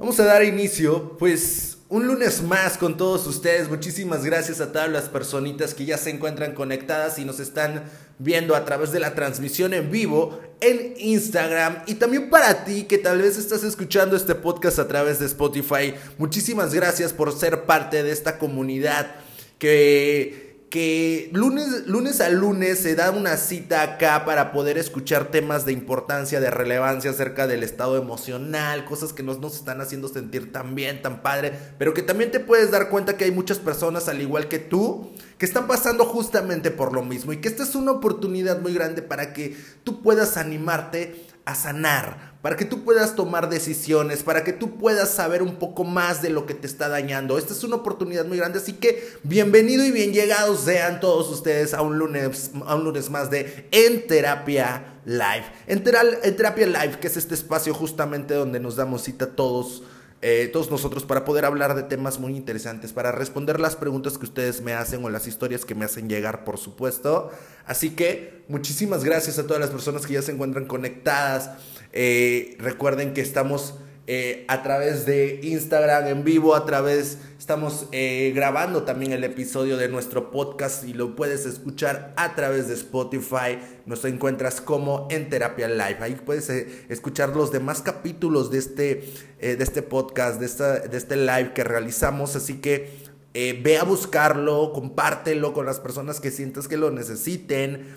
Vamos 0.00 0.18
a 0.18 0.24
dar 0.24 0.42
inicio, 0.42 1.18
pues, 1.18 1.76
un 1.90 2.06
lunes 2.06 2.40
más 2.40 2.78
con 2.78 2.96
todos 2.96 3.26
ustedes. 3.26 3.68
Muchísimas 3.68 4.24
gracias 4.24 4.62
a 4.62 4.72
todas 4.72 4.88
las 4.88 5.10
personitas 5.10 5.74
que 5.74 5.84
ya 5.84 5.98
se 5.98 6.08
encuentran 6.08 6.54
conectadas 6.54 7.18
y 7.18 7.26
nos 7.26 7.38
están 7.38 7.84
viendo 8.18 8.56
a 8.56 8.64
través 8.64 8.92
de 8.92 9.00
la 9.00 9.14
transmisión 9.14 9.74
en 9.74 9.90
vivo 9.90 10.40
en 10.62 10.94
Instagram. 10.96 11.82
Y 11.86 11.96
también 11.96 12.30
para 12.30 12.64
ti 12.64 12.84
que 12.84 12.96
tal 12.96 13.20
vez 13.20 13.36
estás 13.36 13.62
escuchando 13.62 14.16
este 14.16 14.34
podcast 14.34 14.78
a 14.78 14.88
través 14.88 15.18
de 15.18 15.26
Spotify. 15.26 15.92
Muchísimas 16.16 16.72
gracias 16.72 17.12
por 17.12 17.38
ser 17.38 17.66
parte 17.66 18.02
de 18.02 18.10
esta 18.10 18.38
comunidad 18.38 19.16
que 19.58 20.49
que 20.70 21.30
lunes, 21.32 21.88
lunes 21.88 22.20
a 22.20 22.28
lunes 22.28 22.78
se 22.78 22.94
da 22.94 23.10
una 23.10 23.36
cita 23.36 23.82
acá 23.82 24.24
para 24.24 24.52
poder 24.52 24.78
escuchar 24.78 25.32
temas 25.32 25.66
de 25.66 25.72
importancia, 25.72 26.38
de 26.38 26.48
relevancia 26.48 27.10
acerca 27.10 27.48
del 27.48 27.64
estado 27.64 27.96
emocional, 27.96 28.84
cosas 28.84 29.12
que 29.12 29.24
nos, 29.24 29.40
nos 29.40 29.56
están 29.56 29.80
haciendo 29.80 30.06
sentir 30.06 30.52
tan 30.52 30.76
bien, 30.76 31.02
tan 31.02 31.22
padre, 31.22 31.52
pero 31.76 31.92
que 31.92 32.02
también 32.02 32.30
te 32.30 32.38
puedes 32.38 32.70
dar 32.70 32.88
cuenta 32.88 33.16
que 33.16 33.24
hay 33.24 33.32
muchas 33.32 33.58
personas 33.58 34.08
al 34.08 34.22
igual 34.22 34.46
que 34.46 34.60
tú 34.60 35.10
que 35.38 35.46
están 35.46 35.66
pasando 35.66 36.04
justamente 36.04 36.70
por 36.70 36.92
lo 36.92 37.02
mismo 37.02 37.32
y 37.32 37.38
que 37.38 37.48
esta 37.48 37.64
es 37.64 37.74
una 37.74 37.90
oportunidad 37.90 38.60
muy 38.60 38.72
grande 38.72 39.02
para 39.02 39.32
que 39.32 39.56
tú 39.82 40.02
puedas 40.02 40.36
animarte 40.36 41.26
a 41.46 41.56
sanar, 41.56 42.29
para 42.42 42.56
que 42.56 42.64
tú 42.64 42.84
puedas 42.84 43.14
tomar 43.14 43.50
decisiones, 43.50 44.22
para 44.22 44.44
que 44.44 44.52
tú 44.52 44.78
puedas 44.78 45.10
saber 45.10 45.42
un 45.42 45.56
poco 45.56 45.84
más 45.84 46.22
de 46.22 46.30
lo 46.30 46.46
que 46.46 46.54
te 46.54 46.66
está 46.66 46.88
dañando. 46.88 47.36
Esta 47.36 47.52
es 47.52 47.64
una 47.64 47.76
oportunidad 47.76 48.24
muy 48.24 48.38
grande, 48.38 48.58
así 48.58 48.74
que 48.74 49.12
bienvenido 49.22 49.84
y 49.84 49.90
bien 49.90 50.12
llegados 50.12 50.60
sean 50.60 51.00
todos 51.00 51.28
ustedes 51.30 51.74
a 51.74 51.82
un 51.82 51.98
lunes, 51.98 52.50
a 52.66 52.74
un 52.76 52.84
lunes 52.84 53.10
más 53.10 53.30
de 53.30 53.68
En 53.72 54.06
Terapia 54.06 54.94
Live. 55.04 55.44
En, 55.66 55.84
en 56.22 56.36
Terapia 56.36 56.66
Live, 56.66 56.98
que 57.00 57.08
es 57.08 57.16
este 57.16 57.34
espacio 57.34 57.74
justamente 57.74 58.34
donde 58.34 58.58
nos 58.58 58.76
damos 58.76 59.02
cita 59.02 59.26
todos 59.26 59.82
eh, 60.22 60.50
todos 60.52 60.70
nosotros 60.70 61.06
para 61.06 61.24
poder 61.24 61.46
hablar 61.46 61.74
de 61.74 61.82
temas 61.82 62.18
muy 62.18 62.36
interesantes, 62.36 62.92
para 62.92 63.10
responder 63.10 63.58
las 63.58 63.74
preguntas 63.74 64.18
que 64.18 64.26
ustedes 64.26 64.60
me 64.60 64.74
hacen 64.74 65.02
o 65.02 65.08
las 65.08 65.26
historias 65.26 65.64
que 65.64 65.74
me 65.74 65.86
hacen 65.86 66.10
llegar, 66.10 66.44
por 66.44 66.58
supuesto. 66.58 67.30
Así 67.64 67.90
que 67.90 68.44
muchísimas 68.46 69.02
gracias 69.02 69.38
a 69.38 69.46
todas 69.46 69.60
las 69.60 69.70
personas 69.70 70.06
que 70.06 70.12
ya 70.12 70.22
se 70.22 70.32
encuentran 70.32 70.66
conectadas. 70.66 71.52
Eh, 71.92 72.56
recuerden 72.58 73.14
que 73.14 73.20
estamos 73.20 73.74
eh, 74.06 74.44
a 74.48 74.62
través 74.62 75.06
de 75.06 75.40
Instagram 75.42 76.06
en 76.08 76.24
vivo, 76.24 76.54
a 76.54 76.64
través, 76.64 77.18
estamos 77.38 77.86
eh, 77.92 78.32
grabando 78.34 78.82
también 78.82 79.12
el 79.12 79.22
episodio 79.22 79.76
de 79.76 79.88
nuestro 79.88 80.30
podcast 80.30 80.84
y 80.84 80.94
lo 80.94 81.14
puedes 81.14 81.46
escuchar 81.46 82.12
a 82.16 82.34
través 82.34 82.68
de 82.68 82.74
Spotify. 82.74 83.58
Nos 83.86 84.04
encuentras 84.04 84.60
como 84.60 85.06
en 85.10 85.28
Terapia 85.28 85.68
Live. 85.68 85.98
Ahí 86.00 86.16
puedes 86.24 86.48
escuchar 86.48 87.36
los 87.36 87.52
demás 87.52 87.82
capítulos 87.82 88.50
de 88.50 88.58
este, 88.58 89.04
de 89.40 89.62
este 89.62 89.82
podcast, 89.82 90.40
de, 90.40 90.46
esta, 90.46 90.80
de 90.80 90.96
este 90.96 91.16
live 91.16 91.52
que 91.54 91.62
realizamos. 91.62 92.34
Así 92.34 92.54
que 92.54 92.90
ve 93.32 93.78
a 93.78 93.84
buscarlo, 93.84 94.72
compártelo 94.72 95.52
con 95.52 95.66
las 95.66 95.78
personas 95.78 96.18
que 96.18 96.32
sientas 96.32 96.66
que 96.66 96.76
lo 96.76 96.90
necesiten, 96.90 97.94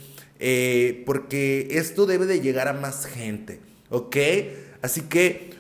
porque 1.08 1.69
esto 1.71 2.05
debe 2.05 2.27
de 2.27 2.39
llegar 2.39 2.67
a 2.67 2.73
más 2.73 3.08
gente, 3.08 3.59
¿ok? 3.94 4.17
Así 4.81 5.02
que 5.02 5.53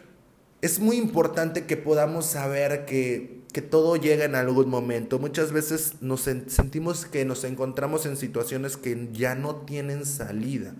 es 0.61 0.79
muy 0.79 0.97
importante 0.97 1.65
que 1.65 1.77
podamos 1.77 2.25
saber 2.25 2.85
que, 2.85 3.41
todo 3.69 3.95
llega 3.95 4.25
en 4.25 4.33
algún 4.33 4.67
momento. 4.67 5.19
Muchas 5.19 5.51
veces 5.51 6.01
nos 6.01 6.21
sentimos 6.21 7.05
que 7.05 7.23
nos 7.23 7.43
encontramos 7.43 8.07
en 8.07 8.17
situaciones 8.17 8.77
que 8.77 9.09
ya 9.13 9.35
no 9.35 9.57
tienen 9.57 10.07
salida. 10.07 10.73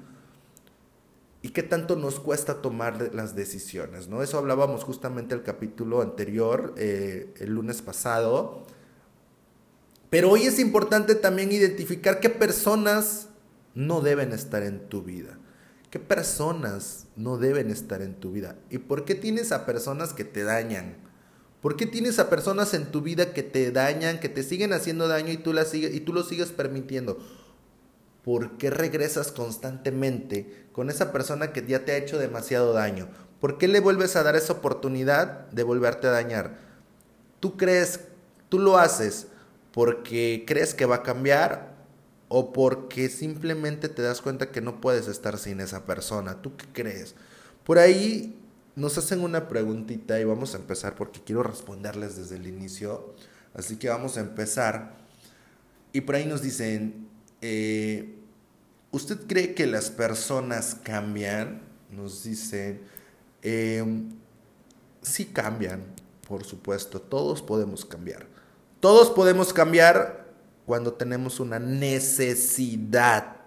¿Y 1.44 1.50
qué 1.50 1.62
tanto 1.62 1.96
nos 1.96 2.20
cuesta 2.20 2.64
tomar 2.64 3.14
las 3.14 3.36
decisiones? 3.36 4.08
¿no? 4.08 4.24
Eso 4.24 4.40
hablábamos 4.40 4.84
justamente 4.84 5.36
el 5.36 5.44
capítulo 5.44 6.02
anterior, 6.02 6.74
eh, 6.78 7.32
el 7.40 7.52
lunes 7.52 7.84
pasado. 7.84 8.64
Pero 10.10 10.32
hoy 10.32 10.44
es 10.44 10.58
importante 10.58 11.14
también 11.14 11.52
identificar 11.52 12.20
qué 12.20 12.30
personas 12.30 13.28
no 13.76 14.02
deben 14.02 14.32
estar 14.32 14.64
en 14.64 14.90
tu 14.90 15.04
vida. 15.04 15.38
¿Qué 15.94 16.00
personas 16.00 17.06
no 17.16 17.38
deben 17.38 17.70
estar 17.70 18.02
en 18.02 18.16
tu 18.16 18.32
vida? 18.32 18.56
¿Y 18.72 18.80
por 18.80 19.06
qué 19.06 19.14
tienes 19.14 19.52
a 19.52 19.68
personas 19.68 20.12
que 20.12 20.24
te 20.24 20.44
dañan? 20.44 20.96
¿Por 21.62 21.76
qué 21.76 21.86
tienes 21.86 22.18
a 22.18 22.32
personas 22.32 22.74
en 22.74 22.88
tu 22.88 23.02
vida 23.02 23.32
que 23.32 23.44
te 23.44 23.72
dañan, 23.72 24.20
que 24.20 24.28
te 24.28 24.42
siguen 24.42 24.74
haciendo 24.74 25.08
daño 25.08 25.32
y 25.32 25.38
tú, 25.38 25.54
las 25.54 25.72
y 25.76 26.00
tú 26.00 26.12
lo 26.12 26.24
sigues 26.24 26.52
permitiendo? 26.52 27.20
¿Por 28.24 28.58
qué 28.58 28.72
regresas 28.72 29.32
constantemente 29.32 30.66
con 30.72 30.90
esa 30.90 31.12
persona 31.12 31.54
que 31.54 31.64
ya 31.64 31.86
te 31.86 31.92
ha 31.92 31.98
hecho 31.98 32.18
demasiado 32.18 32.74
daño? 32.74 33.10
¿Por 33.40 33.60
qué 33.60 33.68
le 33.68 33.80
vuelves 33.80 34.16
a 34.16 34.24
dar 34.24 34.36
esa 34.36 34.54
oportunidad 34.54 35.48
de 35.52 35.62
volverte 35.62 36.08
a 36.08 36.10
dañar? 36.10 36.58
¿Tú 37.40 37.56
crees, 37.56 38.00
tú 38.50 38.58
lo 38.58 38.80
haces 38.80 39.28
porque 39.72 40.44
crees 40.48 40.74
que 40.74 40.88
va 40.88 40.96
a 40.96 41.04
cambiar 41.04 41.73
o 42.36 42.52
porque 42.52 43.10
simplemente 43.10 43.90
te 43.90 44.02
das 44.02 44.20
cuenta 44.20 44.50
que 44.50 44.60
no 44.60 44.82
puedes 44.82 45.08
estar 45.08 45.38
sin 45.38 45.60
esa 45.60 45.86
persona. 45.86 46.42
¿Tú 46.42 46.58
qué 46.58 46.66
crees? 46.74 47.14
Por 47.64 47.78
ahí 47.78 48.36
nos 48.76 48.98
hacen 48.98 49.22
una 49.22 49.48
preguntita 49.48 50.20
y 50.20 50.24
vamos 50.24 50.56
a 50.56 50.58
empezar 50.58 50.96
porque 50.96 51.22
quiero 51.24 51.44
responderles 51.44 52.18
desde 52.18 52.38
el 52.38 52.48
inicio. 52.48 53.14
Así 53.54 53.76
que 53.76 53.88
vamos 53.88 54.18
a 54.18 54.22
empezar. 54.22 54.96
Y 55.92 56.02
por 56.02 56.16
ahí 56.16 56.26
nos 56.26 56.42
dicen, 56.42 57.08
eh, 57.42 58.16
¿usted 58.90 59.28
cree 59.28 59.54
que 59.54 59.68
las 59.68 59.92
personas 59.92 60.76
cambian? 60.82 61.62
Nos 61.92 62.24
dicen, 62.24 62.82
em, 63.44 64.10
sí 65.04 65.26
cambian, 65.26 65.84
por 66.28 66.46
supuesto, 66.46 67.00
todos 67.00 67.44
podemos 67.44 67.86
cambiar. 67.86 68.26
Todos 68.80 69.12
podemos 69.12 69.54
cambiar 69.54 70.23
cuando 70.66 70.94
tenemos 70.94 71.40
una 71.40 71.60
necesidad. 71.60 73.38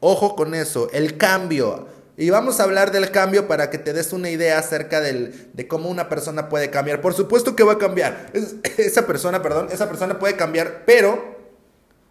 Ojo 0.00 0.36
con 0.36 0.54
eso, 0.54 0.88
el 0.92 1.16
cambio. 1.16 1.88
Y 2.18 2.30
vamos 2.30 2.60
a 2.60 2.64
hablar 2.64 2.92
del 2.92 3.10
cambio 3.10 3.46
para 3.46 3.68
que 3.68 3.78
te 3.78 3.92
des 3.92 4.12
una 4.12 4.30
idea 4.30 4.58
acerca 4.58 5.00
de 5.00 5.68
cómo 5.68 5.90
una 5.90 6.08
persona 6.08 6.48
puede 6.48 6.70
cambiar. 6.70 7.00
Por 7.00 7.12
supuesto 7.12 7.54
que 7.54 7.62
va 7.62 7.74
a 7.74 7.78
cambiar. 7.78 8.32
esa 8.78 9.06
persona, 9.06 9.42
perdón, 9.42 9.68
esa 9.70 9.88
persona 9.88 10.18
puede 10.18 10.36
cambiar, 10.36 10.84
pero 10.86 11.36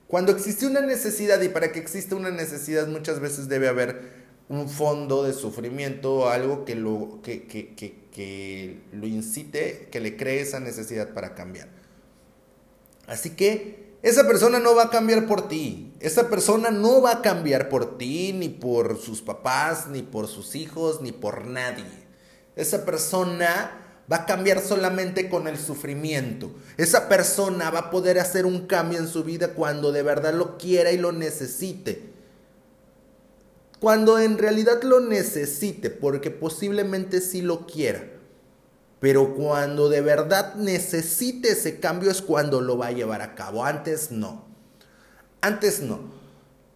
cuando 0.07 0.31
existe 0.31 0.67
una 0.67 0.81
necesidad 0.81 1.41
y 1.41 1.49
para 1.49 1.71
que 1.71 1.79
exista 1.79 2.15
una 2.15 2.29
necesidad 2.29 2.87
muchas 2.87 3.19
veces 3.19 3.49
debe 3.49 3.67
haber 3.67 4.25
un 4.47 4.69
fondo 4.69 5.23
de 5.23 5.33
sufrimiento 5.33 6.15
o 6.15 6.29
algo 6.29 6.65
que 6.65 6.75
lo, 6.75 7.19
que, 7.23 7.47
que, 7.47 7.73
que, 7.73 8.05
que 8.11 8.81
lo 8.93 9.07
incite, 9.07 9.87
que 9.91 9.99
le 9.99 10.15
cree 10.15 10.41
esa 10.41 10.59
necesidad 10.59 11.13
para 11.13 11.33
cambiar. 11.33 11.67
Así 13.07 13.31
que 13.31 13.84
esa 14.05 14.27
persona 14.27 14.59
no 14.59 14.75
va 14.75 14.83
a 14.83 14.89
cambiar 14.91 15.25
por 15.25 15.47
ti. 15.47 15.91
Esa 15.99 16.29
persona 16.29 16.69
no 16.69 17.01
va 17.01 17.11
a 17.13 17.21
cambiar 17.23 17.69
por 17.69 17.97
ti, 17.97 18.33
ni 18.33 18.49
por 18.49 18.99
sus 19.01 19.23
papás, 19.23 19.87
ni 19.87 20.03
por 20.03 20.27
sus 20.27 20.53
hijos, 20.53 21.01
ni 21.01 21.11
por 21.11 21.47
nadie. 21.47 21.85
Esa 22.55 22.85
persona 22.85 24.03
va 24.11 24.17
a 24.17 24.25
cambiar 24.27 24.61
solamente 24.61 25.27
con 25.27 25.47
el 25.47 25.57
sufrimiento. 25.57 26.51
Esa 26.77 27.09
persona 27.09 27.71
va 27.71 27.79
a 27.79 27.89
poder 27.89 28.19
hacer 28.19 28.45
un 28.45 28.67
cambio 28.67 28.99
en 28.99 29.07
su 29.07 29.23
vida 29.23 29.55
cuando 29.55 29.91
de 29.91 30.03
verdad 30.03 30.35
lo 30.35 30.59
quiera 30.59 30.91
y 30.91 30.99
lo 30.99 31.11
necesite. 31.11 32.03
Cuando 33.79 34.19
en 34.19 34.37
realidad 34.37 34.83
lo 34.83 34.99
necesite, 34.99 35.89
porque 35.89 36.29
posiblemente 36.29 37.21
sí 37.21 37.41
lo 37.41 37.65
quiera. 37.65 38.14
Pero 38.99 39.35
cuando 39.35 39.89
de 39.89 40.01
verdad 40.01 40.55
necesite 40.55 41.49
ese 41.49 41.79
cambio 41.79 42.11
es 42.11 42.21
cuando 42.21 42.61
lo 42.61 42.77
va 42.77 42.87
a 42.87 42.91
llevar 42.91 43.21
a 43.21 43.35
cabo. 43.35 43.65
Antes 43.65 44.11
no. 44.11 44.45
Antes 45.41 45.81
no. 45.81 45.99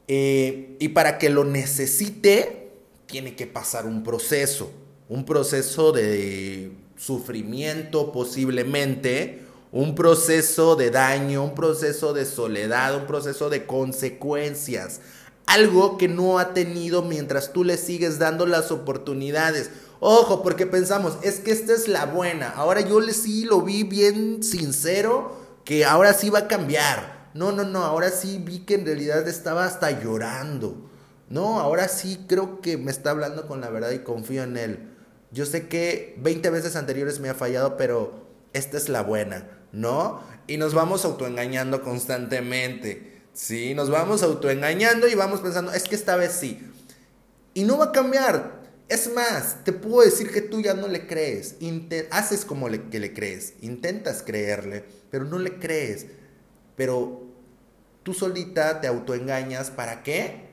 Eh, 0.07 0.75
y 0.79 0.89
para 0.89 1.17
que 1.17 1.29
lo 1.29 1.45
necesite, 1.45 2.71
tiene 3.05 3.35
que 3.35 3.47
pasar 3.47 3.85
un 3.85 4.03
proceso. 4.03 4.71
Un 5.07 5.25
proceso 5.25 5.91
de 5.91 6.71
sufrimiento 6.97 8.11
posiblemente. 8.11 9.43
Un 9.71 9.95
proceso 9.95 10.75
de 10.75 10.89
daño, 10.89 11.43
un 11.43 11.55
proceso 11.55 12.13
de 12.13 12.25
soledad, 12.25 12.95
un 12.95 13.05
proceso 13.05 13.49
de 13.49 13.65
consecuencias. 13.65 14.99
Algo 15.45 15.97
que 15.97 16.07
no 16.07 16.37
ha 16.37 16.53
tenido 16.53 17.01
mientras 17.01 17.53
tú 17.53 17.63
le 17.63 17.77
sigues 17.77 18.19
dando 18.19 18.45
las 18.45 18.71
oportunidades 18.71 19.69
Ojo, 19.99 20.41
porque 20.43 20.65
pensamos, 20.65 21.17
es 21.23 21.39
que 21.39 21.51
esta 21.51 21.73
es 21.73 21.87
la 21.87 22.05
buena. 22.05 22.49
Ahora 22.49 22.81
yo 22.81 23.01
sí 23.11 23.43
lo 23.43 23.61
vi 23.61 23.83
bien 23.83 24.43
sincero, 24.43 25.35
que 25.65 25.83
ahora 25.83 26.13
sí 26.13 26.29
va 26.29 26.39
a 26.39 26.47
cambiar. 26.47 27.29
No, 27.33 27.51
no, 27.51 27.63
no, 27.63 27.83
ahora 27.83 28.09
sí 28.09 28.41
vi 28.43 28.59
que 28.59 28.75
en 28.75 28.85
realidad 28.85 29.27
estaba 29.27 29.65
hasta 29.65 29.91
llorando. 30.01 30.89
No, 31.29 31.59
ahora 31.59 31.87
sí 31.89 32.25
creo 32.27 32.61
que 32.61 32.77
me 32.77 32.91
está 32.91 33.11
hablando 33.11 33.45
con 33.47 33.61
la 33.61 33.69
verdad 33.69 33.91
y 33.91 33.99
confío 33.99 34.43
en 34.43 34.57
él. 34.57 34.89
Yo 35.31 35.45
sé 35.45 35.67
que 35.67 36.15
20 36.19 36.49
veces 36.49 36.75
anteriores 36.75 37.19
me 37.19 37.29
ha 37.29 37.35
fallado, 37.35 37.77
pero 37.77 38.25
esta 38.53 38.77
es 38.77 38.89
la 38.89 39.03
buena, 39.03 39.47
¿no? 39.71 40.21
Y 40.47 40.57
nos 40.57 40.73
vamos 40.73 41.05
autoengañando 41.05 41.83
constantemente. 41.83 43.21
Sí, 43.33 43.75
nos 43.75 43.91
vamos 43.91 44.23
autoengañando 44.23 45.07
y 45.07 45.13
vamos 45.13 45.41
pensando, 45.41 45.71
es 45.71 45.83
que 45.83 45.95
esta 45.95 46.15
vez 46.15 46.31
sí. 46.31 46.67
Y 47.53 47.63
no 47.63 47.77
va 47.77 47.85
a 47.85 47.91
cambiar. 47.91 48.58
Es 48.89 49.13
más, 49.13 49.63
te 49.63 49.71
puedo 49.71 50.01
decir 50.03 50.31
que 50.31 50.41
tú 50.41 50.61
ya 50.61 50.73
no 50.73 50.87
le 50.87 51.05
crees. 51.05 51.55
haces 52.09 52.43
como 52.43 52.67
que 52.89 52.99
le 52.99 53.13
crees. 53.13 53.53
Intentas 53.61 54.23
creerle, 54.23 54.83
pero 55.11 55.25
no 55.25 55.37
le 55.37 55.59
crees. 55.59 56.07
Pero 56.75 57.21
tú 58.01 58.15
solita 58.15 58.81
te 58.81 58.87
autoengañas. 58.87 59.69
¿Para 59.69 60.01
qué? 60.01 60.49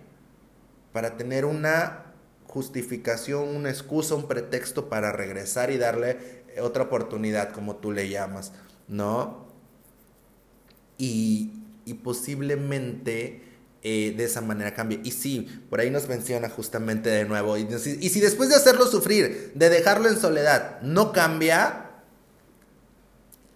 Para 0.92 1.16
tener 1.16 1.46
una 1.46 2.12
justificación, 2.46 3.56
una 3.56 3.70
excusa, 3.70 4.14
un 4.14 4.28
pretexto 4.28 4.90
para 4.90 5.12
regresar 5.12 5.70
y 5.70 5.78
darle 5.78 6.44
otra 6.60 6.84
oportunidad, 6.84 7.52
como 7.52 7.76
tú 7.76 7.90
le 7.90 8.08
llamas, 8.10 8.52
¿no? 8.86 9.46
Y, 10.98 11.52
y 11.86 11.94
posiblemente 11.94 13.45
eh, 13.82 14.14
de 14.16 14.24
esa 14.24 14.40
manera 14.40 14.74
cambie. 14.74 15.00
Y 15.04 15.12
sí, 15.12 15.46
por 15.70 15.80
ahí 15.80 15.90
nos 15.90 16.08
menciona 16.08 16.48
justamente 16.48 17.10
de 17.10 17.24
nuevo. 17.24 17.56
Y, 17.56 17.62
y 17.62 18.08
si 18.08 18.20
después 18.20 18.48
de 18.48 18.56
hacerlo 18.56 18.86
sufrir, 18.86 19.52
de 19.54 19.68
dejarlo 19.70 20.08
en 20.08 20.18
soledad, 20.18 20.80
no 20.82 21.12
cambia, 21.12 21.86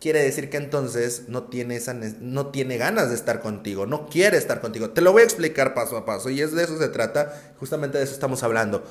quiere 0.01 0.23
decir 0.23 0.51
que 0.51 0.57
entonces 0.57 1.25
no 1.29 1.45
tiene, 1.45 1.77
esa, 1.77 1.95
no 1.95 2.47
tiene 2.49 2.79
ganas 2.79 3.11
de 3.11 3.15
estar 3.15 3.41
contigo, 3.41 3.87
no 3.87 4.09
quiere 4.09 4.39
estar 4.39 4.61
contigo. 4.61 4.91
Te 4.91 5.03
lo 5.03 5.13
voy 5.13 5.23
a 5.23 5.25
explicar 5.27 5.75
paso 5.75 5.97
a 5.97 6.05
paso 6.05 6.31
y 6.31 6.41
es 6.41 6.53
de 6.53 6.65
eso 6.65 6.79
se 6.79 6.89
trata, 6.89 7.55
justamente 7.59 7.99
de 7.99 8.05
eso 8.05 8.15
estamos 8.15 8.43
hablando. 8.43 8.85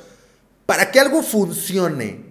Para 0.66 0.92
que 0.92 1.00
algo 1.00 1.24
funcione, 1.24 2.30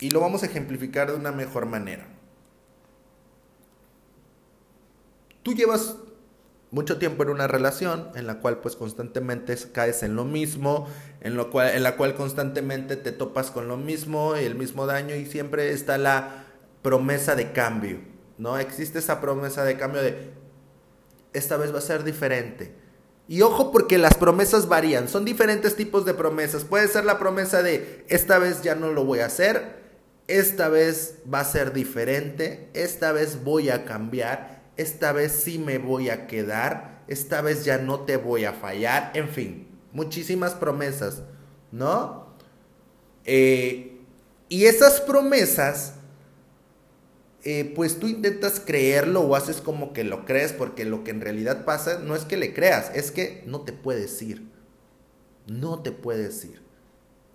y 0.00 0.10
lo 0.10 0.20
vamos 0.20 0.42
a 0.42 0.46
ejemplificar 0.46 1.10
de 1.10 1.16
una 1.16 1.32
mejor 1.32 1.66
manera. 1.66 2.06
Tú 5.42 5.52
llevas 5.52 5.96
mucho 6.74 6.98
tiempo 6.98 7.22
en 7.22 7.28
una 7.28 7.46
relación 7.46 8.08
en 8.16 8.26
la 8.26 8.40
cual 8.40 8.58
pues 8.58 8.74
constantemente 8.74 9.56
caes 9.72 10.02
en 10.02 10.16
lo 10.16 10.24
mismo, 10.24 10.88
en, 11.20 11.36
lo 11.36 11.48
cual, 11.48 11.70
en 11.70 11.84
la 11.84 11.96
cual 11.96 12.16
constantemente 12.16 12.96
te 12.96 13.12
topas 13.12 13.52
con 13.52 13.68
lo 13.68 13.76
mismo 13.76 14.34
y 14.36 14.44
el 14.44 14.56
mismo 14.56 14.84
daño 14.84 15.14
y 15.14 15.24
siempre 15.24 15.70
está 15.70 15.98
la 15.98 16.46
promesa 16.82 17.36
de 17.36 17.52
cambio, 17.52 18.00
¿no? 18.38 18.58
Existe 18.58 18.98
esa 18.98 19.20
promesa 19.20 19.64
de 19.64 19.76
cambio 19.76 20.02
de 20.02 20.32
esta 21.32 21.56
vez 21.56 21.72
va 21.72 21.78
a 21.78 21.82
ser 21.82 22.02
diferente. 22.02 22.74
Y 23.28 23.42
ojo 23.42 23.70
porque 23.70 23.96
las 23.96 24.14
promesas 24.14 24.66
varían, 24.66 25.08
son 25.08 25.24
diferentes 25.24 25.76
tipos 25.76 26.04
de 26.04 26.12
promesas. 26.12 26.64
Puede 26.64 26.88
ser 26.88 27.04
la 27.04 27.20
promesa 27.20 27.62
de 27.62 28.04
esta 28.08 28.38
vez 28.40 28.62
ya 28.62 28.74
no 28.74 28.90
lo 28.90 29.04
voy 29.04 29.20
a 29.20 29.26
hacer, 29.26 29.76
esta 30.26 30.68
vez 30.68 31.18
va 31.32 31.38
a 31.40 31.44
ser 31.44 31.72
diferente, 31.72 32.68
esta 32.74 33.12
vez 33.12 33.44
voy 33.44 33.70
a 33.70 33.84
cambiar 33.84 34.53
esta 34.76 35.12
vez 35.12 35.32
sí 35.32 35.58
me 35.58 35.78
voy 35.78 36.10
a 36.10 36.26
quedar, 36.26 37.02
esta 37.08 37.40
vez 37.40 37.64
ya 37.64 37.78
no 37.78 38.00
te 38.00 38.16
voy 38.16 38.44
a 38.44 38.52
fallar, 38.52 39.12
en 39.14 39.28
fin, 39.28 39.68
muchísimas 39.92 40.54
promesas, 40.54 41.22
¿no? 41.70 42.34
Eh, 43.24 44.00
y 44.48 44.64
esas 44.66 45.00
promesas, 45.00 45.94
eh, 47.44 47.72
pues 47.74 47.98
tú 47.98 48.08
intentas 48.08 48.60
creerlo 48.60 49.20
o 49.20 49.36
haces 49.36 49.60
como 49.60 49.92
que 49.92 50.04
lo 50.04 50.24
crees, 50.24 50.52
porque 50.52 50.84
lo 50.84 51.04
que 51.04 51.10
en 51.10 51.20
realidad 51.20 51.64
pasa 51.64 51.98
no 51.98 52.16
es 52.16 52.24
que 52.24 52.36
le 52.36 52.54
creas, 52.54 52.90
es 52.94 53.10
que 53.10 53.42
no 53.46 53.62
te 53.62 53.72
puedes 53.72 54.20
ir, 54.22 54.48
no 55.46 55.82
te 55.82 55.92
puedes 55.92 56.44
ir. 56.44 56.62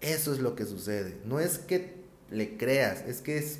Eso 0.01 0.33
es 0.33 0.39
lo 0.39 0.55
que 0.55 0.65
sucede, 0.65 1.17
no 1.25 1.39
es 1.39 1.59
que 1.59 1.99
le 2.31 2.57
creas, 2.57 3.03
es 3.07 3.21
que 3.21 3.37
es, 3.37 3.59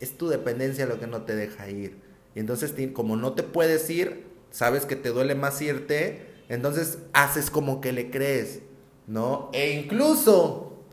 es 0.00 0.16
tu 0.18 0.28
dependencia 0.28 0.86
lo 0.86 1.00
que 1.00 1.06
no 1.06 1.22
te 1.22 1.34
deja 1.34 1.68
ir. 1.68 2.05
Y 2.36 2.40
entonces, 2.40 2.74
como 2.92 3.16
no 3.16 3.32
te 3.32 3.42
puedes 3.42 3.88
ir, 3.88 4.26
sabes 4.50 4.84
que 4.84 4.94
te 4.94 5.08
duele 5.08 5.34
más 5.34 5.62
irte, 5.62 6.26
entonces 6.50 6.98
haces 7.14 7.50
como 7.50 7.80
que 7.80 7.92
le 7.92 8.10
crees, 8.10 8.60
¿no? 9.06 9.48
E 9.54 9.70
incluso 9.70 10.84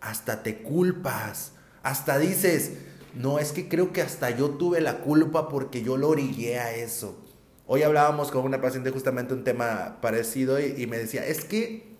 hasta 0.00 0.42
te 0.42 0.62
culpas, 0.62 1.52
hasta 1.82 2.18
dices, 2.18 2.72
no, 3.14 3.38
es 3.38 3.52
que 3.52 3.68
creo 3.68 3.92
que 3.92 4.00
hasta 4.00 4.30
yo 4.30 4.52
tuve 4.52 4.80
la 4.80 5.00
culpa 5.00 5.50
porque 5.50 5.82
yo 5.82 5.98
lo 5.98 6.08
orillé 6.08 6.58
a 6.58 6.74
eso. 6.74 7.22
Hoy 7.66 7.82
hablábamos 7.82 8.30
con 8.30 8.46
una 8.46 8.62
paciente 8.62 8.90
justamente 8.90 9.34
un 9.34 9.44
tema 9.44 9.98
parecido 10.00 10.58
y, 10.58 10.86
me 10.86 10.96
decía, 10.96 11.26
es 11.26 11.44
que 11.44 11.98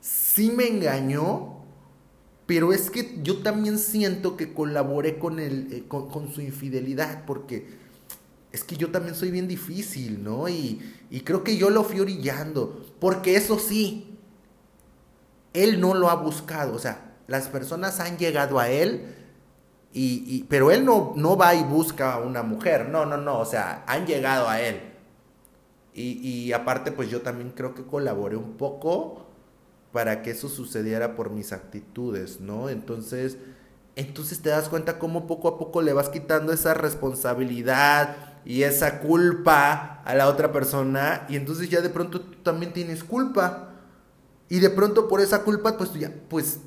sí 0.00 0.52
me 0.52 0.68
engañó, 0.68 1.64
pero 2.46 2.72
es 2.72 2.90
que 2.90 3.18
yo 3.24 3.38
también 3.38 3.76
siento 3.76 4.36
que 4.36 4.54
colaboré 4.54 5.18
con, 5.18 5.40
el, 5.40 5.72
eh, 5.72 5.84
con 5.88 6.32
su 6.32 6.40
infidelidad 6.42 7.24
porque 7.26 7.84
es 8.56 8.64
que 8.64 8.76
yo 8.76 8.90
también 8.90 9.14
soy 9.14 9.30
bien 9.30 9.46
difícil, 9.46 10.24
¿no? 10.24 10.48
Y, 10.48 10.80
creo 11.26 11.44
que 11.44 11.58
yo 11.58 11.68
lo 11.68 11.84
fui 11.84 12.00
orillando, 12.00 12.86
porque 12.98 13.36
eso 13.36 13.58
sí, 13.58 14.18
él 15.52 15.78
no 15.78 15.92
lo 15.92 16.08
ha 16.08 16.14
buscado, 16.14 16.72
o 16.72 16.78
sea, 16.78 17.16
las 17.26 17.48
personas 17.48 18.00
han 18.00 18.16
llegado 18.16 18.58
a 18.58 18.70
él, 18.70 19.14
y, 19.92 20.44
pero 20.44 20.70
él 20.70 20.86
no, 20.86 21.12
no 21.16 21.36
va 21.36 21.54
y 21.54 21.64
busca 21.64 22.14
a 22.14 22.18
una 22.18 22.42
mujer, 22.42 22.88
no, 22.88 23.04
no, 23.04 23.18
no, 23.18 23.40
o 23.40 23.44
sea, 23.44 23.84
han 23.86 24.06
llegado 24.06 24.48
a 24.48 24.60
él. 24.60 24.80
Y, 25.92 26.26
y 26.26 26.52
aparte, 26.52 26.92
pues 26.92 27.10
yo 27.10 27.20
también 27.20 27.50
creo 27.50 27.74
que 27.74 27.82
colaboré 27.82 28.36
un 28.36 28.56
poco 28.56 29.26
para 29.92 30.22
que 30.22 30.30
eso 30.30 30.48
sucediera 30.48 31.14
por 31.14 31.30
mis 31.30 31.52
actitudes, 31.52 32.40
¿no? 32.40 32.70
Entonces, 32.70 33.36
entonces 33.96 34.40
te 34.40 34.50
das 34.50 34.70
cuenta 34.70 34.98
cómo 34.98 35.26
poco 35.26 35.48
a 35.48 35.58
poco 35.58 35.82
le 35.82 35.92
vas 35.94 36.10
quitando 36.10 36.52
esa 36.52 36.74
responsabilidad, 36.74 38.25
y 38.46 38.62
esa 38.62 39.00
culpa 39.00 40.02
a 40.04 40.14
la 40.14 40.28
otra 40.28 40.52
persona 40.52 41.26
y 41.28 41.36
entonces 41.36 41.68
ya 41.68 41.80
de 41.80 41.90
pronto 41.90 42.20
tú 42.20 42.36
también 42.42 42.72
tienes 42.72 43.02
culpa 43.02 43.72
y 44.48 44.60
de 44.60 44.70
pronto 44.70 45.08
por 45.08 45.20
esa 45.20 45.42
culpa 45.42 45.76
pues 45.76 45.92
ya 45.94 46.12
pues 46.28 46.60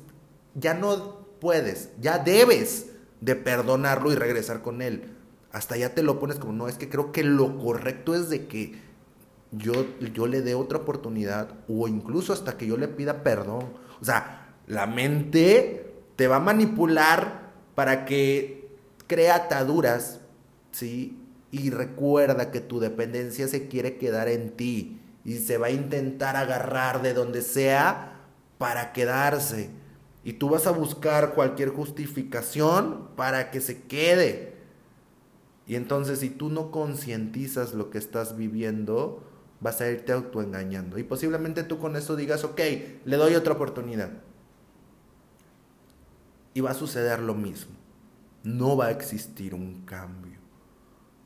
ya 0.54 0.74
no 0.74 1.26
puedes, 1.40 1.88
ya 1.98 2.18
debes 2.18 2.90
de 3.20 3.34
perdonarlo 3.34 4.12
y 4.12 4.14
regresar 4.14 4.62
con 4.62 4.82
él. 4.82 5.16
Hasta 5.52 5.76
ya 5.76 5.94
te 5.94 6.02
lo 6.02 6.20
pones 6.20 6.38
como 6.38 6.52
no, 6.52 6.68
es 6.68 6.76
que 6.76 6.88
creo 6.88 7.12
que 7.12 7.24
lo 7.24 7.58
correcto 7.58 8.14
es 8.14 8.28
de 8.28 8.46
que 8.46 8.78
yo, 9.50 9.72
yo 10.14 10.26
le 10.26 10.42
dé 10.42 10.54
otra 10.54 10.78
oportunidad 10.78 11.48
o 11.66 11.88
incluso 11.88 12.32
hasta 12.32 12.56
que 12.56 12.66
yo 12.66 12.76
le 12.76 12.88
pida 12.88 13.22
perdón. 13.22 13.72
O 14.00 14.04
sea, 14.04 14.54
la 14.66 14.86
mente 14.86 15.94
te 16.16 16.28
va 16.28 16.36
a 16.36 16.40
manipular 16.40 17.50
para 17.74 18.04
que 18.04 18.76
crea 19.06 19.34
ataduras, 19.36 20.20
¿sí? 20.70 21.19
Y 21.50 21.70
recuerda 21.70 22.50
que 22.50 22.60
tu 22.60 22.80
dependencia 22.80 23.48
se 23.48 23.68
quiere 23.68 23.98
quedar 23.98 24.28
en 24.28 24.50
ti 24.50 25.00
y 25.24 25.38
se 25.38 25.58
va 25.58 25.66
a 25.68 25.70
intentar 25.70 26.36
agarrar 26.36 27.02
de 27.02 27.14
donde 27.14 27.42
sea 27.42 28.20
para 28.58 28.92
quedarse. 28.92 29.70
Y 30.22 30.34
tú 30.34 30.50
vas 30.50 30.66
a 30.66 30.70
buscar 30.70 31.34
cualquier 31.34 31.70
justificación 31.70 33.08
para 33.16 33.50
que 33.50 33.60
se 33.60 33.82
quede. 33.82 34.54
Y 35.66 35.76
entonces 35.76 36.20
si 36.20 36.30
tú 36.30 36.50
no 36.50 36.70
concientizas 36.70 37.74
lo 37.74 37.90
que 37.90 37.98
estás 37.98 38.36
viviendo, 38.36 39.24
vas 39.60 39.80
a 39.80 39.90
irte 39.90 40.12
autoengañando. 40.12 40.98
Y 40.98 41.04
posiblemente 41.04 41.62
tú 41.62 41.78
con 41.78 41.96
eso 41.96 42.16
digas, 42.16 42.44
ok, 42.44 42.60
le 43.04 43.16
doy 43.16 43.34
otra 43.34 43.54
oportunidad. 43.54 44.10
Y 46.54 46.60
va 46.60 46.70
a 46.70 46.74
suceder 46.74 47.20
lo 47.20 47.34
mismo. 47.34 47.72
No 48.42 48.76
va 48.76 48.86
a 48.86 48.90
existir 48.90 49.54
un 49.54 49.84
cambio. 49.84 50.19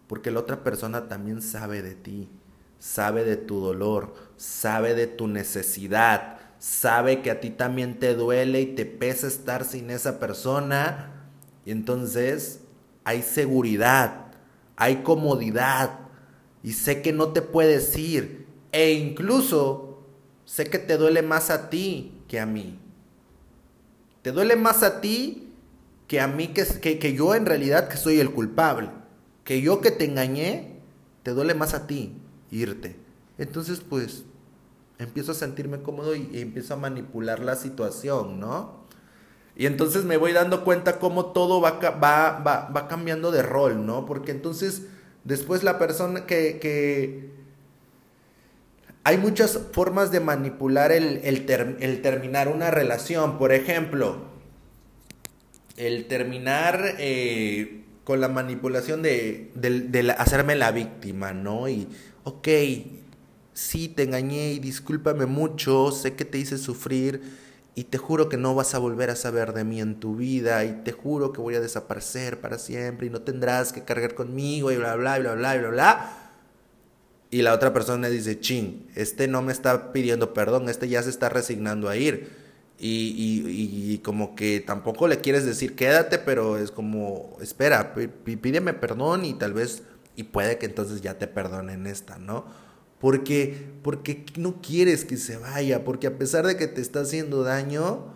Porque 0.07 0.31
la 0.31 0.41
otra 0.41 0.63
persona 0.63 1.09
también 1.09 1.41
sabe 1.41 1.83
de 1.83 1.95
ti, 1.95 2.29
sabe 2.79 3.25
de 3.25 3.37
tu 3.37 3.61
dolor, 3.61 4.15
sabe 4.37 4.95
de 4.95 5.07
tu 5.07 5.27
necesidad, 5.27 6.39
sabe 6.59 7.23
que 7.23 7.31
a 7.31 7.41
ti 7.41 7.51
también 7.51 7.99
te 7.99 8.15
duele 8.15 8.61
y 8.61 8.75
te 8.75 8.85
pesa 8.85 9.27
estar 9.27 9.65
sin 9.65 9.91
esa 9.91 10.21
persona. 10.21 11.31
Y 11.65 11.71
entonces 11.71 12.61
hay 13.05 13.23
seguridad, 13.23 14.27
hay 14.77 14.97
comodidad 14.97 16.01
y 16.63 16.73
sé 16.73 17.01
que 17.01 17.13
no 17.13 17.29
te 17.29 17.41
puedes 17.41 17.97
ir. 17.97 18.47
E 18.73 18.93
incluso 18.93 20.03
sé 20.45 20.67
que 20.67 20.79
te 20.79 20.99
duele 20.99 21.23
más 21.23 21.49
a 21.49 21.71
ti 21.71 22.21
que 22.29 22.41
a 22.41 22.47
mí. 22.47 22.79
Te 24.21 24.33
duele 24.33 24.57
más 24.57 24.83
a 24.83 25.01
ti 25.01 25.53
que 26.09 26.21
a 26.21 26.27
mí, 26.27 26.49
que, 26.49 26.67
que, 26.81 26.99
que 26.99 27.15
yo 27.15 27.35
en 27.35 27.47
realidad 27.47 27.89
que 27.89 27.97
soy 27.97 28.21
el 28.21 28.31
culpable 28.31 28.91
que 29.45 29.61
yo 29.61 29.81
que 29.81 29.91
te 29.91 30.07
engañé, 30.07 30.81
te 31.23 31.33
duele 31.33 31.55
más 31.55 31.75
a 31.75 31.87
ti 31.87 32.17
irte. 32.51 32.97
Entonces, 33.39 33.81
pues, 33.81 34.25
empiezo 34.99 35.33
a 35.33 35.35
sentirme 35.35 35.83
cómodo 35.83 36.17
y, 36.17 36.29
empiezo 36.35 36.75
a 36.75 36.79
manipular 36.79 37.41
la 37.41 37.57
situación, 37.57 38.41
¿no? 38.41 38.85
Y 39.57 39.67
entonces 39.67 40.05
me 40.05 40.17
voy 40.17 40.33
dando 40.33 40.65
cuenta 40.65 40.99
cómo 40.99 41.27
todo 41.27 41.61
va, 41.61 41.79
va, 41.81 42.41
va, 42.41 42.89
cambiando 42.89 43.31
de 43.31 43.43
rol, 43.43 43.87
¿no? 43.87 44.05
Porque 44.07 44.33
entonces, 44.33 44.83
después 45.25 45.63
la 45.63 45.79
persona 45.79 46.27
que... 46.27 46.59
que 46.59 47.35
hay 49.07 49.19
muchas 49.19 49.61
formas 49.73 50.11
de 50.11 50.21
manipular 50.21 50.91
el, 50.91 51.21
el, 51.23 52.01
terminar 52.01 52.49
una 52.49 52.71
relación. 52.71 53.37
Por 53.37 53.53
ejemplo, 53.53 54.25
el 55.77 56.07
terminar... 56.07 56.95
Eh, 56.99 57.84
con 58.05 58.21
la 58.21 58.29
manipulación 58.29 59.03
de, 59.03 59.51
hacerme 60.19 60.55
la 60.55 60.71
víctima, 60.71 61.33
¿no? 61.33 61.69
Y, 61.69 61.89
ok, 62.25 62.49
sí, 63.55 63.89
te 63.89 64.03
engañé 64.05 64.53
y 64.53 64.59
discúlpame 64.59 65.27
mucho, 65.27 65.91
sé 65.91 66.15
que 66.15 66.25
te 66.25 66.39
hice 66.39 66.59
sufrir 66.59 67.23
y 67.75 67.85
te 67.85 67.99
juro 67.99 68.29
que 68.29 68.37
no 68.37 68.55
vas 68.55 68.75
a 68.75 68.79
volver 68.79 69.11
a 69.11 69.17
saber 69.17 69.53
de 69.53 69.65
mí 69.65 69.81
en 69.81 69.99
tu 69.99 70.17
vida 70.17 70.65
y 70.65 70.83
te 70.85 70.93
juro 70.93 71.33
que 71.33 71.41
voy 71.41 71.55
a 71.55 71.61
desaparecer 71.61 72.41
para 72.41 72.59
siempre 72.59 73.07
y 73.07 73.11
no 73.11 73.23
tendrás 73.23 73.73
que 73.73 73.83
cargar 73.83 74.15
conmigo 74.15 74.71
y 74.71 74.77
bla, 74.77 74.95
bla, 74.95 75.19
bla, 75.19 75.35
bla, 75.35 75.57
bla, 75.57 75.69
bla. 75.71 76.21
Y 77.31 77.43
la 77.43 77.53
otra 77.53 77.73
persona 77.73 78.09
dice, 78.09 78.39
ching, 78.39 78.87
este 78.95 79.27
no 79.27 79.43
me 79.43 79.51
está 79.51 79.93
pidiendo 79.93 80.35
perdón, 80.35 80.69
este 80.69 80.89
ya 80.89 81.03
se 81.03 81.11
está 81.11 81.31
resignando 81.31 81.89
a 81.89 81.97
ir. 81.97 82.44
Y, 82.87 83.99
como 84.05 84.35
que 84.35 84.61
tampoco 84.61 85.09
le 85.09 85.21
quieres 85.23 85.47
decir 85.47 85.75
quédate, 85.75 86.19
pero 86.19 86.59
es 86.59 86.71
como, 86.71 87.39
espera, 87.41 87.95
pídeme 87.95 88.75
perdón 88.75 89.25
y 89.25 89.33
tal 89.33 89.55
vez, 89.55 89.85
y 90.17 90.25
puede 90.25 90.59
que 90.59 90.67
entonces 90.67 91.01
ya 91.01 91.19
te 91.19 91.27
perdonen 91.27 91.87
esta, 91.87 92.19
¿no? 92.19 92.45
Porque, 93.01 93.57
porque 93.83 94.27
no 94.37 94.61
quieres 94.61 95.07
que 95.07 95.17
se 95.17 95.39
vaya, 95.39 95.83
porque 95.83 96.09
a 96.09 96.19
pesar 96.19 96.47
de 96.47 96.59
que 96.59 96.67
te 96.67 96.83
está 96.83 97.01
haciendo 97.01 97.43
daño, 97.43 98.13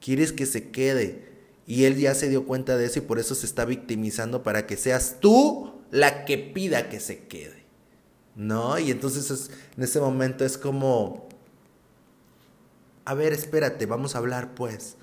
quieres 0.00 0.32
que 0.32 0.46
se 0.46 0.70
quede. 0.70 1.28
Y 1.66 1.84
él 1.84 1.96
ya 1.96 2.14
se 2.14 2.30
dio 2.30 2.46
cuenta 2.46 2.78
de 2.78 2.86
eso 2.86 3.00
y 3.00 3.02
por 3.02 3.18
eso 3.18 3.34
se 3.34 3.44
está 3.44 3.66
victimizando 3.66 4.42
para 4.42 4.66
que 4.66 4.78
seas 4.78 5.18
tú 5.20 5.74
la 5.90 6.24
que 6.24 6.38
pida 6.38 6.88
que 6.88 7.00
se 7.00 7.26
quede. 7.26 7.64
¿No? 8.34 8.78
Y 8.78 8.90
entonces 8.90 9.50
en 9.76 9.84
ese 9.84 10.00
momento 10.00 10.44
es 10.44 10.56
como, 10.56 11.28
a 13.04 13.14
ver, 13.14 13.32
espérate, 13.32 13.86
vamos 13.86 14.14
a 14.14 14.18
hablar 14.18 14.54
pues. 14.54 14.96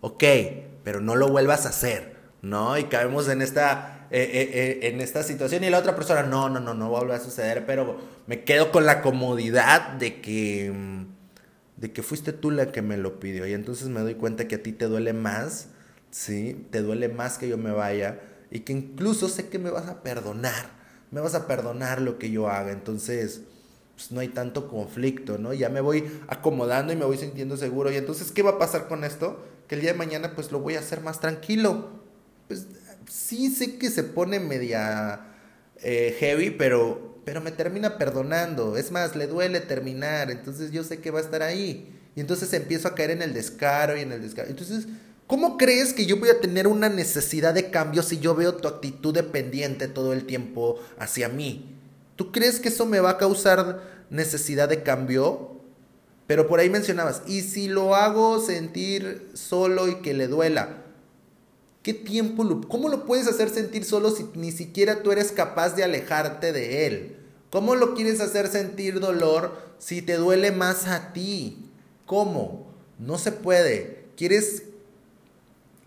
Ok, 0.00 0.24
pero 0.84 1.00
no 1.00 1.16
lo 1.16 1.28
vuelvas 1.28 1.66
a 1.66 1.70
hacer, 1.70 2.16
¿no? 2.42 2.78
Y 2.78 2.84
caemos 2.84 3.28
en 3.28 3.42
esta 3.42 3.98
eh, 4.10 4.22
eh, 4.22 4.50
eh, 4.54 4.88
en 4.88 5.02
esta 5.02 5.22
situación 5.22 5.64
y 5.64 5.70
la 5.70 5.78
otra 5.78 5.94
persona, 5.94 6.22
no, 6.22 6.48
no, 6.48 6.60
no, 6.60 6.72
no 6.72 6.90
va 6.90 7.00
a 7.14 7.16
a 7.16 7.20
suceder, 7.20 7.66
pero 7.66 7.98
me 8.26 8.42
quedo 8.42 8.72
con 8.72 8.86
la 8.86 9.02
comodidad 9.02 9.92
de 9.92 10.22
que, 10.22 10.72
mm, 10.74 11.06
de 11.76 11.92
que 11.92 12.02
fuiste 12.02 12.32
tú 12.32 12.50
la 12.50 12.72
que 12.72 12.80
me 12.80 12.96
lo 12.96 13.20
pidió 13.20 13.46
y 13.46 13.52
entonces 13.52 13.88
me 13.88 14.00
doy 14.00 14.14
cuenta 14.14 14.48
que 14.48 14.54
a 14.54 14.62
ti 14.62 14.72
te 14.72 14.86
duele 14.86 15.12
más, 15.12 15.68
¿sí? 16.10 16.66
Te 16.70 16.80
duele 16.80 17.10
más 17.10 17.36
que 17.36 17.48
yo 17.48 17.58
me 17.58 17.70
vaya 17.70 18.20
y 18.50 18.60
que 18.60 18.72
incluso 18.72 19.28
sé 19.28 19.48
que 19.50 19.58
me 19.58 19.70
vas 19.70 19.88
a 19.88 20.02
perdonar, 20.02 20.70
me 21.10 21.20
vas 21.20 21.34
a 21.34 21.46
perdonar 21.46 22.00
lo 22.00 22.18
que 22.18 22.30
yo 22.30 22.48
haga, 22.48 22.72
entonces... 22.72 23.42
Pues 23.98 24.12
no 24.12 24.20
hay 24.20 24.28
tanto 24.28 24.68
conflicto, 24.68 25.38
¿no? 25.38 25.52
Ya 25.52 25.70
me 25.70 25.80
voy 25.80 26.08
acomodando 26.28 26.92
y 26.92 26.96
me 26.96 27.04
voy 27.04 27.18
sintiendo 27.18 27.56
seguro. 27.56 27.90
Y 27.90 27.96
entonces, 27.96 28.30
¿qué 28.30 28.42
va 28.42 28.50
a 28.50 28.58
pasar 28.58 28.86
con 28.86 29.02
esto? 29.02 29.44
Que 29.66 29.74
el 29.74 29.80
día 29.80 29.90
de 29.90 29.98
mañana, 29.98 30.36
pues 30.36 30.52
lo 30.52 30.60
voy 30.60 30.76
a 30.76 30.78
hacer 30.78 31.00
más 31.00 31.18
tranquilo. 31.18 31.88
Pues 32.46 32.68
sí 33.10 33.50
sé 33.50 33.76
que 33.76 33.90
se 33.90 34.04
pone 34.04 34.38
media 34.38 35.26
eh, 35.82 36.16
heavy, 36.20 36.50
pero, 36.50 37.18
pero 37.24 37.40
me 37.40 37.50
termina 37.50 37.98
perdonando. 37.98 38.76
Es 38.76 38.92
más, 38.92 39.16
le 39.16 39.26
duele 39.26 39.58
terminar, 39.58 40.30
entonces 40.30 40.70
yo 40.70 40.84
sé 40.84 41.00
que 41.00 41.10
va 41.10 41.18
a 41.18 41.22
estar 41.22 41.42
ahí. 41.42 41.92
Y 42.14 42.20
entonces 42.20 42.52
empiezo 42.52 42.86
a 42.86 42.94
caer 42.94 43.10
en 43.10 43.22
el 43.22 43.34
descaro 43.34 43.96
y 43.96 44.02
en 44.02 44.12
el 44.12 44.22
descaro. 44.22 44.48
Entonces, 44.48 44.86
¿cómo 45.26 45.58
crees 45.58 45.92
que 45.92 46.06
yo 46.06 46.18
voy 46.18 46.28
a 46.28 46.40
tener 46.40 46.68
una 46.68 46.88
necesidad 46.88 47.52
de 47.52 47.70
cambio 47.70 48.04
si 48.04 48.20
yo 48.20 48.36
veo 48.36 48.54
tu 48.54 48.68
actitud 48.68 49.12
dependiente 49.12 49.88
todo 49.88 50.12
el 50.12 50.24
tiempo 50.24 50.78
hacia 51.00 51.28
mí? 51.28 51.77
¿Tú 52.18 52.32
crees 52.32 52.58
que 52.58 52.68
eso 52.68 52.84
me 52.84 52.98
va 52.98 53.10
a 53.10 53.18
causar 53.18 53.80
necesidad 54.10 54.68
de 54.68 54.82
cambio? 54.82 55.52
Pero 56.26 56.48
por 56.48 56.58
ahí 56.58 56.68
mencionabas, 56.68 57.22
¿y 57.28 57.42
si 57.42 57.68
lo 57.68 57.94
hago 57.94 58.40
sentir 58.40 59.30
solo 59.34 59.86
y 59.86 60.02
que 60.02 60.12
le 60.12 60.26
duela? 60.26 60.82
¿Qué 61.84 61.94
tiempo 61.94 62.42
lo, 62.42 62.60
cómo 62.66 62.88
lo 62.88 63.06
puedes 63.06 63.28
hacer 63.28 63.48
sentir 63.48 63.84
solo 63.84 64.10
si 64.10 64.26
ni 64.34 64.50
siquiera 64.50 65.02
tú 65.04 65.12
eres 65.12 65.30
capaz 65.30 65.76
de 65.76 65.84
alejarte 65.84 66.52
de 66.52 66.86
él? 66.86 67.16
¿Cómo 67.50 67.76
lo 67.76 67.94
quieres 67.94 68.20
hacer 68.20 68.48
sentir 68.48 68.98
dolor 68.98 69.56
si 69.78 70.02
te 70.02 70.16
duele 70.16 70.50
más 70.50 70.88
a 70.88 71.12
ti? 71.12 71.70
¿Cómo? 72.04 72.66
No 72.98 73.16
se 73.16 73.30
puede. 73.30 74.06
¿Quieres 74.16 74.64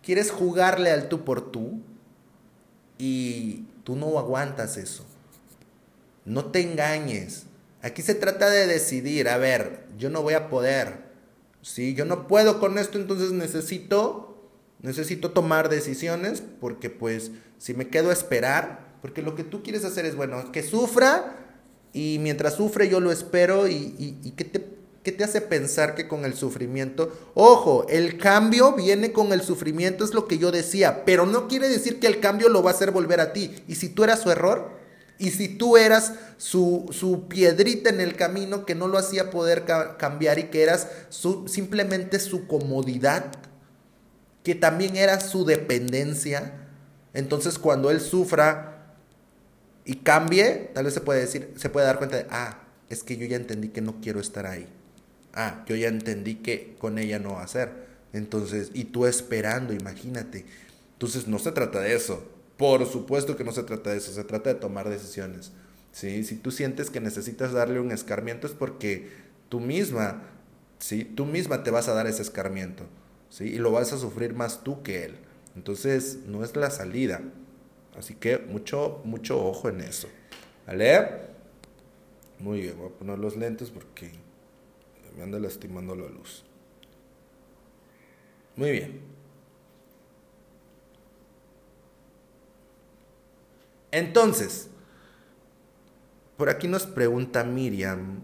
quieres 0.01 0.31
jugarle 0.31 0.91
al 0.91 1.09
tú 1.09 1.23
por 1.23 1.51
tú 1.51 1.79
y 2.97 3.65
tú 3.83 3.95
no 3.95 4.17
aguantas 4.17 4.77
eso. 4.77 5.05
No 6.25 6.45
te 6.45 6.61
engañes. 6.61 7.43
Aquí 7.81 8.01
se 8.01 8.15
trata 8.15 8.49
de 8.49 8.67
decidir, 8.67 9.27
a 9.29 9.37
ver, 9.37 9.85
yo 9.97 10.09
no 10.09 10.21
voy 10.21 10.35
a 10.35 10.49
poder. 10.49 11.11
Si 11.61 11.93
yo 11.93 12.05
no 12.05 12.27
puedo 12.27 12.59
con 12.59 12.77
esto, 12.77 12.97
entonces 12.97 13.31
necesito 13.31 14.31
Necesito 14.81 15.29
tomar 15.31 15.69
decisiones 15.69 16.41
porque 16.59 16.89
pues 16.89 17.31
si 17.59 17.75
me 17.75 17.89
quedo 17.89 18.09
a 18.09 18.13
esperar, 18.13 18.95
porque 19.01 19.21
lo 19.21 19.35
que 19.35 19.43
tú 19.43 19.61
quieres 19.61 19.85
hacer 19.85 20.05
es, 20.05 20.15
bueno, 20.15 20.51
que 20.51 20.63
sufra 20.63 21.35
y 21.93 22.17
mientras 22.19 22.55
sufre 22.55 22.89
yo 22.89 22.99
lo 22.99 23.11
espero 23.11 23.67
y, 23.67 23.95
y, 24.23 24.31
¿qué, 24.31 24.43
te, 24.43 24.65
¿qué 25.03 25.11
te 25.11 25.23
hace 25.23 25.41
pensar 25.41 25.93
que 25.93 26.07
con 26.07 26.25
el 26.25 26.33
sufrimiento, 26.33 27.15
ojo, 27.35 27.85
el 27.89 28.17
cambio 28.17 28.73
viene 28.73 29.11
con 29.11 29.31
el 29.33 29.41
sufrimiento, 29.41 30.03
es 30.03 30.15
lo 30.15 30.27
que 30.27 30.39
yo 30.39 30.51
decía, 30.51 31.05
pero 31.05 31.27
no 31.27 31.47
quiere 31.47 31.69
decir 31.69 31.99
que 31.99 32.07
el 32.07 32.19
cambio 32.19 32.49
lo 32.49 32.63
va 32.63 32.71
a 32.71 32.73
hacer 32.73 32.89
volver 32.89 33.19
a 33.19 33.33
ti. 33.33 33.63
Y 33.67 33.75
si 33.75 33.89
tú 33.89 34.03
eras 34.03 34.21
su 34.21 34.31
error, 34.31 34.80
y 35.21 35.29
si 35.29 35.47
tú 35.47 35.77
eras 35.77 36.15
su, 36.37 36.87
su, 36.89 37.27
piedrita 37.27 37.91
en 37.91 38.01
el 38.01 38.15
camino 38.15 38.65
que 38.65 38.73
no 38.73 38.87
lo 38.87 38.97
hacía 38.97 39.29
poder 39.29 39.65
cambiar 39.99 40.39
y 40.39 40.45
que 40.45 40.63
eras 40.63 40.87
su, 41.09 41.47
simplemente 41.47 42.19
su 42.19 42.47
comodidad, 42.47 43.31
que 44.43 44.55
también 44.55 44.97
era 44.97 45.19
su 45.19 45.45
dependencia. 45.45 46.53
Entonces 47.13 47.59
cuando 47.59 47.91
él 47.91 48.01
sufra 48.01 48.95
y 49.85 49.97
cambie, 49.97 50.71
tal 50.73 50.85
vez 50.85 50.95
se 50.95 51.01
puede 51.01 51.19
decir, 51.19 51.53
se 51.55 51.69
puede 51.69 51.85
dar 51.85 51.99
cuenta 51.99 52.17
de, 52.17 52.25
ah, 52.31 52.63
es 52.89 53.03
que 53.03 53.15
yo 53.15 53.27
ya 53.27 53.35
entendí 53.35 53.69
que 53.69 53.81
no 53.81 54.01
quiero 54.01 54.19
estar 54.19 54.47
ahí. 54.47 54.67
Ah, 55.35 55.63
yo 55.67 55.75
ya 55.75 55.87
entendí 55.87 56.37
que 56.37 56.75
con 56.79 56.97
ella 56.97 57.19
no 57.19 57.33
va 57.33 57.43
a 57.43 57.47
ser. 57.47 57.69
Entonces, 58.11 58.71
y 58.73 58.85
tú 58.85 59.05
esperando, 59.05 59.71
imagínate. 59.71 60.45
Entonces 60.93 61.27
no 61.27 61.37
se 61.37 61.51
trata 61.51 61.79
de 61.79 61.93
eso. 61.93 62.27
Por 62.61 62.85
supuesto 62.85 63.35
que 63.35 63.43
no 63.43 63.51
se 63.53 63.63
trata 63.63 63.89
de 63.89 63.97
eso, 63.97 64.13
se 64.13 64.23
trata 64.23 64.53
de 64.53 64.59
tomar 64.59 64.87
decisiones. 64.87 65.51
¿sí? 65.91 66.23
Si 66.23 66.35
tú 66.35 66.51
sientes 66.51 66.91
que 66.91 67.01
necesitas 67.01 67.53
darle 67.53 67.79
un 67.79 67.91
escarmiento 67.91 68.45
es 68.45 68.53
porque 68.53 69.09
tú 69.49 69.59
misma, 69.59 70.21
¿sí? 70.77 71.03
tú 71.03 71.25
misma 71.25 71.63
te 71.63 71.71
vas 71.71 71.87
a 71.87 71.95
dar 71.95 72.05
ese 72.05 72.21
escarmiento. 72.21 72.83
¿sí? 73.31 73.45
Y 73.45 73.57
lo 73.57 73.71
vas 73.71 73.93
a 73.93 73.97
sufrir 73.97 74.35
más 74.35 74.63
tú 74.63 74.83
que 74.83 75.05
él. 75.05 75.15
Entonces, 75.55 76.19
no 76.27 76.43
es 76.43 76.55
la 76.55 76.69
salida. 76.69 77.21
Así 77.97 78.13
que 78.13 78.37
mucho, 78.37 79.01
mucho 79.05 79.43
ojo 79.43 79.67
en 79.67 79.81
eso. 79.81 80.07
¿Vale? 80.67 81.07
Muy 82.37 82.61
bien, 82.61 82.77
voy 82.77 82.89
a 82.89 82.91
poner 82.91 83.17
los 83.17 83.37
lentes 83.37 83.71
porque 83.71 84.11
me 85.17 85.23
anda 85.23 85.39
lastimando 85.39 85.95
la 85.95 86.07
luz. 86.09 86.43
Muy 88.55 88.69
bien. 88.69 89.10
Entonces, 93.91 94.69
por 96.37 96.49
aquí 96.49 96.67
nos 96.67 96.87
pregunta 96.87 97.43
Miriam 97.43 98.21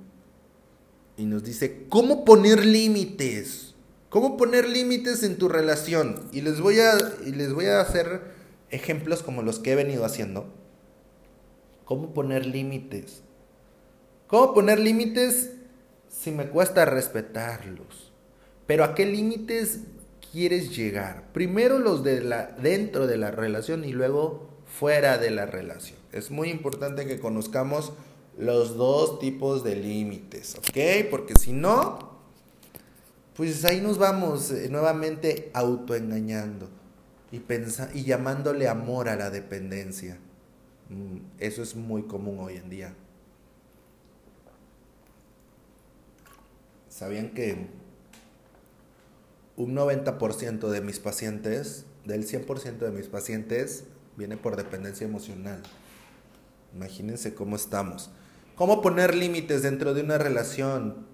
y 1.17 1.25
nos 1.25 1.43
dice, 1.43 1.86
¿cómo 1.89 2.25
poner 2.25 2.65
límites? 2.65 3.75
¿Cómo 4.09 4.38
poner 4.38 4.67
límites 4.67 5.24
en 5.24 5.38
tu 5.38 5.50
relación? 5.50 6.29
Y 6.31 6.41
les 6.41 6.62
voy 6.62 6.79
a, 6.79 6.95
les 7.25 7.53
voy 7.53 7.65
a 7.65 7.81
hacer 7.81 8.21
ejemplos 8.69 9.21
como 9.21 9.41
los 9.41 9.59
que 9.59 9.74
he 9.74 9.75
venido 9.75 10.05
haciendo. 10.05 10.53
¿Cómo 11.86 12.13
poner 12.13 12.45
límites? 12.45 13.24
¿Cómo 14.27 14.53
poner 14.53 14.79
límites 14.79 15.51
si 16.09 16.31
me 16.31 16.47
cuesta 16.47 16.86
respetarlos? 16.86 18.12
Pero 18.65 18.83
¿a 18.83 18.95
qué 18.95 19.05
límites 19.05 19.81
quieres 20.31 20.75
llegar? 20.75 21.31
Primero 21.33 21.79
los 21.79 22.03
de 22.03 22.21
la 22.21 22.47
dentro 22.62 23.07
de 23.07 23.17
la 23.17 23.31
relación 23.31 23.86
y 23.86 23.93
luego 23.93 24.57
fuera 24.79 25.17
de 25.17 25.31
la 25.31 25.46
relación. 25.46 25.98
Es 26.12 26.29
muy 26.29 26.50
importante 26.50 27.05
que 27.05 27.19
conozcamos 27.19 27.93
los 28.38 28.77
dos 28.77 29.19
tipos 29.19 29.63
de 29.63 29.75
límites, 29.75 30.55
¿ok? 30.55 31.10
Porque 31.10 31.34
si 31.36 31.51
no, 31.51 32.17
pues 33.36 33.65
ahí 33.65 33.81
nos 33.81 33.98
vamos 33.98 34.51
eh, 34.51 34.69
nuevamente 34.69 35.50
autoengañando 35.53 36.69
y, 37.31 37.41
y 37.93 38.03
llamándole 38.03 38.67
amor 38.67 39.10
a 39.10 39.15
la 39.15 39.31
dependencia. 39.31 40.19
Mm, 40.89 41.17
eso 41.39 41.63
es 41.63 41.75
muy 41.75 42.03
común 42.03 42.39
hoy 42.39 42.57
en 42.57 42.69
día. 42.69 42.93
¿Sabían 46.89 47.31
que 47.34 47.67
un 49.55 49.75
90% 49.75 50.69
de 50.69 50.81
mis 50.81 51.00
pacientes, 51.00 51.86
del 52.05 52.27
100% 52.27 52.77
de 52.77 52.91
mis 52.91 53.07
pacientes, 53.07 53.86
viene 54.17 54.36
por 54.36 54.57
dependencia 54.57 55.05
emocional? 55.05 55.62
Imagínense 56.75 57.33
cómo 57.33 57.55
estamos. 57.55 58.09
¿Cómo 58.55 58.81
poner 58.81 59.15
límites 59.15 59.62
dentro 59.62 59.93
de 59.93 60.01
una 60.01 60.17
relación? 60.17 61.05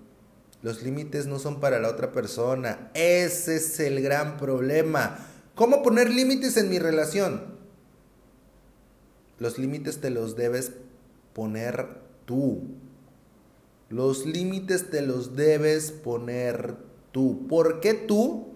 Los 0.61 0.81
límites 0.81 1.27
no 1.27 1.39
son 1.39 1.59
para 1.59 1.79
la 1.79 1.89
otra 1.89 2.13
persona. 2.13 2.89
Ese 2.93 3.57
es 3.57 3.79
el 3.81 4.01
gran 4.01 4.37
problema. 4.37 5.19
¿Cómo 5.55 5.83
poner 5.83 6.09
límites 6.09 6.55
en 6.55 6.69
mi 6.69 6.79
relación? 6.79 7.57
Los 9.39 9.59
límites 9.59 9.99
te 9.99 10.09
los 10.09 10.37
debes 10.37 10.71
poner 11.33 11.99
tú. 12.25 12.61
Los 13.89 14.25
límites 14.25 14.89
te 14.89 15.01
los 15.01 15.35
debes 15.35 15.91
poner 15.91 16.77
tú. 17.11 17.45
¿Por 17.49 17.81
qué 17.81 17.93
tú? 17.93 18.53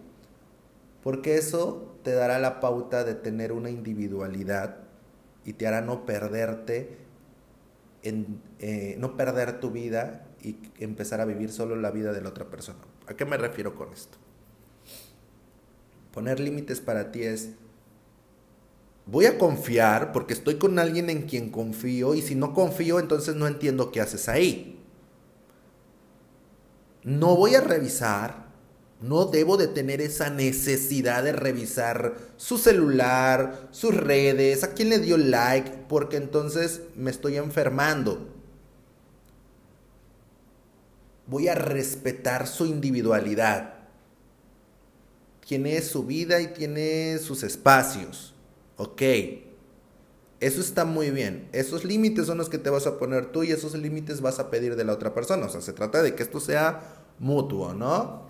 Porque 1.03 1.37
eso 1.37 1.86
te 2.07 2.13
dará 2.13 2.39
la 2.39 2.61
pauta 2.61 3.03
de 3.03 3.15
tener 3.15 3.51
una 3.51 3.69
individualidad 3.69 4.77
y 5.43 5.51
te 5.51 5.67
hará 5.67 5.81
no 5.81 6.05
perderte, 6.05 6.99
eh, 8.01 8.95
no 8.97 9.17
perder 9.17 9.59
tu 9.59 9.71
vida 9.71 10.25
y 10.41 10.55
empezar 10.79 11.19
a 11.19 11.25
vivir 11.25 11.51
solo 11.51 11.75
la 11.75 11.91
vida 11.91 12.13
de 12.13 12.21
la 12.21 12.29
otra 12.29 12.45
persona. 12.45 12.79
¿A 13.07 13.13
qué 13.17 13.25
me 13.25 13.35
refiero 13.35 13.75
con 13.75 13.91
esto? 13.91 14.17
Poner 16.13 16.39
límites 16.39 16.79
para 16.79 17.11
ti 17.11 17.23
es, 17.23 17.49
voy 19.05 19.25
a 19.25 19.37
confiar 19.37 20.13
porque 20.13 20.31
estoy 20.31 20.55
con 20.55 20.79
alguien 20.79 21.09
en 21.09 21.23
quien 21.23 21.49
confío 21.49 22.15
y 22.15 22.21
si 22.21 22.35
no 22.35 22.53
confío 22.53 23.01
entonces 23.01 23.35
no 23.35 23.47
entiendo 23.47 23.91
qué 23.91 23.99
haces 23.99 24.29
ahí. 24.29 24.81
No 27.03 27.35
voy 27.35 27.55
a 27.55 27.59
revisar, 27.59 28.46
no 28.99 29.25
debo 29.25 29.57
de 29.57 29.67
tener 29.67 30.01
esa 30.01 30.29
necesidad 30.29 31.23
de 31.23 31.31
revisar 31.31 32.15
su 32.35 32.57
celular, 32.57 33.69
sus 33.71 33.95
redes, 33.95 34.63
a 34.63 34.73
quién 34.73 34.89
le 34.89 34.99
dio 34.99 35.17
like, 35.17 35.85
porque 35.87 36.17
entonces 36.17 36.81
me 36.95 37.11
estoy 37.11 37.37
enfermando. 37.37 38.27
Voy 41.27 41.47
a 41.47 41.55
respetar 41.55 42.47
su 42.47 42.65
individualidad. 42.65 43.75
Tiene 45.45 45.81
su 45.81 46.03
vida 46.05 46.41
y 46.41 46.47
tiene 46.47 47.19
sus 47.19 47.43
espacios. 47.43 48.33
Ok. 48.77 49.01
Eso 50.39 50.61
está 50.61 50.85
muy 50.85 51.11
bien. 51.11 51.49
Esos 51.51 51.83
límites 51.83 52.27
son 52.27 52.37
los 52.37 52.49
que 52.49 52.57
te 52.57 52.69
vas 52.69 52.87
a 52.87 52.97
poner 52.97 53.31
tú 53.31 53.43
y 53.43 53.51
esos 53.51 53.73
límites 53.75 54.21
vas 54.21 54.39
a 54.39 54.49
pedir 54.49 54.75
de 54.75 54.85
la 54.85 54.93
otra 54.93 55.13
persona. 55.13 55.45
O 55.45 55.49
sea, 55.49 55.61
se 55.61 55.73
trata 55.73 56.01
de 56.01 56.15
que 56.15 56.23
esto 56.23 56.39
sea 56.39 57.05
mutuo, 57.19 57.73
¿no? 57.73 58.26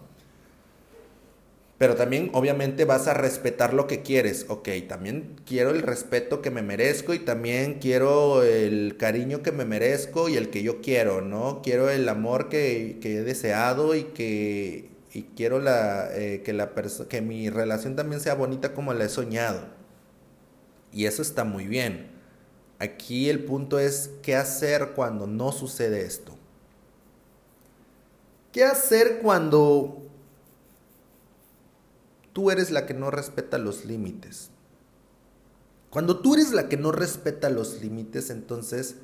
Pero 1.78 1.96
también 1.96 2.32
obviamente 2.34 2.86
vas 2.86 3.08
a 3.08 3.14
respetar 3.14 3.74
lo 3.74 3.86
que 3.86 4.02
quieres. 4.02 4.46
Ok, 4.50 4.70
también 4.88 5.36
quiero 5.46 5.70
el 5.70 5.84
respeto 5.84 6.42
que 6.42 6.50
me 6.50 6.64
merezco 6.64 7.14
y 7.14 7.20
también 7.20 7.76
quiero 7.76 8.42
el 8.42 8.98
cariño 8.98 9.44
que 9.44 9.52
me 9.52 9.64
merezco 9.64 10.28
y 10.28 10.38
el 10.38 10.50
que 10.50 10.64
yo 10.64 10.82
quiero, 10.82 11.22
¿no? 11.22 11.62
Quiero 11.62 11.90
el 11.92 12.10
amor 12.10 12.50
que, 12.50 12.98
he 13.04 13.22
deseado 13.22 13.94
y 13.96 14.06
que 14.06 14.90
y 15.14 15.24
quiero 15.36 15.60
la, 15.60 16.10
eh, 16.16 16.42
que, 16.44 16.54
la 16.54 16.72
que 17.10 17.22
mi 17.22 17.50
relación 17.50 17.96
también 17.96 18.22
sea 18.22 18.34
bonita 18.36 18.74
como 18.74 18.94
la 18.94 19.06
he 19.06 19.10
soñado. 19.10 19.62
Y 20.92 21.06
eso 21.06 21.22
está 21.22 21.44
muy 21.44 21.68
bien. 21.68 22.08
Aquí 22.80 23.30
el 23.30 23.44
punto 23.44 23.80
es 23.80 24.12
qué 24.24 24.36
hacer 24.36 24.94
cuando 24.96 25.28
no 25.28 25.52
sucede 25.52 26.02
esto. 26.02 26.38
¿Qué 28.52 28.64
hacer 28.64 29.20
cuando 29.22 30.07
tú 32.38 32.52
eres 32.52 32.70
la 32.70 32.86
que 32.86 32.94
no 32.94 33.10
respeta 33.10 33.58
los 33.58 33.84
límites? 33.84 34.52
Cuando 35.90 36.20
tú 36.20 36.36
eres 36.36 36.52
la 36.52 36.70
que 36.70 36.78
no 36.78 36.92
respeta 36.92 37.50
los 37.50 37.82
límites, 37.82 38.30
entonces 38.30 38.98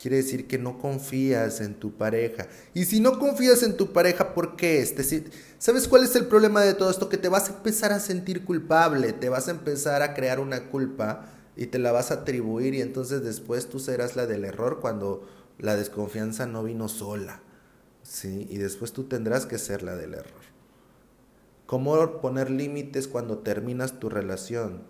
quiere 0.00 0.16
decir 0.16 0.48
que 0.48 0.58
no 0.58 0.80
confías 0.80 1.60
en 1.60 1.74
tu 1.74 1.92
pareja. 1.92 2.48
Y 2.74 2.86
si 2.86 2.98
no 2.98 3.20
confías 3.20 3.62
en 3.62 3.76
tu 3.76 3.92
pareja, 3.92 4.34
¿por 4.34 4.56
qué? 4.56 4.80
Es 4.80 4.96
decir, 4.96 5.30
¿sabes 5.60 5.86
cuál 5.86 6.02
es 6.02 6.16
el 6.16 6.26
problema 6.26 6.62
de 6.62 6.74
todo 6.74 6.90
esto? 6.90 7.08
Que 7.08 7.18
te 7.18 7.28
vas 7.28 7.48
a 7.48 7.52
empezar 7.54 7.92
a 7.92 8.00
sentir 8.00 8.44
culpable, 8.44 9.12
te 9.12 9.28
vas 9.28 9.46
a 9.46 9.52
empezar 9.52 10.02
a 10.02 10.12
crear 10.12 10.40
una 10.40 10.70
culpa 10.70 11.26
y 11.56 11.66
te 11.66 11.78
la 11.78 11.92
vas 11.92 12.10
a 12.10 12.14
atribuir 12.14 12.74
y 12.74 12.82
entonces 12.82 13.22
después 13.22 13.68
tú 13.68 13.78
serás 13.78 14.16
la 14.16 14.26
del 14.26 14.44
error 14.44 14.80
cuando 14.80 15.24
la 15.60 15.76
desconfianza 15.76 16.46
no 16.46 16.64
vino 16.64 16.88
sola. 16.88 17.42
¿sí? 18.02 18.48
Y 18.50 18.56
después 18.56 18.92
tú 18.92 19.04
tendrás 19.04 19.46
que 19.46 19.58
ser 19.58 19.84
la 19.84 19.94
del 19.94 20.14
error. 20.14 20.53
¿Cómo 21.66 22.20
poner 22.20 22.50
límites 22.50 23.08
cuando 23.08 23.38
terminas 23.38 23.98
tu 23.98 24.08
relación? 24.08 24.82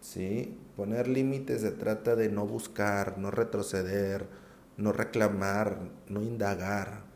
¿Sí? 0.00 0.56
Poner 0.76 1.08
límites 1.08 1.60
se 1.60 1.70
trata 1.70 2.16
de 2.16 2.28
no 2.28 2.46
buscar, 2.46 3.18
no 3.18 3.30
retroceder, 3.30 4.26
no 4.76 4.92
reclamar, 4.92 5.78
no 6.08 6.22
indagar. 6.22 7.06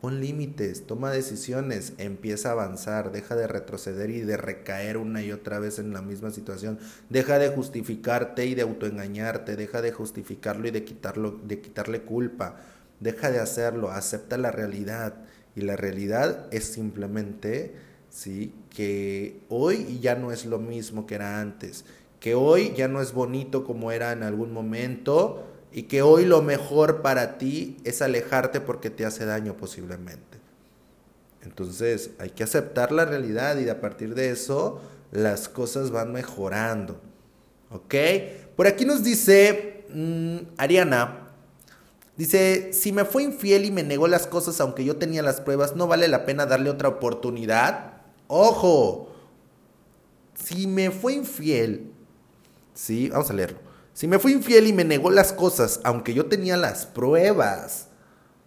Pon 0.00 0.20
límites, 0.20 0.86
toma 0.86 1.10
decisiones, 1.10 1.94
empieza 1.98 2.50
a 2.50 2.52
avanzar, 2.52 3.10
deja 3.10 3.34
de 3.34 3.46
retroceder 3.46 4.10
y 4.10 4.20
de 4.20 4.36
recaer 4.36 4.98
una 4.98 5.22
y 5.22 5.32
otra 5.32 5.58
vez 5.58 5.78
en 5.78 5.92
la 5.92 6.02
misma 6.02 6.30
situación. 6.30 6.78
Deja 7.08 7.38
de 7.38 7.48
justificarte 7.48 8.44
y 8.46 8.54
de 8.54 8.62
autoengañarte, 8.62 9.56
deja 9.56 9.80
de 9.80 9.92
justificarlo 9.92 10.68
y 10.68 10.70
de 10.72 10.84
quitarlo, 10.84 11.40
de 11.44 11.60
quitarle 11.60 12.02
culpa 12.02 12.56
Deja 13.00 13.30
de 13.30 13.40
hacerlo, 13.40 13.90
acepta 13.90 14.38
la 14.38 14.50
realidad. 14.50 15.14
Y 15.54 15.62
la 15.62 15.76
realidad 15.76 16.46
es 16.50 16.64
simplemente, 16.64 17.74
¿sí? 18.16 18.54
Que 18.74 19.40
hoy 19.50 19.98
ya 20.00 20.14
no 20.14 20.32
es 20.32 20.46
lo 20.46 20.58
mismo 20.58 21.06
que 21.06 21.16
era 21.16 21.40
antes. 21.40 21.84
Que 22.18 22.34
hoy 22.34 22.72
ya 22.74 22.88
no 22.88 23.02
es 23.02 23.12
bonito 23.12 23.62
como 23.64 23.92
era 23.92 24.12
en 24.12 24.22
algún 24.22 24.52
momento. 24.52 25.44
Y 25.70 25.82
que 25.82 26.00
hoy 26.00 26.24
lo 26.24 26.40
mejor 26.40 27.02
para 27.02 27.36
ti 27.36 27.76
es 27.84 28.00
alejarte 28.00 28.62
porque 28.62 28.88
te 28.88 29.04
hace 29.04 29.26
daño 29.26 29.56
posiblemente. 29.58 30.38
Entonces 31.42 32.10
hay 32.18 32.30
que 32.30 32.42
aceptar 32.42 32.90
la 32.90 33.04
realidad 33.04 33.58
y 33.58 33.68
a 33.68 33.80
partir 33.80 34.14
de 34.14 34.30
eso 34.30 34.80
las 35.12 35.50
cosas 35.50 35.90
van 35.90 36.12
mejorando. 36.12 36.98
¿Ok? 37.70 37.94
Por 38.56 38.66
aquí 38.66 38.86
nos 38.86 39.04
dice 39.04 39.84
mm, 39.92 40.38
Ariana, 40.56 41.22
Dice, 42.16 42.72
si 42.72 42.92
me 42.92 43.04
fue 43.04 43.24
infiel 43.24 43.66
y 43.66 43.70
me 43.70 43.82
negó 43.82 44.08
las 44.08 44.26
cosas 44.26 44.58
aunque 44.62 44.86
yo 44.86 44.96
tenía 44.96 45.22
las 45.22 45.42
pruebas, 45.42 45.76
¿no 45.76 45.86
vale 45.86 46.08
la 46.08 46.24
pena 46.24 46.46
darle 46.46 46.70
otra 46.70 46.88
oportunidad? 46.88 47.95
Ojo, 48.28 49.14
si 50.34 50.66
me 50.66 50.90
fue 50.90 51.14
infiel, 51.14 51.92
sí, 52.74 53.08
vamos 53.08 53.30
a 53.30 53.34
leerlo. 53.34 53.58
Si 53.92 54.06
me 54.06 54.18
fue 54.18 54.32
infiel 54.32 54.66
y 54.66 54.72
me 54.72 54.84
negó 54.84 55.10
las 55.10 55.32
cosas 55.32 55.80
aunque 55.84 56.12
yo 56.12 56.26
tenía 56.26 56.56
las 56.56 56.86
pruebas, 56.86 57.88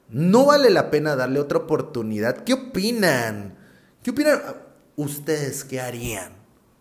¿no 0.10 0.46
vale 0.46 0.70
la 0.70 0.92
pena 0.92 1.15
darle 1.15 1.39
otra 1.39 1.60
oportunidad? 1.60 2.44
¿Qué 2.44 2.54
opinan? 2.54 3.58
¿Qué 4.04 4.12
opinan? 4.12 4.42
¿Ustedes 4.96 5.63
qué 5.63 5.80
harían? 5.80 6.34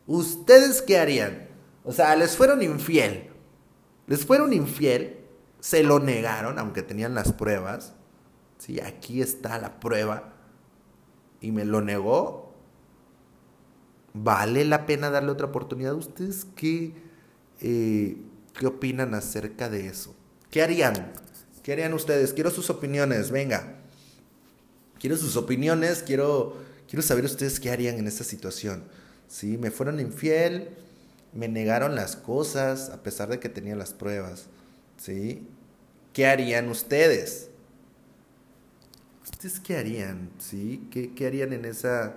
¿Ustedes 0.07 0.83
qué 0.83 0.99
harían? 0.99 1.49
O 1.85 1.93
sea, 1.93 2.15
les 2.17 2.37
fueron 2.37 2.63
infiel. 2.63 3.31
Les 4.07 4.25
fueron 4.27 4.53
infiel 4.53 5.19
se 5.61 5.83
lo 5.83 5.99
negaron, 5.99 6.59
aunque 6.59 6.83
tenían 6.83 7.15
las 7.15 7.33
pruebas. 7.33 7.95
¿sí? 8.59 8.81
Aquí 8.81 9.21
está 9.21 9.59
la 9.59 9.81
prueba. 9.81 10.33
Y 11.41 11.53
me 11.53 11.65
lo 11.65 11.81
negó. 11.81 12.48
¿Vale 14.23 14.65
la 14.65 14.87
pena 14.87 15.11
darle 15.11 15.31
otra 15.31 15.47
oportunidad? 15.47 15.95
¿Ustedes 15.95 16.47
qué, 16.57 16.93
eh, 17.61 18.17
qué 18.59 18.67
opinan 18.67 19.15
acerca 19.15 19.69
de 19.69 19.87
eso? 19.87 20.15
¿Qué 20.51 20.63
harían? 20.63 21.13
¿Qué 21.63 21.73
harían 21.73 21.93
ustedes? 21.93 22.33
Quiero 22.33 22.51
sus 22.51 22.71
opiniones, 22.71 23.31
venga. 23.31 23.77
Quiero 24.99 25.17
sus 25.17 25.37
opiniones, 25.37 26.03
quiero, 26.03 26.57
quiero 26.89 27.03
saber 27.03 27.25
ustedes 27.25 27.61
qué 27.61 27.71
harían 27.71 27.97
en 27.97 28.07
esta 28.07 28.25
situación. 28.25 28.85
¿Sí? 29.29 29.59
Me 29.59 29.71
fueron 29.71 30.01
infiel, 30.01 30.71
me 31.33 31.47
negaron 31.49 31.95
las 31.95 32.17
cosas 32.17 32.91
a 32.91 33.03
pesar 33.03 33.29
de 33.29 33.39
que 33.39 33.49
tenía 33.49 33.77
las 33.77 33.93
pruebas. 33.93 34.47
¿sí? 34.99 35.47
¿Qué 36.13 36.27
harían 36.27 36.69
ustedes? 36.69 37.49
¿Ustedes 39.25 39.61
qué 39.61 39.77
harían? 39.77 40.31
¿Sí? 40.39 40.89
¿Qué, 40.91 41.27
harían 41.27 41.53
en 41.53 41.65
esa 41.65 42.15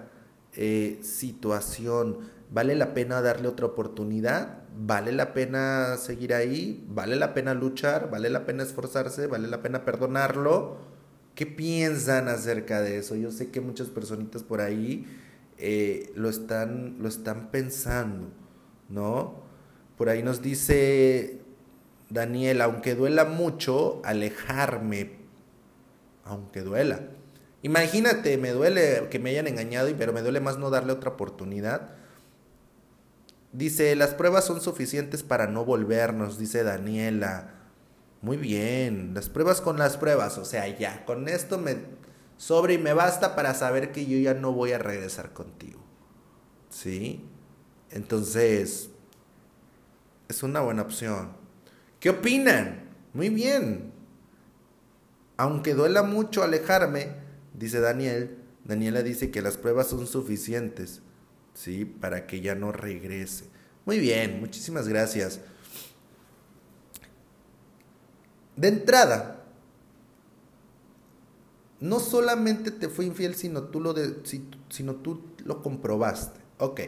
eh, 0.56 1.00
situación? 1.02 2.20
¿Vale 2.52 2.76
la 2.76 2.94
pena 2.94 3.22
darle 3.22 3.48
otra 3.48 3.68
oportunidad? 3.68 4.60
¿Vale 4.78 5.12
la 5.12 5.34
pena 5.34 5.98
seguir 5.98 6.34
ahí? 6.34 6.86
¿Vale 6.90 7.16
la 7.16 7.34
pena 7.34 7.54
luchar? 7.54 8.10
¿Vale 8.10 8.30
la 8.30 8.46
pena 8.46 8.64
esforzarse? 8.64 9.28
¿Vale 9.28 9.48
la 9.48 9.62
pena 9.62 9.86
perdonarlo? 9.86 10.78
¿Qué 11.36 11.46
piensan 11.46 12.28
acerca 12.28 12.82
de 12.82 12.98
eso? 12.98 13.16
Yo 13.16 13.32
sé 13.32 13.52
que 13.52 13.62
muchas 13.62 13.88
personitas 13.88 14.44
por 14.44 14.62
ahí 14.62 15.06
eh, 15.58 16.12
lo, 16.16 16.30
están, 16.30 16.98
lo 17.00 17.08
están 17.08 17.52
pensando, 17.52 18.30
¿no? 18.90 19.44
Por 19.98 20.10
ahí 20.10 20.24
nos 20.24 20.42
dice 20.42 21.40
Daniel, 22.10 22.62
aunque 22.62 22.96
duela 22.96 23.26
mucho, 23.26 24.02
alejarme, 24.04 25.12
aunque 26.26 26.62
duela. 26.62 27.02
Imagínate, 27.64 28.38
me 28.38 28.52
duele 28.52 29.08
que 29.10 29.20
me 29.20 29.32
hayan 29.32 29.48
engañado, 29.48 29.90
pero 29.98 30.14
me 30.14 30.22
duele 30.22 30.40
más 30.40 30.58
no 30.58 30.70
darle 30.70 30.94
otra 30.94 31.12
oportunidad. 31.12 31.92
Dice, 33.54 33.96
las 33.96 34.14
pruebas 34.14 34.46
son 34.46 34.62
suficientes 34.62 35.24
para 35.24 35.48
no 35.48 35.66
volvernos, 35.66 36.38
dice 36.38 36.64
Daniela. 36.64 37.56
Muy 38.22 38.38
bien, 38.38 39.14
las 39.14 39.30
pruebas 39.30 39.62
con 39.62 39.78
las 39.78 39.98
pruebas, 39.98 40.38
o 40.38 40.46
sea, 40.46 40.68
ya, 40.68 41.06
con 41.06 41.28
esto 41.28 41.58
me 41.58 41.78
sobre 42.42 42.74
y 42.74 42.78
me 42.80 42.94
basta 42.94 43.36
para 43.36 43.54
saber 43.54 43.92
que 43.92 44.08
yo 44.08 44.18
ya 44.18 44.34
no 44.34 44.52
voy 44.52 44.72
a 44.72 44.80
regresar 44.80 45.32
contigo. 45.32 45.80
¿Sí? 46.72 47.24
Entonces, 47.92 48.90
es 50.28 50.42
una 50.42 50.62
buena 50.62 50.82
opción. 50.82 51.34
¿Qué 52.00 52.10
opinan? 52.10 52.90
Muy 53.14 53.30
bien. 53.30 53.92
Aunque 55.38 55.76
duela 55.76 56.02
mucho 56.02 56.42
alejarme, 56.42 57.21
dice 57.54 57.80
Daniel, 57.80 58.38
Daniela 58.64 59.04
dice 59.04 59.32
que 59.32 59.42
las 59.42 59.58
pruebas 59.58 59.88
son 59.88 60.08
suficientes, 60.08 61.02
¿sí? 61.54 61.86
Para 61.86 62.28
que 62.28 62.42
ya 62.42 62.56
no 62.56 62.72
regrese. 62.72 63.46
Muy 63.86 64.00
bien, 64.00 64.40
muchísimas 64.40 64.88
gracias. 64.88 65.42
De 68.56 68.68
entrada, 68.68 69.44
no 71.80 72.00
solamente 72.00 72.70
te 72.70 72.90
fue 72.90 73.06
infiel, 73.06 73.36
sino 73.36 73.64
tú 73.64 73.82
lo, 73.82 73.94
de, 73.94 74.22
sino 74.70 74.96
tú 74.96 75.22
lo 75.44 75.64
comprobaste. 75.64 76.40
Ok. 76.60 76.82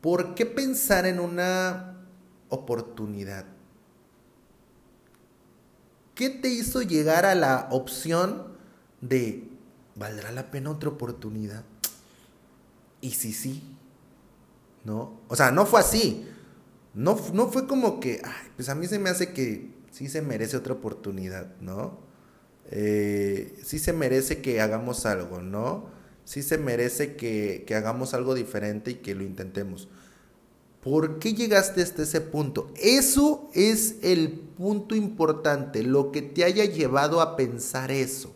¿Por 0.00 0.34
qué 0.34 0.46
pensar 0.46 1.04
en 1.04 1.20
una 1.20 2.06
oportunidad? 2.48 3.44
¿Qué 6.14 6.30
te 6.30 6.48
hizo 6.48 6.82
llegar 6.82 7.24
a 7.24 7.34
la 7.34 7.68
opción 7.70 8.46
de, 9.00 9.48
¿valdrá 9.94 10.32
la 10.32 10.50
pena 10.50 10.70
otra 10.70 10.90
oportunidad? 10.90 11.64
Y 13.00 13.12
si 13.12 13.32
sí, 13.32 13.62
¿no? 14.84 15.20
O 15.28 15.36
sea, 15.36 15.50
no 15.50 15.66
fue 15.66 15.80
así. 15.80 16.26
No, 16.94 17.18
no 17.32 17.48
fue 17.48 17.66
como 17.66 18.00
que, 18.00 18.20
ay, 18.24 18.48
pues 18.56 18.68
a 18.68 18.74
mí 18.74 18.86
se 18.86 18.98
me 18.98 19.10
hace 19.10 19.32
que 19.32 19.70
sí 19.90 20.08
se 20.08 20.22
merece 20.22 20.56
otra 20.56 20.74
oportunidad, 20.74 21.54
¿no? 21.60 21.98
Eh, 22.70 23.58
sí 23.64 23.78
se 23.78 23.92
merece 23.92 24.40
que 24.42 24.60
hagamos 24.60 25.06
algo, 25.06 25.40
¿no? 25.40 25.88
Sí 26.24 26.42
se 26.42 26.58
merece 26.58 27.16
que, 27.16 27.64
que 27.66 27.74
hagamos 27.74 28.14
algo 28.14 28.34
diferente 28.34 28.92
y 28.92 28.94
que 28.96 29.14
lo 29.14 29.22
intentemos. 29.24 29.88
¿Por 30.82 31.18
qué 31.18 31.34
llegaste 31.34 31.82
hasta 31.82 32.02
ese 32.02 32.22
punto? 32.22 32.70
Eso 32.76 33.50
es 33.52 33.96
el 34.02 34.30
punto 34.30 34.94
importante, 34.94 35.82
lo 35.82 36.10
que 36.10 36.22
te 36.22 36.44
haya 36.44 36.64
llevado 36.64 37.20
a 37.20 37.36
pensar 37.36 37.90
eso. 37.90 38.32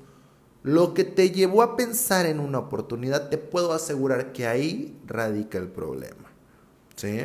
Lo 0.62 0.94
que 0.94 1.04
te 1.04 1.30
llevó 1.30 1.62
a 1.62 1.76
pensar 1.76 2.26
en 2.26 2.40
una 2.40 2.58
oportunidad, 2.58 3.28
te 3.28 3.38
puedo 3.38 3.72
asegurar 3.72 4.32
que 4.32 4.46
ahí 4.46 4.98
radica 5.06 5.58
el 5.58 5.68
problema. 5.68 6.32
¿Sí? 6.96 7.20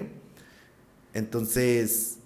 Entonces, 1.14 2.18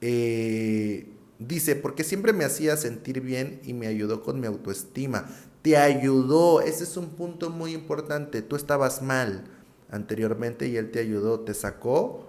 eh, 0.00 1.08
dice, 1.38 1.76
porque 1.76 2.04
siempre 2.04 2.32
me 2.32 2.44
hacía 2.44 2.76
sentir 2.76 3.20
bien 3.20 3.60
y 3.64 3.72
me 3.72 3.86
ayudó 3.86 4.22
con 4.22 4.40
mi 4.40 4.46
autoestima. 4.46 5.28
Te 5.62 5.76
ayudó, 5.76 6.60
ese 6.60 6.84
es 6.84 6.96
un 6.96 7.10
punto 7.10 7.50
muy 7.50 7.72
importante. 7.74 8.42
Tú 8.42 8.56
estabas 8.56 9.02
mal 9.02 9.44
anteriormente 9.90 10.68
y 10.68 10.76
él 10.76 10.90
te 10.90 11.00
ayudó, 11.00 11.40
te 11.40 11.54
sacó 11.54 12.26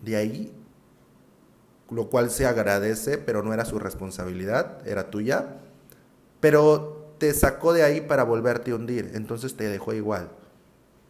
de 0.00 0.16
ahí, 0.16 0.52
lo 1.90 2.08
cual 2.10 2.30
se 2.30 2.46
agradece, 2.46 3.18
pero 3.18 3.42
no 3.42 3.52
era 3.52 3.64
su 3.64 3.78
responsabilidad, 3.78 4.86
era 4.86 5.10
tuya. 5.10 5.60
Pero 6.40 7.14
te 7.18 7.32
sacó 7.32 7.72
de 7.72 7.82
ahí 7.82 8.00
para 8.00 8.24
volverte 8.24 8.72
a 8.72 8.76
hundir, 8.76 9.12
entonces 9.14 9.56
te 9.56 9.68
dejó 9.68 9.92
igual. 9.94 10.30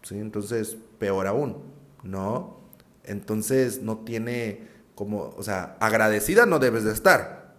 ¿sí? 0.03 0.19
Entonces, 0.19 0.77
peor 0.99 1.27
aún, 1.27 1.57
¿no? 2.03 2.59
Entonces 3.05 3.83
no 3.83 3.99
tiene 3.99 4.69
como, 4.95 5.35
o 5.37 5.43
sea, 5.43 5.77
agradecida 5.81 6.47
no 6.47 6.59
debes 6.59 6.85
de 6.85 6.93
estar. 6.93 7.55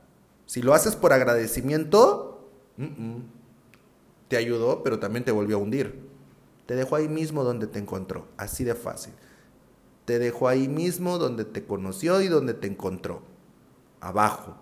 Si 0.46 0.62
lo 0.62 0.74
haces 0.74 0.96
por 0.96 1.12
agradecimiento, 1.12 2.50
te 4.28 4.38
ayudó, 4.38 4.84
pero 4.84 5.00
también 5.00 5.26
te 5.26 5.32
volvió 5.32 5.58
a 5.58 5.60
hundir. 5.60 6.05
Te 6.66 6.76
dejó 6.76 6.96
ahí 6.96 7.08
mismo 7.08 7.44
donde 7.44 7.68
te 7.68 7.80
encontró, 7.80 8.28
así 8.38 8.64
de 8.64 8.76
fácil. 8.76 9.14
Te 10.06 10.20
dejó 10.20 10.48
ahí 10.48 10.68
mismo 10.68 11.18
donde 11.18 11.46
te 11.46 11.66
conoció 11.66 12.22
y 12.22 12.28
donde 12.28 12.54
te 12.54 12.68
encontró, 12.68 13.22
abajo. 14.02 14.56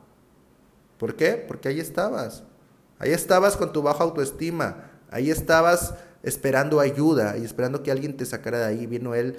¿Por 0.97 1.15
qué? 1.15 1.33
Porque 1.47 1.69
ahí 1.69 1.79
estabas. 1.79 2.43
Ahí 2.99 3.11
estabas 3.11 3.57
con 3.57 3.73
tu 3.73 3.81
baja 3.81 4.03
autoestima. 4.03 4.91
Ahí 5.11 5.29
estabas 5.29 5.95
esperando 6.23 6.79
ayuda 6.79 7.37
y 7.37 7.43
esperando 7.43 7.83
que 7.83 7.91
alguien 7.91 8.15
te 8.15 8.25
sacara 8.25 8.59
de 8.59 8.65
ahí. 8.65 8.85
Vino 8.87 9.13
él, 9.15 9.37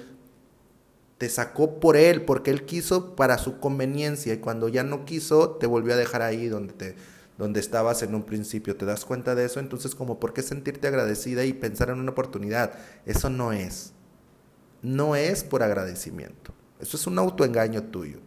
te 1.17 1.29
sacó 1.29 1.79
por 1.79 1.97
él, 1.97 2.23
porque 2.23 2.51
él 2.51 2.65
quiso 2.65 3.15
para 3.15 3.37
su 3.37 3.59
conveniencia 3.59 4.33
y 4.33 4.37
cuando 4.37 4.69
ya 4.69 4.83
no 4.83 5.05
quiso, 5.05 5.51
te 5.51 5.65
volvió 5.65 5.93
a 5.93 5.97
dejar 5.97 6.21
ahí 6.21 6.47
donde 6.47 6.73
te, 6.73 6.95
donde 7.37 7.59
estabas 7.59 8.01
en 8.03 8.15
un 8.15 8.23
principio. 8.23 8.75
¿Te 8.75 8.85
das 8.85 9.05
cuenta 9.05 9.35
de 9.35 9.45
eso? 9.45 9.59
Entonces, 9.59 9.95
como, 9.95 10.19
¿por 10.19 10.33
qué 10.33 10.41
sentirte 10.41 10.87
agradecida 10.87 11.43
y 11.45 11.53
pensar 11.53 11.89
en 11.89 11.99
una 11.99 12.11
oportunidad? 12.11 12.73
Eso 13.05 13.29
no 13.29 13.51
es. 13.51 13.93
No 14.81 15.15
es 15.15 15.43
por 15.43 15.63
agradecimiento. 15.63 16.53
Eso 16.79 16.97
es 16.97 17.07
un 17.07 17.17
autoengaño 17.19 17.83
tuyo. 17.83 18.19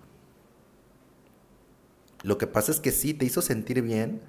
Lo 2.23 2.37
que 2.37 2.47
pasa 2.47 2.73
es 2.73 2.81
que 2.81 2.90
sí, 2.90 3.14
te 3.14 3.25
hizo 3.25 3.42
sentir 3.42 3.83
bien 3.83 4.21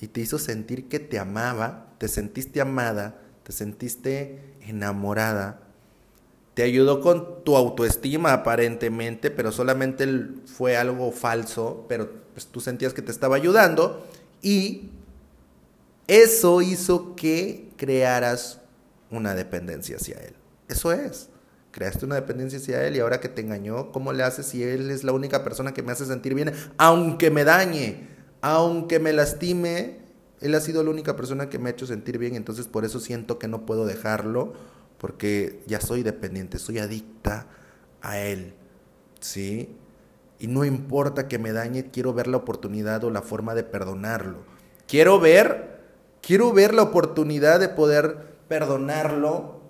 y 0.00 0.08
te 0.08 0.20
hizo 0.20 0.38
sentir 0.38 0.88
que 0.88 1.00
te 1.00 1.18
amaba, 1.18 1.94
te 1.98 2.08
sentiste 2.08 2.60
amada, 2.60 3.20
te 3.42 3.52
sentiste 3.52 4.54
enamorada. 4.60 5.62
Te 6.54 6.62
ayudó 6.62 7.00
con 7.00 7.44
tu 7.44 7.56
autoestima 7.56 8.32
aparentemente, 8.32 9.30
pero 9.30 9.52
solamente 9.52 10.06
fue 10.46 10.76
algo 10.76 11.12
falso, 11.12 11.86
pero 11.88 12.10
pues, 12.38 12.46
tú 12.52 12.60
sentías 12.60 12.94
que 12.94 13.02
te 13.02 13.10
estaba 13.10 13.34
ayudando 13.34 14.06
y 14.42 14.90
eso 16.06 16.62
hizo 16.62 17.16
que 17.16 17.68
crearas 17.76 18.60
una 19.10 19.34
dependencia 19.34 19.96
hacia 19.96 20.18
él. 20.18 20.34
Eso 20.68 20.92
es. 20.92 21.30
Creaste 21.72 22.04
una 22.04 22.14
dependencia 22.14 22.60
hacia 22.60 22.86
él 22.86 22.94
y 22.94 23.00
ahora 23.00 23.18
que 23.18 23.28
te 23.28 23.40
engañó, 23.40 23.90
¿cómo 23.90 24.12
le 24.12 24.22
haces 24.22 24.46
si 24.46 24.62
él 24.62 24.88
es 24.92 25.02
la 25.02 25.10
única 25.10 25.42
persona 25.42 25.74
que 25.74 25.82
me 25.82 25.90
hace 25.90 26.06
sentir 26.06 26.34
bien? 26.34 26.52
Aunque 26.76 27.32
me 27.32 27.42
dañe, 27.42 28.06
aunque 28.40 29.00
me 29.00 29.12
lastime, 29.12 29.98
él 30.40 30.54
ha 30.54 30.60
sido 30.60 30.84
la 30.84 30.90
única 30.90 31.16
persona 31.16 31.48
que 31.48 31.58
me 31.58 31.70
ha 31.70 31.72
hecho 31.72 31.88
sentir 31.88 32.18
bien, 32.18 32.36
entonces 32.36 32.68
por 32.68 32.84
eso 32.84 33.00
siento 33.00 33.40
que 33.40 33.48
no 33.48 33.66
puedo 33.66 33.84
dejarlo, 33.84 34.52
porque 34.98 35.60
ya 35.66 35.80
soy 35.80 36.04
dependiente, 36.04 36.60
soy 36.60 36.78
adicta 36.78 37.48
a 38.00 38.20
él. 38.20 38.54
¿Sí? 39.18 39.76
Y 40.38 40.46
no 40.46 40.64
importa 40.64 41.28
que 41.28 41.38
me 41.38 41.52
dañe, 41.52 41.90
quiero 41.90 42.12
ver 42.14 42.26
la 42.28 42.36
oportunidad 42.36 43.02
o 43.04 43.10
la 43.10 43.22
forma 43.22 43.54
de 43.54 43.64
perdonarlo. 43.64 44.38
Quiero 44.86 45.18
ver, 45.18 45.80
quiero 46.22 46.52
ver 46.52 46.74
la 46.74 46.82
oportunidad 46.82 47.60
de 47.60 47.68
poder 47.68 48.38
perdonarlo 48.48 49.60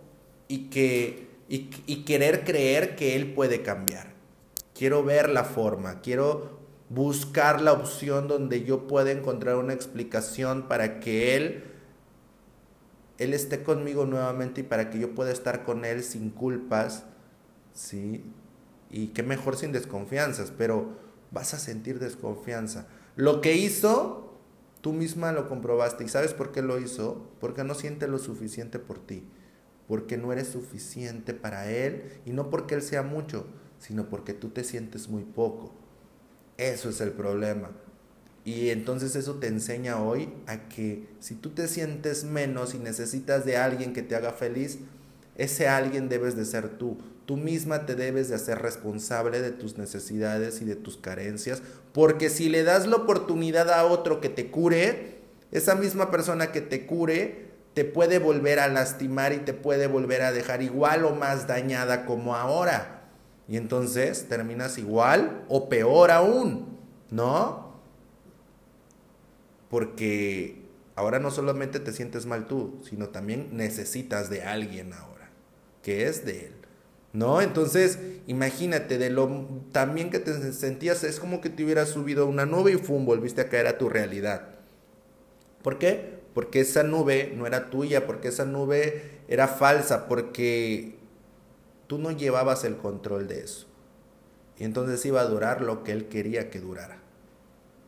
y, 0.46 0.68
que, 0.70 1.28
y, 1.48 1.70
y 1.86 2.04
querer 2.04 2.44
creer 2.44 2.96
que 2.96 3.16
él 3.16 3.32
puede 3.34 3.62
cambiar. 3.62 4.12
Quiero 4.74 5.02
ver 5.02 5.28
la 5.30 5.44
forma, 5.44 6.00
quiero 6.00 6.58
buscar 6.90 7.60
la 7.60 7.72
opción 7.72 8.28
donde 8.28 8.64
yo 8.64 8.86
pueda 8.86 9.10
encontrar 9.10 9.56
una 9.56 9.72
explicación 9.72 10.68
para 10.68 11.00
que 11.00 11.36
él 11.36 11.64
él 13.18 13.34
esté 13.34 13.62
conmigo 13.62 14.06
nuevamente 14.06 14.60
y 14.60 14.64
para 14.64 14.90
que 14.90 15.00
yo 15.00 15.14
pueda 15.14 15.32
estar 15.32 15.64
con 15.64 15.84
él 15.84 16.02
sin 16.04 16.30
culpas, 16.30 17.04
¿sí? 17.74 18.24
Y 18.90 19.08
qué 19.08 19.22
mejor 19.22 19.56
sin 19.56 19.72
desconfianzas, 19.72 20.52
pero 20.56 20.96
vas 21.30 21.54
a 21.54 21.58
sentir 21.58 21.98
desconfianza. 21.98 22.86
Lo 23.16 23.40
que 23.40 23.56
hizo, 23.56 24.38
tú 24.80 24.92
misma 24.92 25.32
lo 25.32 25.48
comprobaste. 25.48 26.04
¿Y 26.04 26.08
sabes 26.08 26.34
por 26.34 26.52
qué 26.52 26.62
lo 26.62 26.78
hizo? 26.78 27.30
Porque 27.40 27.64
no 27.64 27.74
siente 27.74 28.08
lo 28.08 28.18
suficiente 28.18 28.78
por 28.78 29.04
ti. 29.04 29.24
Porque 29.86 30.16
no 30.16 30.32
eres 30.32 30.48
suficiente 30.48 31.34
para 31.34 31.70
él. 31.70 32.20
Y 32.24 32.32
no 32.32 32.50
porque 32.50 32.74
él 32.74 32.82
sea 32.82 33.02
mucho, 33.02 33.46
sino 33.78 34.08
porque 34.08 34.34
tú 34.34 34.50
te 34.50 34.64
sientes 34.64 35.08
muy 35.08 35.24
poco. 35.24 35.72
Eso 36.56 36.88
es 36.88 37.00
el 37.00 37.12
problema. 37.12 37.70
Y 38.44 38.70
entonces 38.70 39.14
eso 39.14 39.34
te 39.34 39.48
enseña 39.48 40.02
hoy 40.02 40.32
a 40.46 40.68
que 40.68 41.06
si 41.20 41.34
tú 41.34 41.50
te 41.50 41.68
sientes 41.68 42.24
menos 42.24 42.74
y 42.74 42.78
necesitas 42.78 43.44
de 43.44 43.58
alguien 43.58 43.92
que 43.92 44.02
te 44.02 44.16
haga 44.16 44.32
feliz, 44.32 44.78
ese 45.36 45.68
alguien 45.68 46.08
debes 46.08 46.34
de 46.34 46.46
ser 46.46 46.78
tú. 46.78 46.96
Tú 47.28 47.36
misma 47.36 47.84
te 47.84 47.94
debes 47.94 48.30
de 48.30 48.36
hacer 48.36 48.58
responsable 48.62 49.42
de 49.42 49.50
tus 49.50 49.76
necesidades 49.76 50.62
y 50.62 50.64
de 50.64 50.76
tus 50.76 50.96
carencias, 50.96 51.60
porque 51.92 52.30
si 52.30 52.48
le 52.48 52.64
das 52.64 52.86
la 52.86 52.96
oportunidad 52.96 53.68
a 53.68 53.84
otro 53.84 54.22
que 54.22 54.30
te 54.30 54.50
cure, 54.50 55.18
esa 55.50 55.74
misma 55.74 56.10
persona 56.10 56.52
que 56.52 56.62
te 56.62 56.86
cure 56.86 57.48
te 57.74 57.84
puede 57.84 58.18
volver 58.18 58.58
a 58.60 58.68
lastimar 58.68 59.34
y 59.34 59.40
te 59.40 59.52
puede 59.52 59.88
volver 59.88 60.22
a 60.22 60.32
dejar 60.32 60.62
igual 60.62 61.04
o 61.04 61.14
más 61.14 61.46
dañada 61.46 62.06
como 62.06 62.34
ahora. 62.34 63.10
Y 63.46 63.58
entonces 63.58 64.26
terminas 64.30 64.78
igual 64.78 65.44
o 65.50 65.68
peor 65.68 66.10
aún, 66.10 66.78
¿no? 67.10 67.78
Porque 69.68 70.62
ahora 70.96 71.18
no 71.18 71.30
solamente 71.30 71.78
te 71.78 71.92
sientes 71.92 72.24
mal 72.24 72.46
tú, 72.46 72.80
sino 72.88 73.10
también 73.10 73.50
necesitas 73.52 74.30
de 74.30 74.44
alguien 74.44 74.94
ahora, 74.94 75.28
que 75.82 76.06
es 76.06 76.24
de 76.24 76.46
él. 76.46 76.57
¿No? 77.12 77.40
Entonces, 77.40 77.98
imagínate, 78.26 78.98
de 78.98 79.10
lo 79.10 79.46
también 79.72 80.10
que 80.10 80.18
te 80.18 80.52
sentías, 80.52 81.04
es 81.04 81.20
como 81.20 81.40
que 81.40 81.50
te 81.50 81.64
hubieras 81.64 81.88
subido 81.88 82.24
a 82.24 82.26
una 82.26 82.46
nube 82.46 82.72
y 82.72 82.76
¡fum! 82.76 83.04
volviste 83.04 83.40
a 83.40 83.48
caer 83.48 83.66
a 83.66 83.78
tu 83.78 83.88
realidad. 83.88 84.48
¿Por 85.62 85.78
qué? 85.78 86.18
Porque 86.34 86.60
esa 86.60 86.82
nube 86.82 87.32
no 87.36 87.46
era 87.46 87.70
tuya, 87.70 88.06
porque 88.06 88.28
esa 88.28 88.44
nube 88.44 89.20
era 89.28 89.48
falsa, 89.48 90.06
porque 90.06 90.96
tú 91.86 91.98
no 91.98 92.12
llevabas 92.12 92.64
el 92.64 92.76
control 92.76 93.26
de 93.26 93.40
eso. 93.40 93.66
Y 94.58 94.64
entonces 94.64 95.04
iba 95.06 95.20
a 95.20 95.26
durar 95.26 95.60
lo 95.62 95.84
que 95.84 95.92
él 95.92 96.08
quería 96.08 96.50
que 96.50 96.60
durara. 96.60 97.00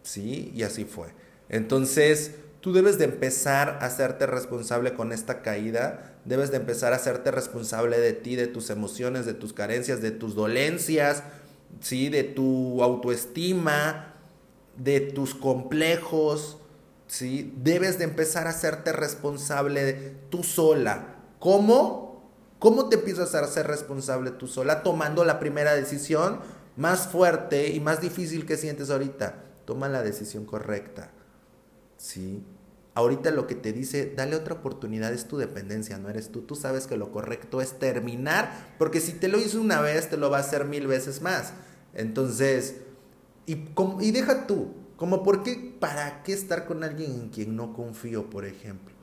¿Sí? 0.02 0.52
Y 0.54 0.62
así 0.62 0.84
fue. 0.84 1.08
Entonces, 1.48 2.36
tú 2.60 2.72
debes 2.72 2.98
de 2.98 3.04
empezar 3.04 3.78
a 3.80 3.86
hacerte 3.86 4.26
responsable 4.26 4.94
con 4.94 5.12
esta 5.12 5.42
caída, 5.42 6.16
debes 6.24 6.50
de 6.50 6.58
empezar 6.58 6.92
a 6.92 6.96
hacerte 6.96 7.30
responsable 7.30 7.98
de 7.98 8.12
ti, 8.12 8.36
de 8.36 8.46
tus 8.46 8.70
emociones, 8.70 9.26
de 9.26 9.34
tus 9.34 9.52
carencias, 9.52 10.02
de 10.02 10.10
tus 10.10 10.34
dolencias, 10.34 11.22
¿sí? 11.80 12.08
de 12.08 12.24
tu 12.24 12.82
autoestima, 12.82 14.14
de 14.76 15.00
tus 15.00 15.34
complejos, 15.34 16.58
¿sí? 17.06 17.52
Debes 17.56 17.98
de 17.98 18.04
empezar 18.04 18.46
a 18.46 18.50
hacerte 18.50 18.92
responsable 18.92 20.14
tú 20.30 20.42
sola. 20.42 21.16
¿Cómo? 21.38 22.30
¿Cómo 22.58 22.88
te 22.88 22.96
empiezas 22.96 23.34
a 23.34 23.46
ser 23.46 23.66
responsable 23.66 24.30
tú 24.30 24.46
sola? 24.46 24.82
Tomando 24.82 25.24
la 25.24 25.40
primera 25.40 25.74
decisión 25.74 26.40
más 26.76 27.08
fuerte 27.08 27.70
y 27.70 27.80
más 27.80 28.00
difícil 28.00 28.46
que 28.46 28.56
sientes 28.56 28.90
ahorita. 28.90 29.44
Toma 29.64 29.88
la 29.88 30.02
decisión 30.02 30.44
correcta. 30.44 31.10
¿Sí? 32.00 32.42
Ahorita 32.94 33.30
lo 33.30 33.46
que 33.46 33.54
te 33.54 33.74
dice, 33.74 34.14
dale 34.16 34.34
otra 34.34 34.54
oportunidad, 34.54 35.12
es 35.12 35.28
tu 35.28 35.36
dependencia, 35.36 35.98
no 35.98 36.08
eres 36.08 36.32
tú. 36.32 36.40
Tú 36.40 36.54
sabes 36.54 36.86
que 36.86 36.96
lo 36.96 37.12
correcto 37.12 37.60
es 37.60 37.78
terminar, 37.78 38.74
porque 38.78 39.00
si 39.00 39.12
te 39.12 39.28
lo 39.28 39.38
hizo 39.38 39.60
una 39.60 39.82
vez, 39.82 40.08
te 40.08 40.16
lo 40.16 40.30
va 40.30 40.38
a 40.38 40.40
hacer 40.40 40.64
mil 40.64 40.86
veces 40.86 41.20
más. 41.20 41.52
Entonces, 41.92 42.76
y, 43.46 43.66
y 44.00 44.10
deja 44.12 44.46
tú, 44.46 44.72
como 44.96 45.22
por 45.22 45.42
qué, 45.42 45.76
para 45.78 46.22
qué 46.22 46.32
estar 46.32 46.66
con 46.66 46.84
alguien 46.84 47.12
en 47.12 47.28
quien 47.28 47.54
no 47.54 47.74
confío, 47.74 48.30
por 48.30 48.46
ejemplo. 48.46 48.94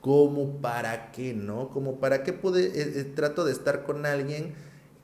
Como 0.00 0.60
para 0.60 1.10
qué, 1.10 1.34
¿no? 1.34 1.70
Como 1.70 1.98
para 1.98 2.22
qué 2.22 2.32
puede, 2.32 2.66
eh, 2.66 3.00
eh, 3.00 3.12
trato 3.16 3.44
de 3.44 3.52
estar 3.52 3.84
con 3.84 4.06
alguien 4.06 4.54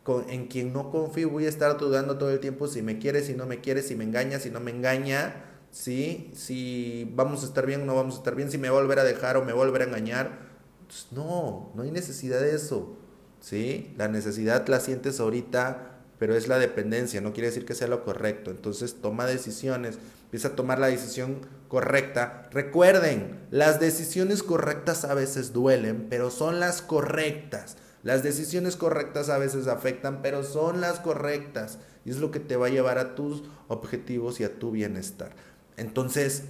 con, 0.04 0.30
en 0.30 0.46
quien 0.46 0.72
no 0.72 0.90
confío, 0.90 1.30
voy 1.30 1.46
a 1.46 1.48
estar 1.48 1.76
dudando 1.78 2.16
todo 2.16 2.30
el 2.30 2.38
tiempo 2.38 2.68
si 2.68 2.80
me 2.80 2.98
quiere, 2.98 3.22
si 3.22 3.34
no 3.34 3.46
me 3.46 3.60
quiere, 3.60 3.82
si 3.82 3.96
me 3.96 4.04
engaña, 4.04 4.38
si 4.38 4.50
no 4.50 4.60
me 4.60 4.70
engaña, 4.70 5.49
¿sí? 5.70 6.30
Si 6.34 7.10
vamos 7.14 7.42
a 7.42 7.46
estar 7.46 7.66
bien 7.66 7.82
o 7.82 7.84
no 7.84 7.94
vamos 7.94 8.14
a 8.14 8.18
estar 8.18 8.34
bien, 8.34 8.50
si 8.50 8.58
me 8.58 8.68
va 8.68 8.78
a 8.78 8.82
volver 8.82 8.98
a 8.98 9.04
dejar 9.04 9.36
o 9.36 9.44
me 9.44 9.52
va 9.52 9.62
a 9.62 9.66
volver 9.66 9.82
a 9.82 9.84
engañar. 9.86 10.50
Pues 10.86 11.06
no, 11.12 11.72
no 11.74 11.82
hay 11.82 11.90
necesidad 11.90 12.40
de 12.40 12.54
eso, 12.54 12.96
¿sí? 13.40 13.94
La 13.96 14.08
necesidad 14.08 14.66
la 14.66 14.80
sientes 14.80 15.20
ahorita, 15.20 15.98
pero 16.18 16.34
es 16.34 16.48
la 16.48 16.58
dependencia, 16.58 17.20
no 17.20 17.32
quiere 17.32 17.48
decir 17.48 17.64
que 17.64 17.74
sea 17.74 17.88
lo 17.88 18.04
correcto. 18.04 18.50
Entonces 18.50 18.96
toma 19.00 19.26
decisiones 19.26 19.98
empieza 20.30 20.48
a 20.48 20.56
tomar 20.56 20.78
la 20.78 20.86
decisión 20.86 21.38
correcta. 21.66 22.48
Recuerden, 22.52 23.40
las 23.50 23.80
decisiones 23.80 24.44
correctas 24.44 25.04
a 25.04 25.12
veces 25.12 25.52
duelen, 25.52 26.06
pero 26.08 26.30
son 26.30 26.60
las 26.60 26.82
correctas. 26.82 27.76
Las 28.04 28.22
decisiones 28.22 28.76
correctas 28.76 29.28
a 29.28 29.38
veces 29.38 29.66
afectan, 29.66 30.22
pero 30.22 30.44
son 30.44 30.80
las 30.80 31.00
correctas. 31.00 31.78
Y 32.04 32.10
es 32.10 32.18
lo 32.18 32.30
que 32.30 32.38
te 32.38 32.54
va 32.54 32.68
a 32.68 32.70
llevar 32.70 32.98
a 32.98 33.16
tus 33.16 33.42
objetivos 33.66 34.38
y 34.38 34.44
a 34.44 34.56
tu 34.60 34.70
bienestar. 34.70 35.34
Entonces, 35.80 36.42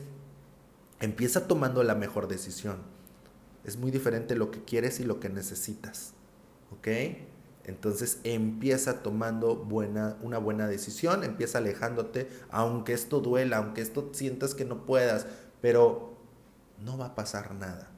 empieza 0.99 1.47
tomando 1.47 1.85
la 1.85 1.95
mejor 1.95 2.27
decisión. 2.27 2.79
Es 3.63 3.77
muy 3.77 3.93
diferente 3.93 4.35
lo 4.35 4.51
que 4.51 4.65
quieres 4.65 4.99
y 4.99 5.05
lo 5.05 5.21
que 5.21 5.29
necesitas. 5.29 6.15
¿Ok? 6.73 6.89
Entonces 7.63 8.19
empieza 8.25 9.05
tomando 9.05 9.55
buena, 9.55 10.17
una 10.23 10.39
buena 10.39 10.67
decisión, 10.67 11.23
empieza 11.23 11.59
alejándote, 11.59 12.29
aunque 12.51 12.93
esto 12.93 13.21
duela, 13.21 13.59
aunque 13.59 13.83
esto 13.83 14.11
sientas 14.13 14.57
que 14.57 14.65
no 14.65 14.85
puedas, 14.85 15.27
pero 15.61 16.17
no 16.81 16.99
va 16.99 17.07
a 17.07 17.15
pasar 17.15 17.55
nada. 17.55 17.89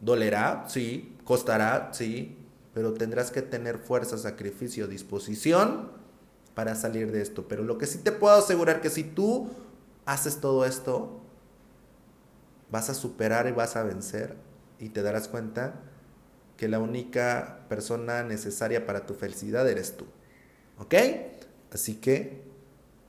Dolerá, 0.00 0.64
sí, 0.68 1.14
costará, 1.24 1.90
sí, 1.92 2.38
pero 2.72 2.94
tendrás 2.94 3.30
que 3.30 3.42
tener 3.42 3.76
fuerza, 3.76 4.16
sacrificio, 4.16 4.88
disposición 4.88 5.90
para 6.54 6.74
salir 6.74 7.12
de 7.12 7.20
esto. 7.20 7.48
Pero 7.48 7.64
lo 7.64 7.76
que 7.76 7.86
sí 7.86 7.98
te 7.98 8.12
puedo 8.12 8.34
asegurar 8.34 8.80
que 8.80 8.88
si 8.88 9.04
tú 9.04 9.50
haces 10.08 10.40
todo 10.40 10.64
esto, 10.64 11.20
vas 12.70 12.88
a 12.88 12.94
superar 12.94 13.46
y 13.46 13.52
vas 13.52 13.76
a 13.76 13.82
vencer 13.82 14.36
y 14.78 14.88
te 14.88 15.02
darás 15.02 15.28
cuenta 15.28 15.74
que 16.56 16.66
la 16.66 16.78
única 16.78 17.66
persona 17.68 18.22
necesaria 18.22 18.86
para 18.86 19.04
tu 19.04 19.12
felicidad 19.12 19.68
eres 19.68 19.98
tú. 19.98 20.06
¿Ok? 20.78 20.94
Así 21.72 21.96
que 21.96 22.42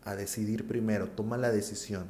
a 0.04 0.16
decidir 0.16 0.68
primero, 0.68 1.10
toma 1.10 1.38
la 1.38 1.52
decisión. 1.52 2.08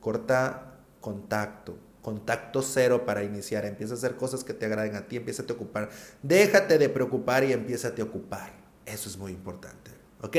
Corta 0.00 0.78
contacto, 1.00 1.78
contacto 2.02 2.60
cero 2.60 3.06
para 3.06 3.24
iniciar. 3.24 3.64
Empieza 3.64 3.94
a 3.94 3.96
hacer 3.96 4.16
cosas 4.16 4.44
que 4.44 4.52
te 4.52 4.66
agraden 4.66 4.94
a 4.94 5.08
ti, 5.08 5.16
empieza 5.16 5.42
a 5.42 5.46
te 5.46 5.54
ocupar. 5.54 5.88
Déjate 6.22 6.76
de 6.76 6.90
preocupar 6.90 7.44
y 7.44 7.54
empieza 7.54 7.88
a 7.88 7.94
te 7.94 8.02
ocupar. 8.02 8.52
Eso 8.84 9.08
es 9.08 9.16
muy 9.16 9.32
importante. 9.32 9.90
¿Ok? 10.20 10.36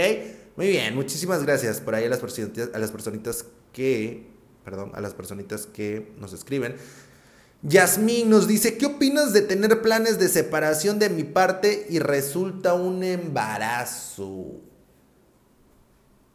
Muy 0.62 0.70
bien, 0.70 0.94
muchísimas 0.94 1.44
gracias 1.44 1.82
por 1.82 1.96
ahí 1.96 2.06
a 2.06 2.10
las 2.10 2.20
personitas, 2.20 2.70
a 2.76 2.78
las 2.78 2.92
personitas 2.92 3.48
que, 3.74 4.28
perdón, 4.64 4.92
a 4.94 5.02
las 5.02 5.16
personitas 5.16 5.66
que 5.66 6.12
nos 6.20 6.34
escriben. 6.34 6.76
Yasmín 7.64 8.30
nos 8.30 8.48
dice, 8.48 8.78
¿qué 8.78 8.86
opinas 8.86 9.34
de 9.34 9.42
tener 9.42 9.82
planes 9.82 10.20
de 10.20 10.30
separación 10.30 11.00
de 11.00 11.10
mi 11.10 11.24
parte 11.24 11.88
y 11.90 11.98
resulta 11.98 12.76
un 12.76 13.04
embarazo? 13.04 14.62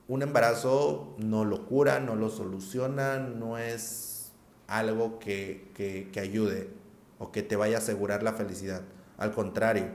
Un 0.08 0.22
embarazo 0.22 1.14
no 1.18 1.44
lo 1.44 1.64
cura, 1.64 2.00
no 2.00 2.16
lo 2.16 2.28
soluciona, 2.28 3.20
no 3.20 3.58
es 3.58 4.32
algo 4.66 5.20
que, 5.20 5.68
que, 5.72 6.18
ayude 6.18 6.68
o 7.20 7.30
que 7.30 7.44
te 7.44 7.54
vaya 7.54 7.76
a 7.76 7.78
asegurar 7.78 8.24
la 8.24 8.32
felicidad. 8.32 8.82
Al 9.18 9.32
contrario, 9.32 9.86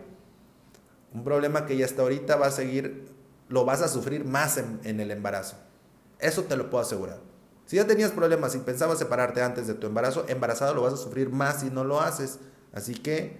un 1.13 1.25
problema 1.25 1.65
que 1.65 1.75
ya 1.75 1.83
hasta 1.83 2.01
ahorita 2.01 2.37
va 2.37 2.47
a 2.47 2.51
seguir, 2.51 3.10
lo 3.51 3.65
vas 3.65 3.81
a 3.81 3.89
sufrir 3.89 4.23
más 4.23 4.57
en, 4.57 4.99
el 4.99 5.11
embarazo. 5.11 5.57
Eso 6.19 6.43
te 6.43 6.55
lo 6.55 6.69
puedo 6.69 6.83
asegurar. 6.83 7.19
Si 7.65 7.75
ya 7.75 7.85
tenías 7.85 8.11
problemas 8.11 8.55
y 8.55 8.59
pensabas 8.59 8.97
separarte 8.97 9.41
antes 9.41 9.67
de 9.67 9.73
tu 9.73 9.87
embarazo, 9.87 10.25
embarazado 10.29 10.73
lo 10.73 10.81
vas 10.81 10.93
a 10.93 10.97
sufrir 10.97 11.29
más 11.29 11.59
si 11.59 11.69
no 11.69 11.83
lo 11.83 11.99
haces. 11.99 12.39
Así 12.73 12.95
que 12.95 13.37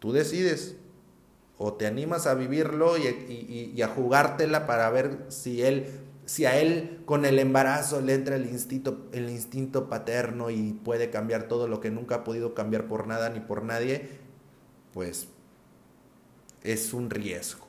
tú 0.00 0.12
decides 0.12 0.74
o 1.56 1.74
te 1.74 1.86
animas 1.86 2.26
a 2.26 2.34
vivirlo 2.34 2.96
y, 2.98 3.80
a 3.80 3.88
jugártela 3.88 4.66
para 4.66 4.90
ver 4.90 5.26
si 5.28 5.62
él 5.62 5.86
si 6.24 6.44
a 6.44 6.60
él 6.60 7.00
con 7.06 7.24
el 7.24 7.38
embarazo 7.38 8.02
le 8.02 8.12
entra 8.12 8.36
el 8.36 8.44
instinto, 8.44 9.08
el 9.12 9.30
instinto 9.30 9.88
paterno 9.88 10.50
y 10.50 10.74
puede 10.74 11.08
cambiar 11.08 11.44
todo 11.44 11.68
lo 11.68 11.80
que 11.80 11.90
nunca 11.90 12.16
ha 12.16 12.24
podido 12.24 12.54
cambiar 12.54 12.86
por 12.86 13.06
nada 13.06 13.30
ni 13.30 13.40
por 13.40 13.62
nadie, 13.62 14.10
pues 14.92 15.28
es 16.62 16.92
un 16.92 17.08
riesgo. 17.08 17.67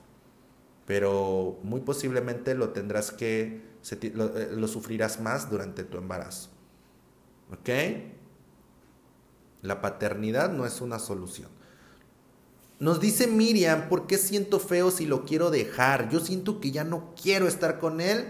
Pero 0.89 1.60
muy 1.62 1.82
posiblemente 1.82 2.56
lo 2.56 2.69
tendrás 2.69 3.12
que 3.12 3.62
eh, 3.91 4.49
lo, 4.58 4.67
sufrirás 4.67 5.21
más 5.21 5.47
durante 5.47 5.84
tu 5.84 5.99
embarazo. 5.99 6.49
¿Ok? 7.52 7.69
La 9.62 9.82
paternidad 9.82 10.52
no 10.52 10.65
es 10.65 10.82
una 10.82 10.97
solución. 10.97 11.49
Nos 12.80 12.99
dice 12.99 13.28
Miriam, 13.28 13.88
¿por 13.88 14.08
qué 14.08 14.17
siento 14.17 14.60
feo 14.60 14.89
si 14.89 15.06
lo 15.06 15.25
quiero 15.25 15.52
dejar? 15.52 16.10
Yo 16.10 16.21
siento 16.21 16.60
que 16.60 16.71
ya 16.71 16.84
no 16.84 17.13
quiero 17.21 17.47
estar 17.47 17.78
con 17.78 18.02
él, 18.02 18.25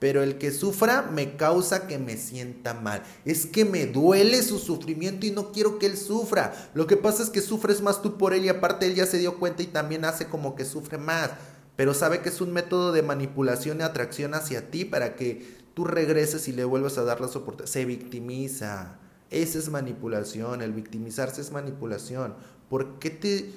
pero 0.00 0.24
el 0.24 0.36
que 0.36 0.50
sufra 0.50 1.02
me 1.02 1.36
causa 1.36 1.86
que 1.86 1.98
me 1.98 2.16
sienta 2.16 2.74
mal. 2.74 3.04
Es 3.24 3.46
que 3.46 3.64
me 3.64 3.86
duele 3.86 4.42
su 4.42 4.58
sufrimiento 4.58 5.26
y 5.26 5.30
no 5.30 5.52
quiero 5.52 5.78
que 5.78 5.86
él 5.86 5.96
sufra. 5.96 6.72
Lo 6.74 6.88
que 6.88 6.96
pasa 6.96 7.22
es 7.22 7.30
que 7.30 7.40
sufres 7.40 7.80
más 7.80 8.02
tú 8.02 8.18
por 8.18 8.34
él 8.34 8.46
y 8.46 8.48
aparte 8.48 8.86
él 8.86 8.96
ya 8.96 9.06
se 9.06 9.18
dio 9.18 9.38
cuenta 9.38 9.62
y 9.62 9.68
también 9.68 10.04
hace 10.04 10.26
como 10.26 10.56
que 10.56 10.64
sufre 10.64 10.98
más 10.98 11.30
pero 11.80 11.94
sabe 11.94 12.20
que 12.20 12.28
es 12.28 12.42
un 12.42 12.52
método 12.52 12.92
de 12.92 13.02
manipulación 13.02 13.80
y 13.80 13.82
atracción 13.84 14.34
hacia 14.34 14.70
ti 14.70 14.84
para 14.84 15.16
que 15.16 15.56
tú 15.72 15.84
regreses 15.84 16.46
y 16.46 16.52
le 16.52 16.66
vuelvas 16.66 16.98
a 16.98 17.04
dar 17.04 17.22
la 17.22 17.28
soporte. 17.28 17.66
Se 17.66 17.86
victimiza. 17.86 18.98
Esa 19.30 19.58
es 19.58 19.70
manipulación. 19.70 20.60
El 20.60 20.74
victimizarse 20.74 21.40
es 21.40 21.52
manipulación. 21.52 22.34
¿Por 22.68 22.98
qué 22.98 23.08
te, 23.08 23.54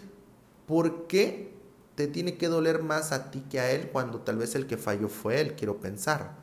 por 0.65 1.05
qué 1.07 1.51
te 1.95 2.07
tiene 2.07 2.37
que 2.37 2.47
doler 2.47 2.81
más 2.81 3.11
a 3.11 3.29
ti 3.29 3.43
que 3.49 3.59
a 3.59 3.71
él 3.71 3.89
cuando 3.91 4.21
tal 4.21 4.37
vez 4.37 4.55
el 4.55 4.67
que 4.67 4.77
falló 4.77 5.09
fue 5.09 5.41
él? 5.41 5.55
Quiero 5.57 5.81
pensar. 5.81 6.37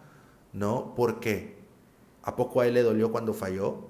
¿No? 0.53 0.95
¿Por 0.95 1.19
qué? 1.19 1.57
¿A 2.23 2.37
poco 2.37 2.61
a 2.61 2.67
él 2.67 2.75
le 2.75 2.83
dolió 2.83 3.11
cuando 3.11 3.33
falló? 3.33 3.89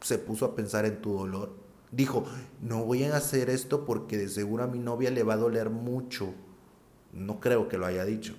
Se 0.00 0.16
puso 0.18 0.44
a 0.44 0.54
pensar 0.54 0.86
en 0.86 1.02
tu 1.02 1.14
dolor. 1.14 1.56
Dijo, 1.90 2.24
no 2.60 2.84
voy 2.84 3.02
a 3.02 3.16
hacer 3.16 3.50
esto 3.50 3.84
porque 3.84 4.16
de 4.16 4.28
seguro 4.28 4.62
a 4.62 4.68
mi 4.68 4.78
novia 4.78 5.10
le 5.10 5.24
va 5.24 5.34
a 5.34 5.38
doler 5.38 5.70
mucho 5.70 6.34
no 7.12 7.40
creo 7.40 7.68
que 7.68 7.78
lo 7.78 7.86
haya 7.86 8.04
dicho. 8.04 8.34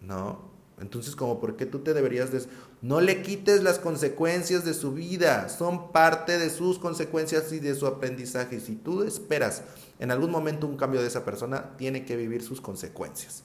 ¿No? 0.00 0.50
Entonces, 0.80 1.14
como, 1.14 1.40
¿por 1.40 1.56
qué 1.56 1.66
tú 1.66 1.80
te 1.80 1.92
deberías 1.92 2.32
de... 2.32 2.42
No 2.80 3.02
le 3.02 3.20
quites 3.20 3.62
las 3.62 3.78
consecuencias 3.78 4.64
de 4.64 4.72
su 4.72 4.92
vida, 4.92 5.50
son 5.50 5.92
parte 5.92 6.38
de 6.38 6.48
sus 6.48 6.78
consecuencias 6.78 7.52
y 7.52 7.60
de 7.60 7.74
su 7.74 7.86
aprendizaje. 7.86 8.58
Si 8.60 8.76
tú 8.76 9.02
esperas 9.02 9.62
en 9.98 10.10
algún 10.10 10.30
momento 10.30 10.66
un 10.66 10.78
cambio 10.78 11.02
de 11.02 11.08
esa 11.08 11.24
persona, 11.24 11.76
tiene 11.76 12.06
que 12.06 12.16
vivir 12.16 12.42
sus 12.42 12.62
consecuencias. 12.62 13.44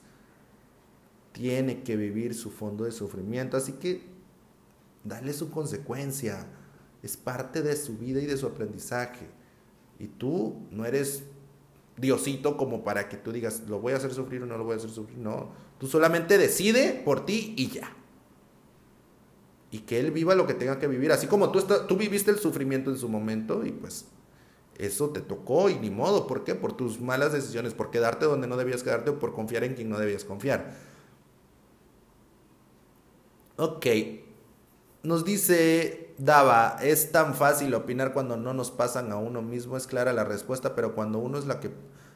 Tiene 1.33 1.83
que 1.83 1.97
vivir 1.97 2.33
su 2.33 2.49
fondo 2.49 2.85
de 2.85 2.93
sufrimiento. 2.93 3.57
Así 3.57 3.73
que, 3.73 4.03
dale 5.03 5.33
su 5.33 5.51
consecuencia. 5.51 6.47
Es 7.03 7.17
parte 7.17 7.61
de 7.61 7.75
su 7.75 7.97
vida 7.97 8.21
y 8.21 8.25
de 8.25 8.37
su 8.37 8.47
aprendizaje. 8.47 9.27
Y 9.99 10.07
tú 10.07 10.65
no 10.71 10.85
eres 10.85 11.23
Diosito 11.97 12.57
como 12.57 12.83
para 12.83 13.07
que 13.09 13.17
tú 13.17 13.31
digas, 13.31 13.63
lo 13.67 13.79
voy 13.79 13.93
a 13.93 13.97
hacer 13.97 14.13
sufrir 14.13 14.43
o 14.43 14.45
no 14.45 14.57
lo 14.57 14.63
voy 14.65 14.73
a 14.73 14.77
hacer 14.77 14.89
sufrir. 14.89 15.17
No, 15.17 15.51
tú 15.79 15.87
solamente 15.87 16.37
decide 16.37 17.01
por 17.05 17.25
ti 17.25 17.53
y 17.57 17.69
ya. 17.69 17.91
y 19.71 19.79
que 19.79 19.99
él 19.99 20.11
viva 20.11 20.35
lo 20.35 20.47
que 20.47 20.53
tenga 20.53 20.79
que 20.79 20.87
vivir, 20.87 21.11
así 21.11 21.27
como 21.27 21.51
tú, 21.51 21.61
tú 21.87 21.97
viviste 21.97 22.31
el 22.31 22.39
sufrimiento 22.39 22.91
en 22.91 22.97
su 22.97 23.09
momento 23.09 23.65
y 23.65 23.71
pues 23.71 24.05
eso 24.77 25.09
te 25.09 25.21
tocó 25.21 25.69
y 25.69 25.75
ni 25.75 25.89
modo, 25.89 26.27
¿por 26.27 26.43
qué? 26.43 26.55
Por 26.55 26.73
tus 26.73 27.01
malas 27.01 27.33
decisiones, 27.33 27.73
por 27.73 27.91
quedarte 27.91 28.25
donde 28.25 28.47
no 28.47 28.57
debías 28.57 28.83
quedarte 28.83 29.09
o 29.11 29.19
por 29.19 29.33
confiar 29.33 29.63
en 29.63 29.73
quien 29.75 29.89
no 29.89 29.97
debías 29.97 30.23
confiar. 30.23 30.75
Ok, 33.57 33.85
nos 35.03 35.23
dice 35.23 36.04
Dava, 36.17 36.77
es 36.81 37.11
tan 37.11 37.33
fácil 37.35 37.73
opinar 37.73 38.13
cuando 38.13 38.37
no 38.37 38.53
nos 38.53 38.71
pasan 38.71 39.11
a 39.11 39.17
uno 39.17 39.41
mismo, 39.41 39.75
es 39.75 39.87
clara 39.87 40.13
la 40.13 40.23
respuesta, 40.23 40.75
pero 40.75 40.95
cuando 40.95 41.19
uno 41.19 41.37
es 41.37 41.45
la 41.45 41.59
que, 41.59 41.71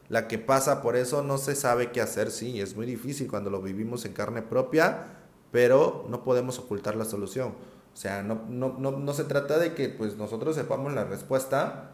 la 0.07 0.27
que 0.27 0.37
pasa 0.37 0.81
por 0.81 0.95
eso 0.95 1.21
no 1.21 1.37
se 1.37 1.55
sabe 1.55 1.91
qué 1.91 2.01
hacer, 2.01 2.31
sí, 2.31 2.61
es 2.61 2.75
muy 2.75 2.85
difícil 2.85 3.29
cuando 3.29 3.49
lo 3.49 3.61
vivimos 3.61 4.05
en 4.05 4.13
carne 4.13 4.41
propia, 4.41 5.17
pero 5.51 6.05
no 6.09 6.23
podemos 6.23 6.59
ocultar 6.59 6.95
la 6.95 7.05
solución. 7.05 7.55
O 7.93 7.97
sea, 7.97 8.23
no, 8.23 8.45
no, 8.47 8.75
no, 8.79 8.91
no 8.91 9.13
se 9.13 9.25
trata 9.25 9.57
de 9.57 9.73
que 9.73 9.89
pues 9.89 10.15
nosotros 10.15 10.55
sepamos 10.55 10.93
la 10.93 11.03
respuesta, 11.03 11.91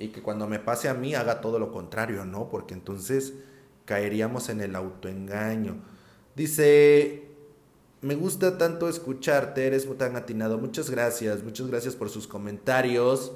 y 0.00 0.08
que 0.08 0.22
cuando 0.22 0.48
me 0.48 0.58
pase 0.58 0.88
a 0.88 0.94
mí 0.94 1.14
haga 1.14 1.42
todo 1.42 1.58
lo 1.58 1.70
contrario, 1.70 2.24
¿no? 2.24 2.48
Porque 2.48 2.72
entonces 2.72 3.34
caeríamos 3.84 4.48
en 4.48 4.62
el 4.62 4.74
autoengaño. 4.74 5.76
Dice, 6.34 7.29
me 8.02 8.14
gusta 8.14 8.58
tanto 8.58 8.88
escucharte, 8.88 9.66
eres 9.66 9.86
tan 9.96 10.16
atinado. 10.16 10.58
Muchas 10.58 10.90
gracias, 10.90 11.42
muchas 11.42 11.66
gracias 11.66 11.94
por 11.96 12.10
sus 12.10 12.26
comentarios. 12.26 13.32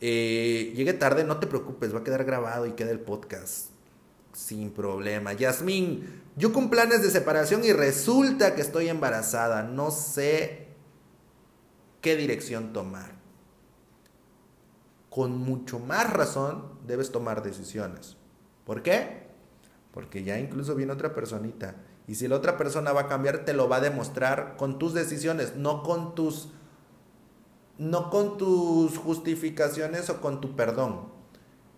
Eh, 0.00 0.72
llegué 0.76 0.92
tarde, 0.92 1.24
no 1.24 1.38
te 1.38 1.46
preocupes, 1.46 1.94
va 1.94 2.00
a 2.00 2.04
quedar 2.04 2.24
grabado 2.24 2.66
y 2.66 2.72
queda 2.72 2.90
el 2.90 3.00
podcast. 3.00 3.70
Sin 4.32 4.70
problema. 4.70 5.32
Yasmín, 5.32 6.22
yo 6.36 6.52
con 6.52 6.70
planes 6.70 7.02
de 7.02 7.10
separación 7.10 7.64
y 7.64 7.72
resulta 7.72 8.54
que 8.54 8.60
estoy 8.60 8.88
embarazada. 8.88 9.62
No 9.64 9.90
sé 9.90 10.68
qué 12.00 12.16
dirección 12.16 12.72
tomar 12.72 13.18
con 15.18 15.36
mucho 15.36 15.80
más 15.80 16.12
razón 16.12 16.62
debes 16.86 17.10
tomar 17.10 17.42
decisiones. 17.42 18.16
¿Por 18.64 18.84
qué? 18.84 19.26
Porque 19.92 20.22
ya 20.22 20.38
incluso 20.38 20.76
viene 20.76 20.92
otra 20.92 21.12
personita. 21.12 21.74
Y 22.08 22.14
si 22.14 22.26
la 22.26 22.36
otra 22.36 22.56
persona 22.56 22.92
va 22.92 23.02
a 23.02 23.06
cambiar, 23.06 23.44
te 23.44 23.52
lo 23.52 23.68
va 23.68 23.76
a 23.76 23.80
demostrar 23.80 24.56
con 24.56 24.78
tus 24.78 24.94
decisiones, 24.94 25.56
no 25.56 25.82
con 25.82 26.14
tus 26.14 26.48
no 27.76 28.10
con 28.10 28.38
tus 28.38 28.98
justificaciones 28.98 30.10
o 30.10 30.20
con 30.20 30.40
tu 30.40 30.56
perdón. 30.56 31.12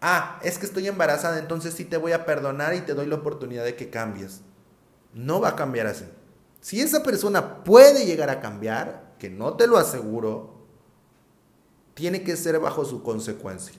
Ah, 0.00 0.40
es 0.42 0.58
que 0.58 0.64
estoy 0.64 0.86
embarazada, 0.88 1.38
entonces 1.38 1.74
sí 1.74 1.84
te 1.84 1.98
voy 1.98 2.12
a 2.12 2.24
perdonar 2.24 2.74
y 2.74 2.80
te 2.80 2.94
doy 2.94 3.06
la 3.06 3.16
oportunidad 3.16 3.64
de 3.64 3.76
que 3.76 3.90
cambies. 3.90 4.40
No 5.12 5.40
va 5.40 5.48
a 5.48 5.56
cambiar 5.56 5.88
así. 5.88 6.06
Si 6.62 6.80
esa 6.80 7.02
persona 7.02 7.64
puede 7.64 8.06
llegar 8.06 8.30
a 8.30 8.40
cambiar, 8.40 9.14
que 9.18 9.28
no 9.28 9.54
te 9.54 9.66
lo 9.66 9.76
aseguro, 9.76 10.54
tiene 11.92 12.22
que 12.22 12.36
ser 12.36 12.58
bajo 12.60 12.86
su 12.86 13.02
consecuencia. 13.02 13.74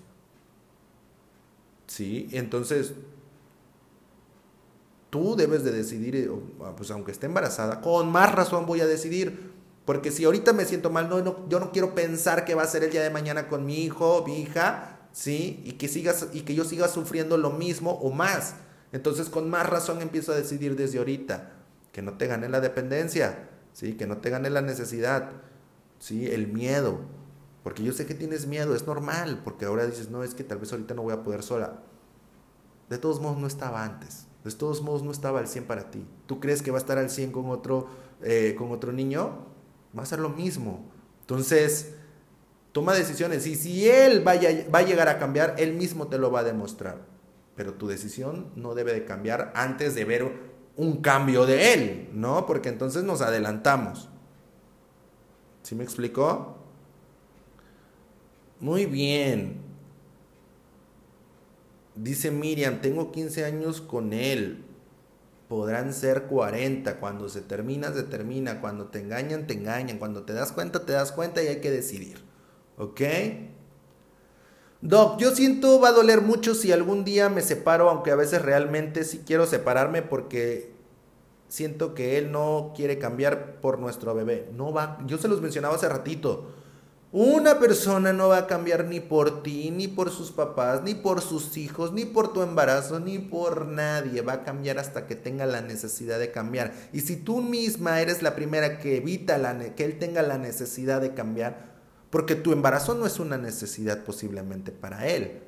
¿Sí? 1.87 2.27
Entonces, 2.31 2.93
tú 5.11 5.35
debes 5.35 5.63
de 5.63 5.71
decidir, 5.71 6.15
eh, 6.15 6.31
pues 6.75 6.89
aunque 6.89 7.11
esté 7.11 7.27
embarazada, 7.27 7.81
con 7.81 8.11
más 8.11 8.33
razón 8.33 8.65
voy 8.65 8.81
a 8.81 8.87
decidir. 8.87 9.51
Porque 9.85 10.09
si 10.09 10.25
ahorita 10.25 10.53
me 10.53 10.65
siento 10.65 10.89
mal, 10.89 11.09
no, 11.09 11.47
yo 11.49 11.59
no 11.59 11.71
quiero 11.71 11.93
pensar 11.93 12.45
que 12.45 12.55
va 12.55 12.63
a 12.63 12.67
ser 12.67 12.83
el 12.83 12.91
día 12.91 13.03
de 13.03 13.09
mañana 13.09 13.47
con 13.47 13.65
mi 13.65 13.83
hijo, 13.83 14.23
mi 14.25 14.39
hija, 14.39 14.99
¿sí? 15.11 15.61
Y 15.65 15.73
que, 15.73 15.87
sigas, 15.87 16.27
y 16.33 16.41
que 16.41 16.55
yo 16.55 16.63
siga 16.63 16.87
sufriendo 16.87 17.37
lo 17.37 17.51
mismo 17.51 17.91
o 17.91 18.11
más. 18.11 18.55
Entonces, 18.91 19.29
con 19.29 19.49
más 19.49 19.69
razón 19.69 20.01
empiezo 20.01 20.31
a 20.31 20.35
decidir 20.35 20.75
desde 20.75 20.99
ahorita. 20.99 21.51
Que 21.91 22.01
no 22.01 22.13
te 22.13 22.27
gane 22.27 22.47
la 22.47 22.61
dependencia, 22.61 23.49
¿sí? 23.73 23.93
Que 23.93 24.07
no 24.07 24.17
te 24.17 24.29
gane 24.29 24.49
la 24.49 24.61
necesidad, 24.61 25.31
¿sí? 25.99 26.27
El 26.27 26.47
miedo. 26.47 26.99
Porque 27.63 27.83
yo 27.83 27.91
sé 27.91 28.05
que 28.05 28.13
tienes 28.13 28.47
miedo, 28.47 28.75
es 28.75 28.87
normal, 28.87 29.41
porque 29.43 29.65
ahora 29.65 29.85
dices, 29.85 30.09
no, 30.09 30.23
es 30.23 30.33
que 30.35 30.43
tal 30.43 30.59
vez 30.59 30.71
ahorita 30.71 30.93
no 30.93 31.03
voy 31.03 31.13
a 31.13 31.23
poder 31.23 31.43
sola. 31.43 31.81
De 32.89 32.97
todos 32.97 33.19
modos 33.19 33.37
no 33.37 33.47
estaba 33.47 33.83
antes, 33.83 34.27
de 34.43 34.51
todos 34.51 34.81
modos 34.81 35.03
no 35.03 35.11
estaba 35.11 35.39
al 35.39 35.47
100 35.47 35.65
para 35.65 35.91
ti. 35.91 36.05
¿Tú 36.25 36.39
crees 36.39 36.61
que 36.61 36.71
va 36.71 36.77
a 36.77 36.81
estar 36.81 36.97
al 36.97 37.09
100 37.09 37.31
con 37.31 37.49
otro, 37.49 37.87
eh, 38.21 38.55
con 38.57 38.71
otro 38.71 38.91
niño? 38.91 39.45
Va 39.97 40.03
a 40.03 40.05
ser 40.05 40.19
lo 40.19 40.29
mismo. 40.29 40.89
Entonces, 41.21 41.93
toma 42.71 42.93
decisiones 42.93 43.45
y 43.45 43.55
si 43.55 43.87
él 43.87 44.27
va 44.27 44.31
a 44.31 44.81
llegar 44.81 45.09
a 45.09 45.19
cambiar, 45.19 45.55
él 45.57 45.73
mismo 45.73 46.07
te 46.07 46.17
lo 46.17 46.31
va 46.31 46.39
a 46.39 46.43
demostrar. 46.43 47.05
Pero 47.55 47.73
tu 47.73 47.87
decisión 47.87 48.51
no 48.55 48.73
debe 48.73 48.93
de 48.93 49.05
cambiar 49.05 49.51
antes 49.55 49.93
de 49.93 50.05
ver 50.05 50.51
un 50.75 51.01
cambio 51.01 51.45
de 51.45 51.73
él, 51.73 52.09
¿no? 52.13 52.45
Porque 52.45 52.69
entonces 52.69 53.03
nos 53.03 53.21
adelantamos. 53.21 54.09
¿Sí 55.61 55.75
me 55.75 55.83
explicó? 55.83 56.57
Muy 58.59 58.85
bien. 58.85 59.70
Dice 61.95 62.31
Miriam, 62.31 62.81
tengo 62.81 63.11
15 63.11 63.45
años 63.45 63.81
con 63.81 64.13
él. 64.13 64.63
Podrán 65.47 65.93
ser 65.93 66.23
40. 66.23 66.99
Cuando 66.99 67.27
se 67.27 67.41
termina, 67.41 67.93
se 67.93 68.03
termina. 68.03 68.61
Cuando 68.61 68.85
te 68.85 68.99
engañan, 68.99 69.47
te 69.47 69.53
engañan. 69.53 69.97
Cuando 69.97 70.23
te 70.23 70.33
das 70.33 70.51
cuenta, 70.51 70.85
te 70.85 70.93
das 70.93 71.11
cuenta 71.11 71.43
y 71.43 71.47
hay 71.47 71.59
que 71.59 71.71
decidir. 71.71 72.17
¿Ok? 72.77 73.01
Doc, 74.81 75.19
yo 75.19 75.35
siento 75.35 75.79
va 75.79 75.89
a 75.89 75.91
doler 75.91 76.21
mucho 76.21 76.55
si 76.55 76.71
algún 76.71 77.03
día 77.03 77.29
me 77.29 77.41
separo, 77.41 77.89
aunque 77.89 78.09
a 78.09 78.15
veces 78.15 78.41
realmente 78.41 79.03
sí 79.03 79.21
quiero 79.25 79.45
separarme 79.45 80.01
porque 80.01 80.71
siento 81.49 81.93
que 81.93 82.17
él 82.17 82.31
no 82.31 82.73
quiere 82.75 82.97
cambiar 82.97 83.59
por 83.61 83.77
nuestro 83.77 84.15
bebé. 84.15 84.49
No 84.55 84.73
va, 84.73 84.97
yo 85.05 85.19
se 85.19 85.27
los 85.27 85.41
mencionaba 85.41 85.75
hace 85.75 85.87
ratito. 85.87 86.51
Una 87.13 87.59
persona 87.59 88.13
no 88.13 88.29
va 88.29 88.37
a 88.37 88.47
cambiar 88.47 88.85
ni 88.85 89.01
por 89.01 89.43
ti, 89.43 89.69
ni 89.69 89.89
por 89.89 90.11
sus 90.11 90.31
papás, 90.31 90.81
ni 90.81 90.95
por 90.95 91.19
sus 91.19 91.57
hijos, 91.57 91.91
ni 91.91 92.05
por 92.05 92.31
tu 92.31 92.41
embarazo, 92.41 93.01
ni 93.01 93.19
por 93.19 93.65
nadie. 93.65 94.21
Va 94.21 94.33
a 94.33 94.43
cambiar 94.43 94.79
hasta 94.79 95.07
que 95.07 95.15
tenga 95.15 95.45
la 95.45 95.59
necesidad 95.59 96.19
de 96.19 96.31
cambiar. 96.31 96.73
Y 96.93 97.01
si 97.01 97.17
tú 97.17 97.41
misma 97.41 97.99
eres 97.99 98.21
la 98.21 98.33
primera 98.33 98.79
que 98.79 98.95
evita 98.95 99.75
que 99.75 99.83
él 99.83 99.99
tenga 99.99 100.21
la 100.21 100.37
necesidad 100.37 101.01
de 101.01 101.13
cambiar, 101.13 101.71
porque 102.11 102.35
tu 102.35 102.53
embarazo 102.53 102.95
no 102.95 103.05
es 103.05 103.19
una 103.19 103.37
necesidad 103.37 104.05
posiblemente 104.05 104.71
para 104.71 105.07
él. 105.07 105.41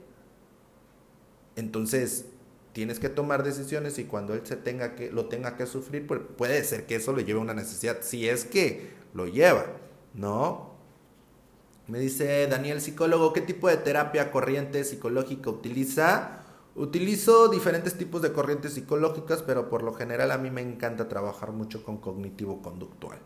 Entonces, 1.55 2.25
tienes 2.73 2.99
que 2.99 3.07
tomar 3.07 3.43
decisiones 3.43 3.99
y 3.99 4.03
cuando 4.03 4.33
él 4.33 4.41
se 4.43 4.57
tenga 4.57 4.95
que, 4.95 5.11
lo 5.11 5.27
tenga 5.27 5.55
que 5.55 5.65
sufrir, 5.65 6.07
pues 6.07 6.19
puede 6.37 6.61
ser 6.65 6.85
que 6.87 6.95
eso 6.95 7.13
le 7.13 7.23
lleve 7.23 7.39
a 7.39 7.43
una 7.43 7.53
necesidad, 7.53 7.99
si 8.01 8.27
es 8.27 8.43
que 8.43 8.91
lo 9.13 9.27
lleva, 9.27 9.65
¿no? 10.13 10.72
Me 11.87 11.99
dice 11.99 12.47
Daniel, 12.47 12.79
psicólogo, 12.79 13.33
¿qué 13.33 13.41
tipo 13.41 13.67
de 13.67 13.77
terapia 13.77 14.31
corriente 14.31 14.83
psicológica 14.83 15.49
utiliza? 15.49 16.43
Utilizo 16.75 17.49
diferentes 17.49 17.97
tipos 17.97 18.21
de 18.21 18.31
corrientes 18.31 18.73
psicológicas, 18.73 19.43
pero 19.43 19.69
por 19.69 19.83
lo 19.83 19.93
general 19.93 20.31
a 20.31 20.37
mí 20.37 20.49
me 20.49 20.61
encanta 20.61 21.09
trabajar 21.09 21.51
mucho 21.51 21.83
con 21.83 21.97
cognitivo-conductual. 21.97 23.19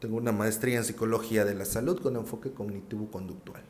Tengo 0.00 0.16
una 0.16 0.32
maestría 0.32 0.76
en 0.76 0.84
psicología 0.84 1.44
de 1.44 1.54
la 1.54 1.64
salud 1.64 2.00
con 2.00 2.16
enfoque 2.16 2.52
cognitivo-conductual. 2.52 3.62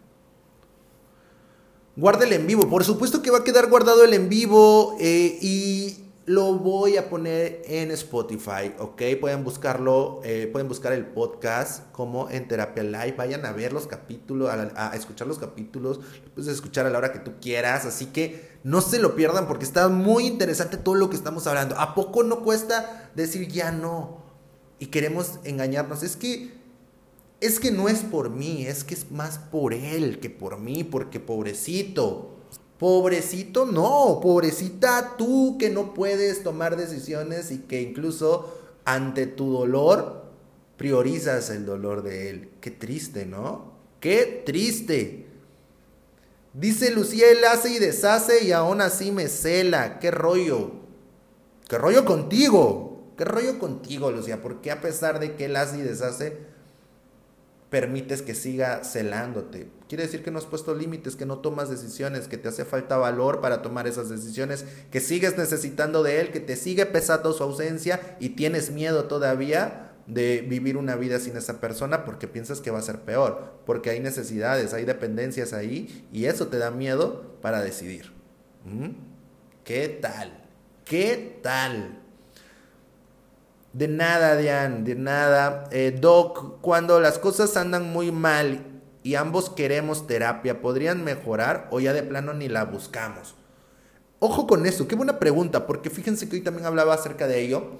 Guarda 1.94 2.24
el 2.24 2.32
en 2.32 2.46
vivo, 2.46 2.68
por 2.68 2.82
supuesto 2.82 3.22
que 3.22 3.30
va 3.30 3.38
a 3.38 3.44
quedar 3.44 3.68
guardado 3.70 4.04
el 4.04 4.14
en 4.14 4.28
vivo 4.28 4.96
eh, 5.00 5.38
y 5.40 6.05
lo 6.26 6.54
voy 6.54 6.96
a 6.96 7.08
poner 7.08 7.62
en 7.66 7.92
Spotify, 7.92 8.74
¿ok? 8.80 9.00
Pueden 9.20 9.44
buscarlo, 9.44 10.20
eh, 10.24 10.48
pueden 10.50 10.66
buscar 10.66 10.92
el 10.92 11.06
podcast 11.06 11.88
como 11.92 12.28
en 12.28 12.48
Terapia 12.48 12.82
Live. 12.82 13.14
Vayan 13.16 13.46
a 13.46 13.52
ver 13.52 13.72
los 13.72 13.86
capítulos, 13.86 14.50
a, 14.50 14.96
escuchar 14.96 15.28
los 15.28 15.38
capítulos, 15.38 16.00
puedes 16.34 16.52
escuchar 16.52 16.84
a 16.84 16.90
la 16.90 16.98
hora 16.98 17.12
que 17.12 17.20
tú 17.20 17.34
quieras. 17.40 17.86
Así 17.86 18.06
que 18.06 18.58
no 18.64 18.80
se 18.80 18.98
lo 18.98 19.14
pierdan 19.14 19.46
porque 19.46 19.64
está 19.64 19.88
muy 19.88 20.26
interesante 20.26 20.76
todo 20.76 20.96
lo 20.96 21.10
que 21.10 21.16
estamos 21.16 21.46
hablando. 21.46 21.78
¿A 21.78 21.94
poco 21.94 22.24
no 22.24 22.42
cuesta 22.42 23.08
decir 23.14 23.46
ya 23.46 23.70
no? 23.70 24.20
Y 24.80 24.86
queremos 24.86 25.38
engañarnos. 25.44 26.03
Es 26.03 26.16
que, 26.16 26.55
es 27.40 27.61
que 27.61 27.70
no 27.70 27.88
es 27.88 28.01
por 28.01 28.30
mí, 28.30 28.66
es 28.66 28.82
que 28.82 28.94
es 28.94 29.12
más 29.12 29.38
por 29.38 29.72
él 29.72 30.18
que 30.18 30.28
por 30.28 30.59
mí, 30.59 30.82
porque 30.82 31.20
pobrecito. 31.20 32.36
Pobrecito, 32.79 33.64
no, 33.64 34.20
pobrecita 34.22 35.14
tú 35.16 35.57
que 35.59 35.70
no 35.70 35.95
puedes 35.95 36.43
tomar 36.43 36.77
decisiones 36.77 37.51
y 37.51 37.59
que 37.59 37.81
incluso 37.81 38.55
ante 38.85 39.27
tu 39.27 39.51
dolor 39.51 40.27
priorizas 40.77 41.49
el 41.51 41.64
dolor 41.64 42.03
de 42.03 42.31
él. 42.31 42.51
Qué 42.61 42.70
triste, 42.70 43.24
¿no? 43.24 43.72
Qué 44.01 44.43
triste. 44.45 45.27
Dice 46.53 46.91
Lucía, 46.91 47.31
él 47.31 47.45
hace 47.45 47.70
y 47.70 47.79
deshace 47.79 48.45
y 48.45 48.53
aún 48.53 48.81
así 48.81 49.11
me 49.11 49.29
cela. 49.29 49.99
¿Qué 49.99 50.11
rollo? 50.11 50.72
¿Qué 51.68 51.79
rollo 51.79 52.05
contigo? 52.05 53.12
¿Qué 53.16 53.24
rollo 53.24 53.59
contigo, 53.59 54.11
Lucía? 54.11 54.43
Porque 54.43 54.70
a 54.70 54.81
pesar 54.81 55.18
de 55.18 55.35
que 55.35 55.47
él 55.47 55.57
hace 55.57 55.79
y 55.79 55.83
deshace, 55.83 56.39
permites 57.70 58.22
que 58.22 58.34
siga 58.34 58.84
celándote. 58.84 59.68
Quiere 59.88 60.04
decir 60.04 60.22
que 60.22 60.30
no 60.30 60.38
has 60.38 60.46
puesto 60.46 60.74
límites, 60.74 61.16
que 61.16 61.26
no 61.26 61.38
tomas 61.38 61.68
decisiones, 61.68 62.28
que 62.28 62.38
te 62.38 62.48
hace 62.48 62.64
falta 62.64 62.96
valor 62.96 63.40
para 63.40 63.62
tomar 63.62 63.86
esas 63.86 64.08
decisiones, 64.08 64.64
que 64.90 65.00
sigues 65.00 65.36
necesitando 65.36 66.02
de 66.02 66.20
él, 66.20 66.32
que 66.32 66.40
te 66.40 66.56
sigue 66.56 66.86
pesando 66.86 67.32
su 67.32 67.42
ausencia 67.42 68.16
y 68.20 68.30
tienes 68.30 68.70
miedo 68.70 69.04
todavía 69.04 69.92
de 70.06 70.46
vivir 70.48 70.76
una 70.76 70.94
vida 70.94 71.18
sin 71.18 71.36
esa 71.36 71.60
persona 71.60 72.04
porque 72.04 72.28
piensas 72.28 72.60
que 72.60 72.70
va 72.70 72.78
a 72.78 72.82
ser 72.82 73.00
peor, 73.00 73.60
porque 73.66 73.90
hay 73.90 74.00
necesidades, 74.00 74.72
hay 74.72 74.84
dependencias 74.84 75.52
ahí 75.52 76.08
y 76.12 76.26
eso 76.26 76.46
te 76.46 76.58
da 76.58 76.70
miedo 76.70 77.36
para 77.42 77.60
decidir. 77.60 78.12
¿Mm? 78.64 78.90
¿Qué 79.64 79.88
tal? 79.88 80.44
¿Qué 80.84 81.40
tal? 81.42 82.05
De 83.77 83.89
nada, 83.89 84.39
Diane, 84.39 84.85
de 84.85 84.95
nada. 84.95 85.68
Eh, 85.70 85.95
Doc, 86.01 86.62
cuando 86.62 86.99
las 86.99 87.18
cosas 87.18 87.59
andan 87.59 87.93
muy 87.93 88.11
mal 88.11 88.64
y 89.03 89.16
ambos 89.16 89.51
queremos 89.51 90.07
terapia, 90.07 90.62
¿podrían 90.62 91.05
mejorar 91.05 91.68
o 91.70 91.79
ya 91.79 91.93
de 91.93 92.03
plano 92.03 92.33
ni 92.33 92.49
la 92.49 92.64
buscamos? 92.64 93.35
Ojo 94.18 94.47
con 94.47 94.64
eso, 94.64 94.89
qué 94.89 94.95
buena 94.95 95.18
pregunta, 95.18 95.66
porque 95.66 95.91
fíjense 95.91 96.27
que 96.27 96.37
hoy 96.37 96.43
también 96.43 96.64
hablaba 96.64 96.95
acerca 96.95 97.27
de 97.27 97.43
ello. 97.43 97.72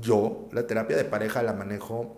Yo, 0.00 0.48
la 0.52 0.68
terapia 0.68 0.96
de 0.96 1.04
pareja 1.04 1.42
la 1.42 1.52
manejo, 1.52 2.16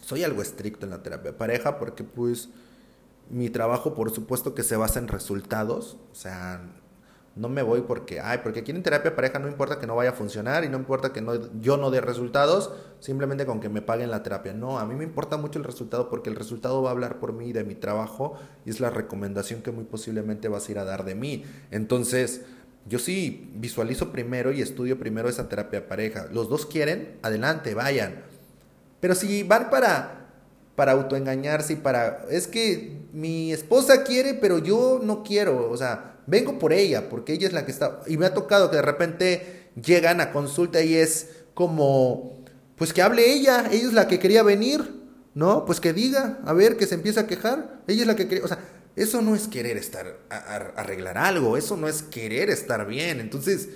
soy 0.00 0.24
algo 0.24 0.42
estricto 0.42 0.86
en 0.86 0.90
la 0.90 1.04
terapia 1.04 1.30
de 1.30 1.38
pareja 1.38 1.78
porque 1.78 2.02
pues 2.02 2.48
mi 3.30 3.48
trabajo 3.48 3.94
por 3.94 4.10
supuesto 4.10 4.56
que 4.56 4.64
se 4.64 4.74
basa 4.74 4.98
en 4.98 5.06
resultados, 5.06 5.98
o 6.10 6.16
sea, 6.16 6.62
no 7.36 7.48
me 7.48 7.62
voy 7.62 7.82
porque, 7.82 8.20
ay, 8.20 8.38
porque 8.42 8.60
aquí 8.60 8.70
en 8.70 8.82
terapia 8.82 9.16
pareja 9.16 9.38
no 9.40 9.48
importa 9.48 9.78
que 9.80 9.86
no 9.86 9.96
vaya 9.96 10.10
a 10.10 10.12
funcionar 10.12 10.64
y 10.64 10.68
no 10.68 10.78
importa 10.78 11.12
que 11.12 11.20
no, 11.20 11.32
yo 11.60 11.76
no 11.76 11.90
dé 11.90 12.00
resultados, 12.00 12.72
simplemente 13.00 13.44
con 13.44 13.60
que 13.60 13.68
me 13.68 13.82
paguen 13.82 14.10
la 14.10 14.22
terapia. 14.22 14.52
No, 14.52 14.78
a 14.78 14.86
mí 14.86 14.94
me 14.94 15.04
importa 15.04 15.36
mucho 15.36 15.58
el 15.58 15.64
resultado 15.64 16.08
porque 16.08 16.30
el 16.30 16.36
resultado 16.36 16.80
va 16.82 16.90
a 16.90 16.92
hablar 16.92 17.18
por 17.18 17.32
mí 17.32 17.52
de 17.52 17.64
mi 17.64 17.74
trabajo 17.74 18.34
y 18.64 18.70
es 18.70 18.78
la 18.78 18.90
recomendación 18.90 19.62
que 19.62 19.72
muy 19.72 19.84
posiblemente 19.84 20.48
vas 20.48 20.68
a 20.68 20.72
ir 20.72 20.78
a 20.78 20.84
dar 20.84 21.04
de 21.04 21.16
mí. 21.16 21.44
Entonces, 21.72 22.42
yo 22.86 23.00
sí 23.00 23.50
visualizo 23.54 24.12
primero 24.12 24.52
y 24.52 24.62
estudio 24.62 24.98
primero 24.98 25.28
esa 25.28 25.48
terapia 25.48 25.88
pareja. 25.88 26.28
Los 26.32 26.48
dos 26.48 26.66
quieren, 26.66 27.18
adelante, 27.22 27.74
vayan. 27.74 28.22
Pero 29.00 29.14
si 29.16 29.42
van 29.42 29.70
para 29.70 30.20
para 30.76 30.92
autoengañarse 30.92 31.74
y 31.74 31.76
para 31.76 32.24
es 32.30 32.48
que 32.48 33.06
mi 33.12 33.52
esposa 33.52 34.02
quiere, 34.02 34.34
pero 34.34 34.58
yo 34.58 35.00
no 35.02 35.22
quiero, 35.22 35.70
o 35.70 35.76
sea, 35.76 36.13
vengo 36.26 36.58
por 36.58 36.72
ella, 36.72 37.08
porque 37.08 37.32
ella 37.32 37.46
es 37.46 37.52
la 37.52 37.64
que 37.64 37.72
está, 37.72 38.00
y 38.06 38.16
me 38.16 38.26
ha 38.26 38.34
tocado 38.34 38.70
que 38.70 38.76
de 38.76 38.82
repente 38.82 39.70
llegan 39.82 40.20
a 40.20 40.32
consulta 40.32 40.82
y 40.82 40.94
es 40.94 41.28
como, 41.54 42.44
pues 42.76 42.92
que 42.92 43.02
hable 43.02 43.32
ella, 43.32 43.68
ella 43.70 43.86
es 43.86 43.92
la 43.92 44.08
que 44.08 44.18
quería 44.18 44.42
venir, 44.42 45.02
¿no? 45.34 45.64
Pues 45.64 45.80
que 45.80 45.92
diga, 45.92 46.40
a 46.44 46.52
ver, 46.52 46.76
que 46.76 46.86
se 46.86 46.94
empieza 46.94 47.22
a 47.22 47.26
quejar, 47.26 47.82
ella 47.86 48.02
es 48.02 48.06
la 48.06 48.16
que 48.16 48.28
quería, 48.28 48.44
o 48.44 48.48
sea, 48.48 48.58
eso 48.96 49.22
no 49.22 49.34
es 49.34 49.48
querer 49.48 49.76
estar, 49.76 50.18
arreglar 50.28 51.18
algo, 51.18 51.56
eso 51.56 51.76
no 51.76 51.88
es 51.88 52.02
querer 52.02 52.50
estar 52.50 52.86
bien, 52.86 53.20
entonces, 53.20 53.68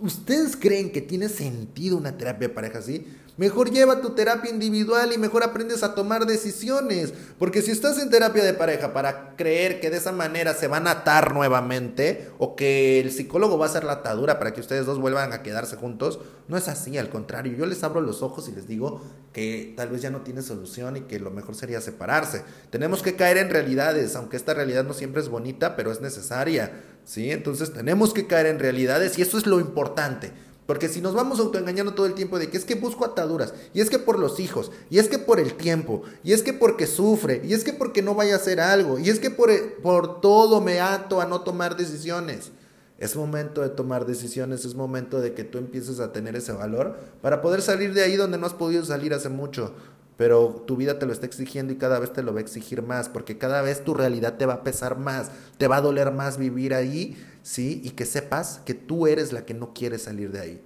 ¿ustedes 0.00 0.56
creen 0.56 0.90
que 0.90 1.00
tiene 1.00 1.28
sentido 1.28 1.96
una 1.96 2.16
terapia 2.16 2.48
de 2.48 2.54
pareja 2.54 2.78
así? 2.78 3.06
Mejor 3.38 3.70
lleva 3.70 4.00
tu 4.00 4.10
terapia 4.10 4.50
individual 4.50 5.12
y 5.12 5.16
mejor 5.16 5.44
aprendes 5.44 5.84
a 5.84 5.94
tomar 5.94 6.26
decisiones. 6.26 7.14
Porque 7.38 7.62
si 7.62 7.70
estás 7.70 7.96
en 8.00 8.10
terapia 8.10 8.42
de 8.42 8.52
pareja 8.52 8.92
para 8.92 9.36
creer 9.36 9.78
que 9.78 9.90
de 9.90 9.98
esa 9.98 10.10
manera 10.10 10.54
se 10.54 10.66
van 10.66 10.88
a 10.88 10.90
atar 10.90 11.32
nuevamente 11.32 12.30
o 12.38 12.56
que 12.56 12.98
el 12.98 13.12
psicólogo 13.12 13.56
va 13.56 13.66
a 13.66 13.68
hacer 13.68 13.84
la 13.84 13.92
atadura 13.92 14.40
para 14.40 14.52
que 14.52 14.60
ustedes 14.60 14.86
dos 14.86 15.00
vuelvan 15.00 15.32
a 15.32 15.44
quedarse 15.44 15.76
juntos, 15.76 16.18
no 16.48 16.56
es 16.56 16.66
así, 16.66 16.98
al 16.98 17.10
contrario. 17.10 17.56
Yo 17.56 17.64
les 17.64 17.84
abro 17.84 18.00
los 18.00 18.22
ojos 18.22 18.48
y 18.48 18.52
les 18.52 18.66
digo 18.66 19.02
que 19.32 19.72
tal 19.76 19.90
vez 19.90 20.02
ya 20.02 20.10
no 20.10 20.22
tiene 20.22 20.42
solución 20.42 20.96
y 20.96 21.00
que 21.02 21.20
lo 21.20 21.30
mejor 21.30 21.54
sería 21.54 21.80
separarse. 21.80 22.42
Tenemos 22.70 23.02
que 23.02 23.14
caer 23.14 23.38
en 23.38 23.50
realidades, 23.50 24.16
aunque 24.16 24.36
esta 24.36 24.52
realidad 24.52 24.82
no 24.82 24.94
siempre 24.94 25.22
es 25.22 25.28
bonita, 25.28 25.76
pero 25.76 25.92
es 25.92 26.00
necesaria. 26.00 26.72
¿sí? 27.04 27.30
Entonces 27.30 27.72
tenemos 27.72 28.12
que 28.12 28.26
caer 28.26 28.46
en 28.46 28.58
realidades 28.58 29.18
y 29.18 29.22
eso 29.22 29.38
es 29.38 29.46
lo 29.46 29.60
importante. 29.60 30.32
Porque 30.68 30.90
si 30.90 31.00
nos 31.00 31.14
vamos 31.14 31.40
autoengañando 31.40 31.94
todo 31.94 32.04
el 32.04 32.12
tiempo 32.12 32.38
de 32.38 32.50
que 32.50 32.58
es 32.58 32.66
que 32.66 32.74
busco 32.74 33.06
ataduras, 33.06 33.54
y 33.72 33.80
es 33.80 33.88
que 33.88 33.98
por 33.98 34.18
los 34.18 34.38
hijos, 34.38 34.70
y 34.90 34.98
es 34.98 35.08
que 35.08 35.18
por 35.18 35.40
el 35.40 35.54
tiempo, 35.54 36.02
y 36.22 36.34
es 36.34 36.42
que 36.42 36.52
porque 36.52 36.86
sufre, 36.86 37.40
y 37.42 37.54
es 37.54 37.64
que 37.64 37.72
porque 37.72 38.02
no 38.02 38.14
vaya 38.14 38.34
a 38.34 38.36
hacer 38.36 38.60
algo, 38.60 38.98
y 38.98 39.08
es 39.08 39.18
que 39.18 39.30
por, 39.30 39.50
por 39.80 40.20
todo 40.20 40.60
me 40.60 40.78
ato 40.78 41.22
a 41.22 41.24
no 41.24 41.40
tomar 41.40 41.74
decisiones. 41.74 42.50
Es 42.98 43.16
momento 43.16 43.62
de 43.62 43.70
tomar 43.70 44.04
decisiones, 44.04 44.66
es 44.66 44.74
momento 44.74 45.22
de 45.22 45.32
que 45.32 45.42
tú 45.42 45.56
empieces 45.56 46.00
a 46.00 46.12
tener 46.12 46.36
ese 46.36 46.52
valor 46.52 46.98
para 47.22 47.40
poder 47.40 47.62
salir 47.62 47.94
de 47.94 48.02
ahí 48.02 48.16
donde 48.16 48.36
no 48.36 48.44
has 48.44 48.52
podido 48.52 48.84
salir 48.84 49.14
hace 49.14 49.30
mucho. 49.30 49.72
Pero 50.18 50.64
tu 50.66 50.76
vida 50.76 50.98
te 50.98 51.06
lo 51.06 51.12
está 51.14 51.24
exigiendo 51.24 51.72
y 51.72 51.76
cada 51.76 51.98
vez 51.98 52.12
te 52.12 52.22
lo 52.22 52.34
va 52.34 52.40
a 52.40 52.42
exigir 52.42 52.82
más, 52.82 53.08
porque 53.08 53.38
cada 53.38 53.62
vez 53.62 53.82
tu 53.84 53.94
realidad 53.94 54.36
te 54.36 54.44
va 54.44 54.54
a 54.54 54.64
pesar 54.64 54.98
más, 54.98 55.30
te 55.56 55.68
va 55.68 55.76
a 55.76 55.80
doler 55.80 56.12
más 56.12 56.36
vivir 56.36 56.74
ahí 56.74 57.16
¿sí? 57.48 57.80
Y 57.82 57.90
que 57.92 58.04
sepas 58.04 58.60
que 58.66 58.74
tú 58.74 59.06
eres 59.06 59.32
la 59.32 59.46
que 59.46 59.54
no 59.54 59.72
quiere 59.72 59.98
salir 59.98 60.30
de 60.30 60.40
ahí. 60.40 60.62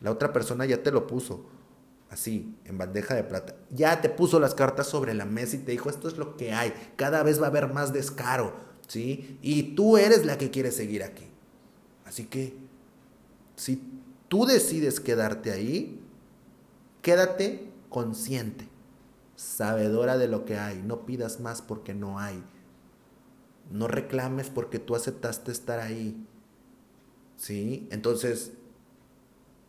La 0.00 0.10
otra 0.10 0.32
persona 0.32 0.66
ya 0.66 0.82
te 0.82 0.90
lo 0.90 1.06
puso 1.06 1.46
así, 2.10 2.56
en 2.64 2.78
bandeja 2.78 3.14
de 3.14 3.22
plata. 3.22 3.54
Ya 3.70 4.00
te 4.00 4.08
puso 4.08 4.40
las 4.40 4.52
cartas 4.52 4.88
sobre 4.88 5.14
la 5.14 5.24
mesa 5.24 5.54
y 5.54 5.60
te 5.60 5.70
dijo, 5.70 5.88
esto 5.88 6.08
es 6.08 6.18
lo 6.18 6.36
que 6.36 6.52
hay. 6.52 6.72
Cada 6.96 7.22
vez 7.22 7.40
va 7.40 7.46
a 7.46 7.50
haber 7.50 7.72
más 7.72 7.92
descaro, 7.92 8.54
¿sí? 8.88 9.38
Y 9.40 9.74
tú 9.76 9.98
eres 9.98 10.26
la 10.26 10.36
que 10.36 10.50
quiere 10.50 10.72
seguir 10.72 11.04
aquí. 11.04 11.28
Así 12.04 12.24
que, 12.24 12.56
si 13.54 13.80
tú 14.26 14.46
decides 14.46 14.98
quedarte 14.98 15.52
ahí, 15.52 16.00
quédate 17.02 17.70
consciente, 17.88 18.66
sabedora 19.36 20.18
de 20.18 20.28
lo 20.28 20.44
que 20.44 20.56
hay. 20.58 20.82
No 20.82 21.06
pidas 21.06 21.40
más 21.40 21.62
porque 21.62 21.94
no 21.94 22.18
hay. 22.18 22.42
No 23.70 23.86
reclames 23.86 24.50
porque 24.50 24.78
tú 24.78 24.96
aceptaste 24.96 25.52
estar 25.52 25.78
ahí. 25.78 26.26
¿Sí? 27.36 27.86
Entonces, 27.90 28.52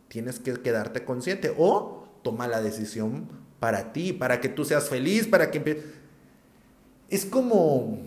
tienes 0.07 0.39
que 0.39 0.53
quedarte 0.53 1.03
consciente 1.05 1.53
o 1.57 2.07
toma 2.23 2.47
la 2.47 2.61
decisión 2.61 3.27
para 3.59 3.91
ti, 3.93 4.13
para 4.13 4.39
que 4.39 4.49
tú 4.49 4.65
seas 4.65 4.89
feliz, 4.89 5.27
para 5.27 5.51
que... 5.51 5.83
Es 7.09 7.25
como... 7.25 7.99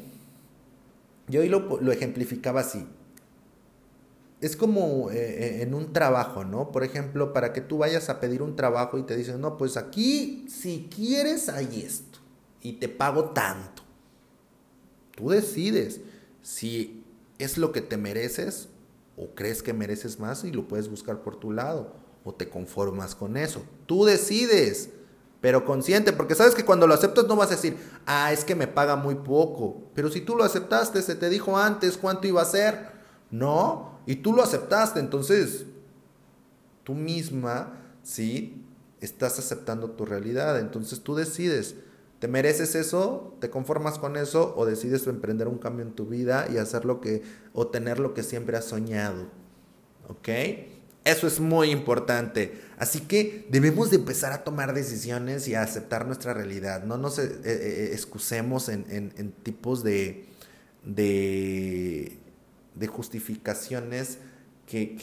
Yo 1.28 1.42
hoy 1.42 1.48
lo, 1.48 1.80
lo 1.80 1.92
ejemplificaba 1.92 2.60
así. 2.60 2.86
Es 4.40 4.56
como 4.56 5.10
eh, 5.10 5.16
eh, 5.16 5.62
en 5.62 5.74
un 5.74 5.92
trabajo, 5.92 6.44
¿no? 6.44 6.72
Por 6.72 6.82
ejemplo, 6.82 7.32
para 7.32 7.52
que 7.52 7.60
tú 7.60 7.78
vayas 7.78 8.08
a 8.08 8.20
pedir 8.20 8.42
un 8.42 8.56
trabajo 8.56 8.96
y 8.98 9.02
te 9.02 9.16
dicen, 9.16 9.40
no, 9.40 9.58
pues 9.58 9.76
aquí, 9.76 10.46
si 10.48 10.88
quieres, 10.94 11.48
hay 11.48 11.82
esto. 11.84 12.18
Y 12.62 12.74
te 12.74 12.88
pago 12.88 13.30
tanto. 13.30 13.82
Tú 15.14 15.28
decides 15.28 16.00
si 16.42 17.04
es 17.38 17.58
lo 17.58 17.72
que 17.72 17.82
te 17.82 17.96
mereces 17.96 18.68
o 19.16 19.34
crees 19.34 19.62
que 19.62 19.74
mereces 19.74 20.18
más 20.18 20.44
y 20.44 20.50
lo 20.50 20.66
puedes 20.68 20.88
buscar 20.88 21.22
por 21.22 21.36
tu 21.36 21.52
lado 21.52 21.92
o 22.24 22.34
te 22.34 22.48
conformas 22.48 23.14
con 23.14 23.36
eso. 23.36 23.62
Tú 23.86 24.04
decides, 24.04 24.90
pero 25.40 25.64
consciente, 25.64 26.12
porque 26.12 26.34
sabes 26.34 26.54
que 26.54 26.64
cuando 26.64 26.86
lo 26.86 26.94
aceptas 26.94 27.26
no 27.26 27.36
vas 27.36 27.48
a 27.48 27.56
decir, 27.56 27.76
ah, 28.06 28.32
es 28.32 28.44
que 28.44 28.54
me 28.54 28.66
paga 28.66 28.96
muy 28.96 29.16
poco. 29.16 29.82
Pero 29.94 30.10
si 30.10 30.20
tú 30.20 30.36
lo 30.36 30.44
aceptaste, 30.44 31.02
se 31.02 31.14
te 31.14 31.28
dijo 31.28 31.58
antes 31.58 31.96
cuánto 31.96 32.26
iba 32.26 32.42
a 32.42 32.46
ser. 32.46 32.90
No, 33.30 33.89
y 34.10 34.16
tú 34.16 34.32
lo 34.32 34.42
aceptaste, 34.42 35.00
entonces 35.00 35.66
tú 36.84 36.94
misma, 36.94 37.78
sí, 38.02 38.64
estás 39.00 39.38
aceptando 39.38 39.90
tu 39.90 40.04
realidad, 40.04 40.58
entonces 40.58 41.00
tú 41.00 41.14
decides 41.14 41.76
¿Te 42.20 42.28
mereces 42.28 42.74
eso? 42.74 43.34
¿Te 43.40 43.48
conformas 43.48 43.98
con 43.98 44.16
eso? 44.16 44.54
¿O 44.54 44.66
decides 44.66 45.06
emprender 45.06 45.48
un 45.48 45.56
cambio 45.56 45.86
en 45.86 45.92
tu 45.92 46.04
vida 46.04 46.46
y 46.52 46.58
hacer 46.58 46.84
lo 46.84 47.00
que, 47.00 47.22
o 47.54 47.68
tener 47.68 47.98
lo 47.98 48.12
que 48.12 48.22
siempre 48.22 48.58
has 48.58 48.66
soñado? 48.66 49.28
¿Ok? 50.06 50.28
Eso 51.02 51.26
es 51.26 51.40
muy 51.40 51.70
importante. 51.70 52.60
Así 52.76 53.00
que 53.00 53.46
debemos 53.48 53.88
de 53.88 53.96
empezar 53.96 54.34
a 54.34 54.44
tomar 54.44 54.74
decisiones 54.74 55.48
y 55.48 55.54
a 55.54 55.62
aceptar 55.62 56.06
nuestra 56.06 56.34
realidad. 56.34 56.84
No 56.84 56.98
nos 56.98 57.18
eh, 57.18 57.40
eh, 57.42 57.90
excusemos 57.94 58.68
en, 58.68 59.32
tipos 59.42 59.82
de, 59.82 60.26
de, 60.84 62.18
de 62.80 62.86
justificaciones 62.86 64.18
que, 64.66 64.96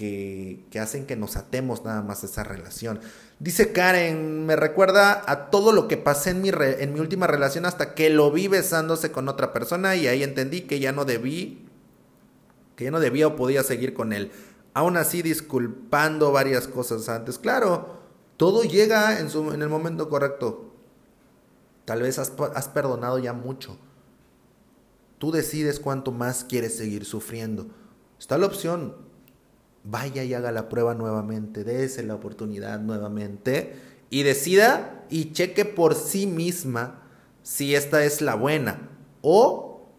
que, 0.71 0.79
hacen 0.79 1.05
que 1.05 1.15
nos 1.15 1.37
atemos 1.37 1.85
nada 1.85 2.01
más 2.01 2.23
a 2.23 2.25
esa 2.25 2.43
relación. 2.43 2.99
Dice 3.39 3.71
Karen, 3.71 4.45
me 4.45 4.55
recuerda 4.55 5.23
a 5.27 5.51
todo 5.51 5.71
lo 5.73 5.87
que 5.87 5.97
pasé 5.97 6.31
en 6.31 6.41
mi, 6.41 6.49
en 6.49 6.93
mi 6.93 6.99
última 6.99 7.27
relación 7.27 7.65
hasta 7.65 7.93
que 7.93 8.09
lo 8.09 8.31
vi 8.31 8.47
besándose 8.47 9.11
con 9.11 9.29
otra 9.29 9.53
persona 9.53 9.95
y 9.95 10.07
ahí 10.07 10.23
entendí 10.23 10.61
que 10.61 10.79
ya 10.79 10.91
no 10.91 11.05
debí, 11.05 11.67
que 12.75 12.85
ya 12.85 12.91
no 12.91 12.99
debía 12.99 13.27
o 13.27 13.35
podía 13.35 13.61
seguir 13.61 13.93
con 13.93 14.11
él. 14.11 14.31
Aún 14.73 14.97
así, 14.97 15.21
disculpando 15.21 16.31
varias 16.31 16.67
cosas 16.67 17.07
antes. 17.09 17.37
Claro, 17.37 17.97
todo 18.37 18.63
llega 18.63 19.19
en, 19.19 19.29
su, 19.29 19.51
en 19.53 19.61
el 19.61 19.69
momento 19.69 20.09
correcto. 20.09 20.73
Tal 21.85 22.01
vez 22.01 22.17
has, 22.17 22.33
has 22.55 22.69
perdonado 22.69 23.19
ya 23.19 23.33
mucho. 23.33 23.77
Tú 25.17 25.31
decides 25.31 25.79
cuánto 25.79 26.11
más 26.11 26.43
quieres 26.43 26.77
seguir 26.77 27.05
sufriendo. 27.05 27.67
Está 28.19 28.37
la 28.37 28.45
opción, 28.45 28.95
vaya 29.83 30.23
y 30.23 30.33
haga 30.33 30.51
la 30.51 30.69
prueba 30.69 30.93
nuevamente, 30.93 31.63
dése 31.63 32.03
la 32.03 32.15
oportunidad 32.15 32.79
nuevamente 32.79 33.75
y 34.09 34.23
decida 34.23 35.05
y 35.09 35.31
cheque 35.31 35.65
por 35.65 35.95
sí 35.95 36.27
misma 36.27 37.03
si 37.43 37.75
esta 37.75 38.03
es 38.03 38.21
la 38.21 38.35
buena 38.35 38.89
o 39.21 39.89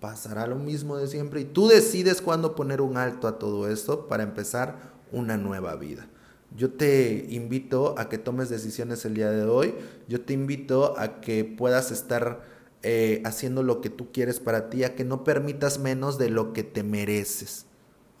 pasará 0.00 0.46
lo 0.46 0.56
mismo 0.56 0.96
de 0.96 1.08
siempre 1.08 1.40
y 1.40 1.44
tú 1.44 1.68
decides 1.68 2.22
cuándo 2.22 2.54
poner 2.54 2.80
un 2.80 2.96
alto 2.96 3.26
a 3.26 3.38
todo 3.38 3.68
esto 3.68 4.06
para 4.06 4.22
empezar 4.22 4.76
una 5.12 5.36
nueva 5.36 5.74
vida. 5.76 6.08
Yo 6.56 6.70
te 6.72 7.26
invito 7.30 7.94
a 7.98 8.08
que 8.08 8.18
tomes 8.18 8.48
decisiones 8.48 9.04
el 9.04 9.14
día 9.14 9.30
de 9.30 9.44
hoy. 9.44 9.74
Yo 10.08 10.22
te 10.22 10.32
invito 10.32 10.98
a 10.98 11.20
que 11.20 11.44
puedas 11.44 11.90
estar 11.90 12.42
eh, 12.82 13.22
haciendo 13.24 13.62
lo 13.62 13.80
que 13.80 13.90
tú 13.90 14.12
quieres 14.12 14.40
para 14.40 14.70
ti, 14.70 14.84
a 14.84 14.94
que 14.94 15.04
no 15.04 15.24
permitas 15.24 15.78
menos 15.78 16.18
de 16.18 16.30
lo 16.30 16.52
que 16.52 16.62
te 16.62 16.82
mereces. 16.82 17.66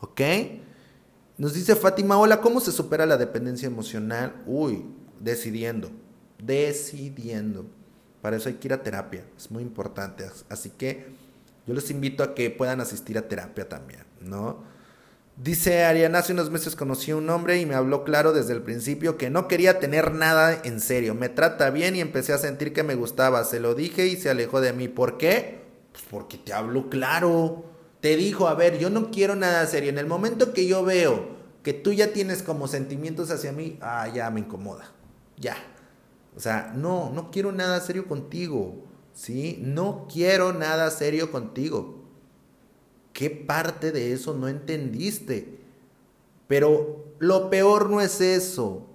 ¿Ok? 0.00 0.20
Nos 1.36 1.54
dice 1.54 1.76
Fátima, 1.76 2.18
hola, 2.18 2.40
¿cómo 2.40 2.60
se 2.60 2.72
supera 2.72 3.06
la 3.06 3.16
dependencia 3.16 3.66
emocional? 3.66 4.42
Uy, 4.46 4.84
decidiendo, 5.20 5.90
decidiendo. 6.42 7.66
Para 8.20 8.36
eso 8.36 8.48
hay 8.48 8.56
que 8.56 8.68
ir 8.68 8.72
a 8.72 8.82
terapia, 8.82 9.24
es 9.36 9.50
muy 9.50 9.62
importante. 9.62 10.24
Así 10.48 10.70
que 10.70 11.06
yo 11.66 11.74
les 11.74 11.90
invito 11.90 12.24
a 12.24 12.34
que 12.34 12.50
puedan 12.50 12.80
asistir 12.80 13.16
a 13.18 13.28
terapia 13.28 13.68
también, 13.68 14.02
¿no? 14.20 14.64
Dice 15.40 15.84
Ariana, 15.84 16.18
hace 16.18 16.32
unos 16.32 16.50
meses 16.50 16.74
conocí 16.74 17.12
a 17.12 17.16
un 17.16 17.30
hombre 17.30 17.60
y 17.60 17.66
me 17.66 17.76
habló 17.76 18.02
claro 18.02 18.32
desde 18.32 18.54
el 18.54 18.62
principio 18.62 19.16
que 19.16 19.30
no 19.30 19.46
quería 19.46 19.78
tener 19.78 20.12
nada 20.12 20.60
en 20.64 20.80
serio. 20.80 21.14
Me 21.14 21.28
trata 21.28 21.70
bien 21.70 21.94
y 21.94 22.00
empecé 22.00 22.32
a 22.32 22.38
sentir 22.38 22.72
que 22.72 22.82
me 22.82 22.96
gustaba. 22.96 23.44
Se 23.44 23.60
lo 23.60 23.76
dije 23.76 24.08
y 24.08 24.16
se 24.16 24.30
alejó 24.30 24.60
de 24.60 24.72
mí. 24.72 24.88
¿Por 24.88 25.16
qué? 25.16 25.60
Pues 25.92 26.02
porque 26.10 26.38
te 26.38 26.52
habló 26.52 26.90
claro. 26.90 27.66
Te 28.00 28.16
dijo, 28.16 28.48
a 28.48 28.54
ver, 28.54 28.80
yo 28.80 28.90
no 28.90 29.12
quiero 29.12 29.36
nada 29.36 29.64
serio. 29.66 29.90
En 29.90 29.98
el 29.98 30.06
momento 30.06 30.52
que 30.52 30.66
yo 30.66 30.84
veo 30.84 31.28
que 31.62 31.72
tú 31.72 31.92
ya 31.92 32.12
tienes 32.12 32.42
como 32.42 32.66
sentimientos 32.66 33.30
hacia 33.30 33.52
mí, 33.52 33.78
ah, 33.80 34.08
ya 34.12 34.30
me 34.30 34.40
incomoda. 34.40 34.90
Ya. 35.36 35.56
O 36.36 36.40
sea, 36.40 36.72
no, 36.74 37.12
no 37.14 37.30
quiero 37.30 37.52
nada 37.52 37.80
serio 37.80 38.08
contigo. 38.08 38.88
¿Sí? 39.14 39.60
No 39.62 40.08
quiero 40.12 40.52
nada 40.52 40.90
serio 40.90 41.30
contigo. 41.30 41.97
¿Qué 43.18 43.30
parte 43.30 43.90
de 43.90 44.12
eso 44.12 44.32
no 44.32 44.46
entendiste? 44.46 45.58
Pero 46.46 47.04
lo 47.18 47.50
peor 47.50 47.90
no 47.90 48.00
es 48.00 48.20
eso. 48.20 48.86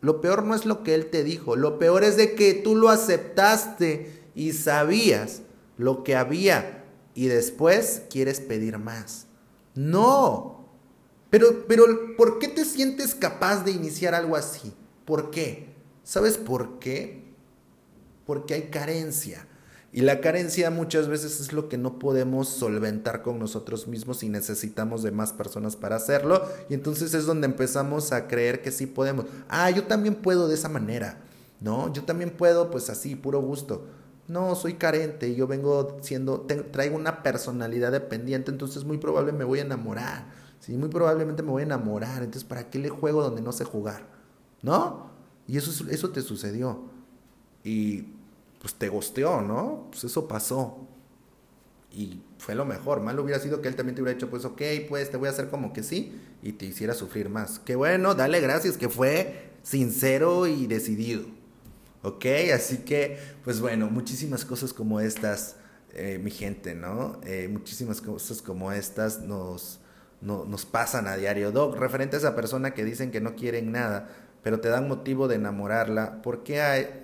Lo 0.00 0.20
peor 0.20 0.44
no 0.44 0.54
es 0.54 0.66
lo 0.66 0.84
que 0.84 0.94
él 0.94 1.10
te 1.10 1.24
dijo. 1.24 1.56
Lo 1.56 1.80
peor 1.80 2.04
es 2.04 2.16
de 2.16 2.36
que 2.36 2.54
tú 2.54 2.76
lo 2.76 2.90
aceptaste 2.90 4.22
y 4.36 4.52
sabías 4.52 5.42
lo 5.78 6.04
que 6.04 6.14
había 6.14 6.84
y 7.16 7.26
después 7.26 8.02
quieres 8.08 8.40
pedir 8.40 8.78
más. 8.78 9.26
No. 9.74 10.68
Pero, 11.28 11.66
pero, 11.66 11.84
¿por 12.16 12.38
qué 12.38 12.46
te 12.46 12.64
sientes 12.64 13.16
capaz 13.16 13.64
de 13.64 13.72
iniciar 13.72 14.14
algo 14.14 14.36
así? 14.36 14.72
¿Por 15.04 15.32
qué? 15.32 15.74
¿Sabes 16.04 16.38
por 16.38 16.78
qué? 16.78 17.24
Porque 18.26 18.54
hay 18.54 18.62
carencia. 18.70 19.48
Y 19.94 20.00
la 20.00 20.22
carencia 20.22 20.70
muchas 20.70 21.06
veces 21.06 21.38
es 21.38 21.52
lo 21.52 21.68
que 21.68 21.76
no 21.76 21.98
podemos 21.98 22.48
solventar 22.48 23.20
con 23.20 23.38
nosotros 23.38 23.86
mismos 23.86 24.22
y 24.22 24.30
necesitamos 24.30 25.02
de 25.02 25.10
más 25.10 25.34
personas 25.34 25.76
para 25.76 25.96
hacerlo. 25.96 26.42
Y 26.70 26.74
entonces 26.74 27.12
es 27.12 27.26
donde 27.26 27.46
empezamos 27.46 28.10
a 28.12 28.26
creer 28.26 28.62
que 28.62 28.72
sí 28.72 28.86
podemos. 28.86 29.26
Ah, 29.50 29.68
yo 29.68 29.84
también 29.84 30.14
puedo 30.14 30.48
de 30.48 30.54
esa 30.54 30.70
manera. 30.70 31.20
No, 31.60 31.92
yo 31.92 32.04
también 32.04 32.30
puedo 32.30 32.70
pues 32.70 32.88
así, 32.88 33.14
puro 33.16 33.42
gusto. 33.42 33.86
No, 34.28 34.54
soy 34.54 34.74
carente, 34.74 35.34
yo 35.34 35.46
vengo 35.46 35.98
siendo, 36.00 36.46
traigo 36.70 36.96
una 36.96 37.22
personalidad 37.22 37.92
dependiente, 37.92 38.50
entonces 38.50 38.84
muy 38.84 38.96
probable 38.96 39.32
me 39.32 39.44
voy 39.44 39.58
a 39.58 39.62
enamorar. 39.62 40.26
Sí, 40.58 40.76
muy 40.76 40.88
probablemente 40.88 41.42
me 41.42 41.50
voy 41.50 41.62
a 41.62 41.66
enamorar. 41.66 42.22
Entonces, 42.22 42.44
¿para 42.44 42.70
qué 42.70 42.78
le 42.78 42.88
juego 42.88 43.20
donde 43.20 43.42
no 43.42 43.52
sé 43.52 43.64
jugar? 43.64 44.06
¿No? 44.62 45.10
Y 45.46 45.58
eso, 45.58 45.84
eso 45.90 46.10
te 46.10 46.22
sucedió. 46.22 46.84
Y 47.62 48.14
pues 48.62 48.74
te 48.74 48.88
gosteó, 48.88 49.40
¿no? 49.40 49.88
Pues 49.90 50.04
eso 50.04 50.28
pasó. 50.28 50.86
Y 51.90 52.22
fue 52.38 52.54
lo 52.54 52.64
mejor. 52.64 53.00
Mal 53.00 53.18
hubiera 53.18 53.40
sido 53.40 53.60
que 53.60 53.66
él 53.66 53.74
también 53.74 53.96
te 53.96 54.02
hubiera 54.02 54.14
dicho, 54.14 54.30
pues 54.30 54.44
ok, 54.44 54.62
pues 54.88 55.10
te 55.10 55.16
voy 55.16 55.26
a 55.26 55.32
hacer 55.32 55.50
como 55.50 55.72
que 55.72 55.82
sí 55.82 56.18
y 56.44 56.52
te 56.52 56.66
hiciera 56.66 56.94
sufrir 56.94 57.28
más. 57.28 57.58
Qué 57.58 57.74
bueno, 57.74 58.14
dale 58.14 58.40
gracias, 58.40 58.78
que 58.78 58.88
fue 58.88 59.50
sincero 59.64 60.46
y 60.46 60.68
decidido. 60.68 61.24
¿Ok? 62.02 62.24
Así 62.54 62.78
que, 62.78 63.18
pues 63.42 63.60
bueno, 63.60 63.90
muchísimas 63.90 64.44
cosas 64.44 64.72
como 64.72 65.00
estas, 65.00 65.56
eh, 65.92 66.20
mi 66.22 66.30
gente, 66.30 66.76
¿no? 66.76 67.20
Eh, 67.24 67.48
muchísimas 67.50 68.00
cosas 68.00 68.42
como 68.42 68.70
estas 68.70 69.22
nos, 69.22 69.80
nos 70.20 70.66
pasan 70.66 71.08
a 71.08 71.16
diario. 71.16 71.50
Doc, 71.50 71.76
referente 71.76 72.14
a 72.14 72.20
esa 72.20 72.36
persona 72.36 72.74
que 72.74 72.84
dicen 72.84 73.10
que 73.10 73.20
no 73.20 73.34
quieren 73.34 73.72
nada, 73.72 74.08
pero 74.44 74.60
te 74.60 74.68
dan 74.68 74.86
motivo 74.86 75.26
de 75.26 75.34
enamorarla, 75.34 76.22
¿por 76.22 76.44
qué 76.44 76.60
hay, 76.60 77.01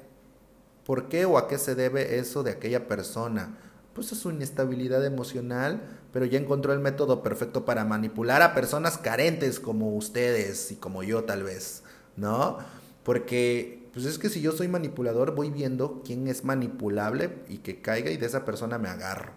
¿Por 0.88 1.10
qué 1.10 1.26
o 1.26 1.36
a 1.36 1.48
qué 1.48 1.58
se 1.58 1.74
debe 1.74 2.18
eso 2.18 2.42
de 2.42 2.50
aquella 2.50 2.88
persona? 2.88 3.58
Pues 3.92 4.10
es 4.10 4.20
su 4.20 4.30
inestabilidad 4.30 5.04
emocional, 5.04 5.82
pero 6.14 6.24
ya 6.24 6.38
encontró 6.38 6.72
el 6.72 6.78
método 6.78 7.22
perfecto 7.22 7.66
para 7.66 7.84
manipular 7.84 8.40
a 8.40 8.54
personas 8.54 8.96
carentes 8.96 9.60
como 9.60 9.94
ustedes 9.94 10.72
y 10.72 10.76
como 10.76 11.02
yo 11.02 11.24
tal 11.24 11.42
vez, 11.42 11.82
¿no? 12.16 12.56
Porque 13.02 13.90
pues 13.92 14.06
es 14.06 14.18
que 14.18 14.30
si 14.30 14.40
yo 14.40 14.52
soy 14.52 14.68
manipulador 14.68 15.34
voy 15.34 15.50
viendo 15.50 16.00
quién 16.06 16.26
es 16.26 16.42
manipulable 16.42 17.36
y 17.50 17.58
que 17.58 17.82
caiga 17.82 18.10
y 18.10 18.16
de 18.16 18.24
esa 18.24 18.46
persona 18.46 18.78
me 18.78 18.88
agarro, 18.88 19.34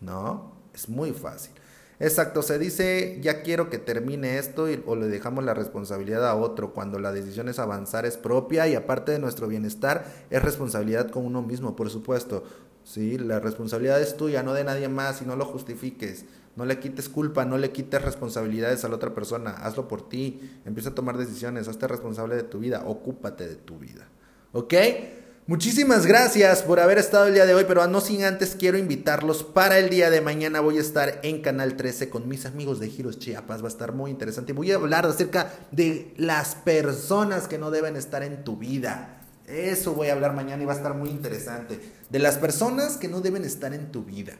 ¿no? 0.00 0.54
Es 0.72 0.88
muy 0.88 1.12
fácil. 1.12 1.52
Exacto, 1.98 2.42
se 2.42 2.58
dice, 2.58 3.18
ya 3.22 3.42
quiero 3.42 3.70
que 3.70 3.78
termine 3.78 4.38
esto 4.38 4.70
y, 4.70 4.82
o 4.86 4.96
le 4.96 5.06
dejamos 5.06 5.44
la 5.44 5.54
responsabilidad 5.54 6.28
a 6.28 6.34
otro 6.34 6.74
cuando 6.74 6.98
la 6.98 7.10
decisión 7.10 7.48
es 7.48 7.58
avanzar 7.58 8.04
es 8.04 8.18
propia 8.18 8.68
y 8.68 8.74
aparte 8.74 9.12
de 9.12 9.18
nuestro 9.18 9.48
bienestar 9.48 10.04
es 10.28 10.42
responsabilidad 10.42 11.10
con 11.10 11.24
uno 11.24 11.40
mismo, 11.40 11.74
por 11.74 11.88
supuesto. 11.88 12.44
Sí, 12.84 13.18
la 13.18 13.40
responsabilidad 13.40 14.00
es 14.00 14.16
tuya, 14.16 14.42
no 14.42 14.52
de 14.52 14.62
nadie 14.62 14.88
más 14.88 15.22
y 15.22 15.24
no 15.24 15.36
lo 15.36 15.44
justifiques. 15.44 16.26
No 16.54 16.64
le 16.64 16.78
quites 16.78 17.08
culpa, 17.08 17.44
no 17.44 17.58
le 17.58 17.70
quites 17.70 18.00
responsabilidades 18.00 18.84
a 18.84 18.88
la 18.88 18.94
otra 18.94 19.12
persona. 19.12 19.50
Hazlo 19.50 19.88
por 19.88 20.08
ti. 20.08 20.40
Empieza 20.64 20.90
a 20.90 20.94
tomar 20.94 21.18
decisiones. 21.18 21.68
Hazte 21.68 21.86
responsable 21.86 22.34
de 22.34 22.44
tu 22.44 22.60
vida. 22.60 22.84
Ocúpate 22.86 23.46
de 23.46 23.56
tu 23.56 23.78
vida. 23.78 24.08
¿Ok? 24.52 24.72
Muchísimas 25.48 26.06
gracias 26.06 26.62
por 26.64 26.80
haber 26.80 26.98
estado 26.98 27.28
el 27.28 27.34
día 27.34 27.46
de 27.46 27.54
hoy, 27.54 27.66
pero 27.68 27.86
no 27.86 28.00
sin 28.00 28.24
antes 28.24 28.56
quiero 28.58 28.78
invitarlos 28.78 29.44
para 29.44 29.78
el 29.78 29.90
día 29.90 30.10
de 30.10 30.20
mañana. 30.20 30.58
Voy 30.58 30.78
a 30.78 30.80
estar 30.80 31.20
en 31.22 31.40
Canal 31.40 31.76
13 31.76 32.10
con 32.10 32.26
mis 32.26 32.46
amigos 32.46 32.80
de 32.80 32.88
Giros 32.88 33.20
Chiapas. 33.20 33.62
Va 33.62 33.66
a 33.66 33.68
estar 33.68 33.92
muy 33.92 34.10
interesante. 34.10 34.52
Voy 34.52 34.72
a 34.72 34.74
hablar 34.74 35.06
acerca 35.06 35.52
de 35.70 36.12
las 36.16 36.56
personas 36.56 37.46
que 37.46 37.58
no 37.58 37.70
deben 37.70 37.94
estar 37.94 38.24
en 38.24 38.42
tu 38.42 38.56
vida. 38.56 39.20
Eso 39.46 39.94
voy 39.94 40.08
a 40.08 40.14
hablar 40.14 40.34
mañana 40.34 40.64
y 40.64 40.66
va 40.66 40.72
a 40.72 40.76
estar 40.78 40.94
muy 40.94 41.10
interesante. 41.10 41.78
De 42.10 42.18
las 42.18 42.38
personas 42.38 42.96
que 42.96 43.06
no 43.06 43.20
deben 43.20 43.44
estar 43.44 43.72
en 43.72 43.92
tu 43.92 44.02
vida. 44.02 44.32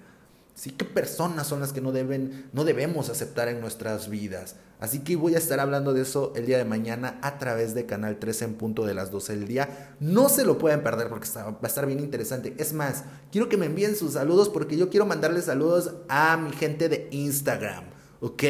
Sí, 0.57 0.70
qué 0.70 0.86
personas 0.86 1.46
son 1.46 1.61
las 1.61 1.74
que 1.74 1.82
no 1.82 1.92
deben, 1.92 2.48
no 2.54 2.64
debemos 2.64 3.11
aceptar 3.11 3.48
en 3.48 3.61
nuestras 3.61 4.09
vidas. 4.09 4.57
Así 4.80 5.00
que 5.00 5.14
voy 5.14 5.34
a 5.34 5.38
estar 5.38 5.61
hablando 5.61 5.92
de 5.92 6.00
eso 6.00 6.32
el 6.34 6.46
día 6.46 6.57
de 6.57 6.64
mañana 6.64 7.18
a 7.20 7.38
través 7.38 7.74
de 7.74 7.84
Canal 7.84 8.18
13 8.18 8.46
en 8.46 8.54
punto 8.54 8.86
de 8.86 8.94
las 8.94 9.11
12 9.11 9.36
del 9.36 9.46
día. 9.46 9.94
No 10.00 10.30
se 10.30 10.46
lo 10.46 10.57
pueden 10.57 10.82
perder 10.82 11.11
porque 11.11 11.28
va 11.36 11.59
a 11.62 11.66
estar 11.66 11.84
bien 11.84 12.00
interesante. 12.00 12.54
Es 12.57 12.72
más, 12.72 13.04
quiero 13.30 13.50
que 13.50 13.59
me 13.59 13.66
envíen 13.66 13.96
sus 13.96 14.14
saludos 14.14 14.48
porque 14.48 14.78
yo 14.78 14.88
quiero 14.88 15.04
mandarles 15.04 15.44
saludos 15.44 15.92
a 16.09 16.38
mi 16.38 16.52
gente 16.52 16.88
de 16.88 17.09
Instagram. 17.11 17.84
¿Ok? 18.20 18.44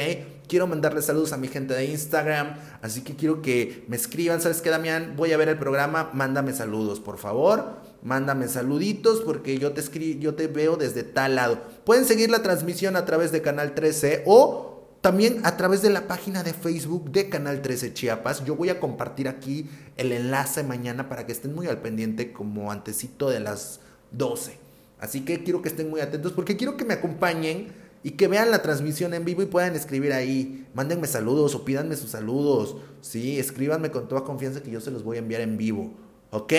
Quiero 0.46 0.68
mandarles 0.68 1.06
saludos 1.06 1.32
a 1.32 1.38
mi 1.38 1.48
gente 1.48 1.74
de 1.74 1.86
Instagram. 1.86 2.54
Así 2.82 3.00
que 3.00 3.16
quiero 3.16 3.42
que 3.42 3.84
me 3.88 3.96
escriban. 3.96 4.40
¿Sabes 4.40 4.62
qué, 4.62 4.70
Damián? 4.70 5.14
Voy 5.16 5.32
a 5.32 5.36
ver 5.36 5.48
el 5.48 5.58
programa. 5.58 6.10
Mándame 6.12 6.52
saludos, 6.52 7.00
por 7.00 7.18
favor 7.18 7.85
mándame 8.06 8.46
saluditos 8.46 9.20
porque 9.20 9.58
yo 9.58 9.72
te 9.72 9.80
escribo, 9.80 10.20
yo 10.20 10.34
te 10.34 10.46
veo 10.46 10.76
desde 10.76 11.02
tal 11.02 11.34
lado. 11.34 11.60
Pueden 11.84 12.04
seguir 12.04 12.30
la 12.30 12.40
transmisión 12.40 12.94
a 12.94 13.04
través 13.04 13.32
de 13.32 13.42
Canal 13.42 13.74
13 13.74 14.22
o 14.26 14.86
también 15.00 15.40
a 15.44 15.56
través 15.56 15.82
de 15.82 15.90
la 15.90 16.06
página 16.06 16.44
de 16.44 16.54
Facebook 16.54 17.10
de 17.10 17.28
Canal 17.28 17.62
13 17.62 17.94
Chiapas. 17.94 18.44
Yo 18.44 18.54
voy 18.54 18.68
a 18.68 18.78
compartir 18.78 19.26
aquí 19.26 19.68
el 19.96 20.12
enlace 20.12 20.62
mañana 20.62 21.08
para 21.08 21.26
que 21.26 21.32
estén 21.32 21.52
muy 21.52 21.66
al 21.66 21.78
pendiente 21.78 22.32
como 22.32 22.70
antecito 22.70 23.28
de 23.28 23.40
las 23.40 23.80
12. 24.12 24.56
Así 25.00 25.22
que 25.22 25.42
quiero 25.42 25.60
que 25.60 25.68
estén 25.68 25.90
muy 25.90 26.00
atentos 26.00 26.30
porque 26.30 26.56
quiero 26.56 26.76
que 26.76 26.84
me 26.84 26.94
acompañen 26.94 27.72
y 28.04 28.12
que 28.12 28.28
vean 28.28 28.52
la 28.52 28.62
transmisión 28.62 29.14
en 29.14 29.24
vivo 29.24 29.42
y 29.42 29.46
puedan 29.46 29.74
escribir 29.74 30.12
ahí. 30.12 30.64
Mándenme 30.74 31.08
saludos 31.08 31.56
o 31.56 31.64
pídanme 31.64 31.96
sus 31.96 32.10
saludos. 32.10 32.76
Sí, 33.00 33.40
escríbanme 33.40 33.90
con 33.90 34.06
toda 34.06 34.22
confianza 34.22 34.62
que 34.62 34.70
yo 34.70 34.80
se 34.80 34.92
los 34.92 35.02
voy 35.02 35.16
a 35.16 35.20
enviar 35.20 35.40
en 35.40 35.56
vivo. 35.56 35.92
¿Ok? 36.30 36.52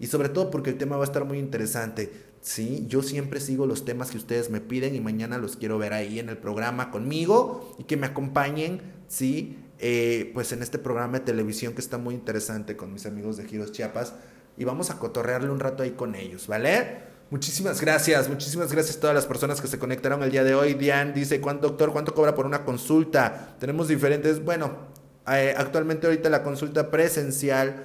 Y 0.00 0.06
sobre 0.06 0.30
todo 0.30 0.50
porque 0.50 0.70
el 0.70 0.78
tema 0.78 0.96
va 0.96 1.04
a 1.04 1.06
estar 1.06 1.24
muy 1.26 1.38
interesante. 1.38 2.10
Sí, 2.40 2.86
yo 2.88 3.02
siempre 3.02 3.38
sigo 3.38 3.66
los 3.66 3.84
temas 3.84 4.10
que 4.10 4.16
ustedes 4.16 4.48
me 4.48 4.62
piden 4.62 4.94
y 4.94 5.00
mañana 5.00 5.36
los 5.36 5.56
quiero 5.56 5.78
ver 5.78 5.92
ahí 5.92 6.18
en 6.18 6.30
el 6.30 6.38
programa 6.38 6.90
conmigo 6.90 7.76
y 7.78 7.84
que 7.84 7.98
me 7.98 8.06
acompañen, 8.06 8.80
sí, 9.08 9.58
eh, 9.78 10.30
pues 10.32 10.52
en 10.52 10.62
este 10.62 10.78
programa 10.78 11.18
de 11.18 11.26
televisión 11.26 11.74
que 11.74 11.82
está 11.82 11.98
muy 11.98 12.14
interesante 12.14 12.76
con 12.76 12.94
mis 12.94 13.04
amigos 13.04 13.36
de 13.36 13.46
Giros 13.46 13.72
Chiapas 13.72 14.14
y 14.56 14.64
vamos 14.64 14.90
a 14.90 14.98
cotorrearle 14.98 15.50
un 15.50 15.60
rato 15.60 15.82
ahí 15.82 15.90
con 15.90 16.14
ellos, 16.14 16.46
¿vale? 16.46 17.10
Muchísimas 17.28 17.80
gracias, 17.80 18.28
muchísimas 18.28 18.72
gracias 18.72 18.96
a 18.96 19.00
todas 19.00 19.14
las 19.14 19.26
personas 19.26 19.60
que 19.60 19.68
se 19.68 19.78
conectaron 19.78 20.22
el 20.22 20.32
día 20.32 20.42
de 20.42 20.54
hoy. 20.54 20.74
Diane 20.74 21.12
dice, 21.12 21.42
¿cuánto, 21.42 21.68
doctor, 21.68 21.92
cuánto 21.92 22.14
cobra 22.14 22.34
por 22.34 22.46
una 22.46 22.64
consulta? 22.64 23.56
Tenemos 23.60 23.86
diferentes, 23.86 24.42
bueno, 24.42 24.88
eh, 25.28 25.54
actualmente 25.56 26.06
ahorita 26.06 26.30
la 26.30 26.42
consulta 26.42 26.90
presencial 26.90 27.84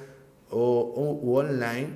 o, 0.50 1.22
online 1.24 1.89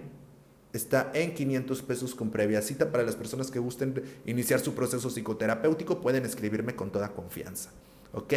está 0.74 1.12
en 1.14 1.34
500 1.34 1.82
pesos 1.82 2.16
con 2.16 2.30
previa 2.30 2.62
cita. 2.62 2.92
Para 2.92 3.04
las 3.04 3.16
personas 3.16 3.50
que 3.52 3.60
gusten 3.60 4.04
iniciar 4.26 4.60
su 4.60 4.76
proceso 4.76 5.10
psicoterapéutico, 5.10 6.02
pueden 6.02 6.26
escribirme 6.26 6.76
con 6.76 6.92
toda 6.92 7.10
confianza. 7.14 7.72
¿Ok? 8.14 8.34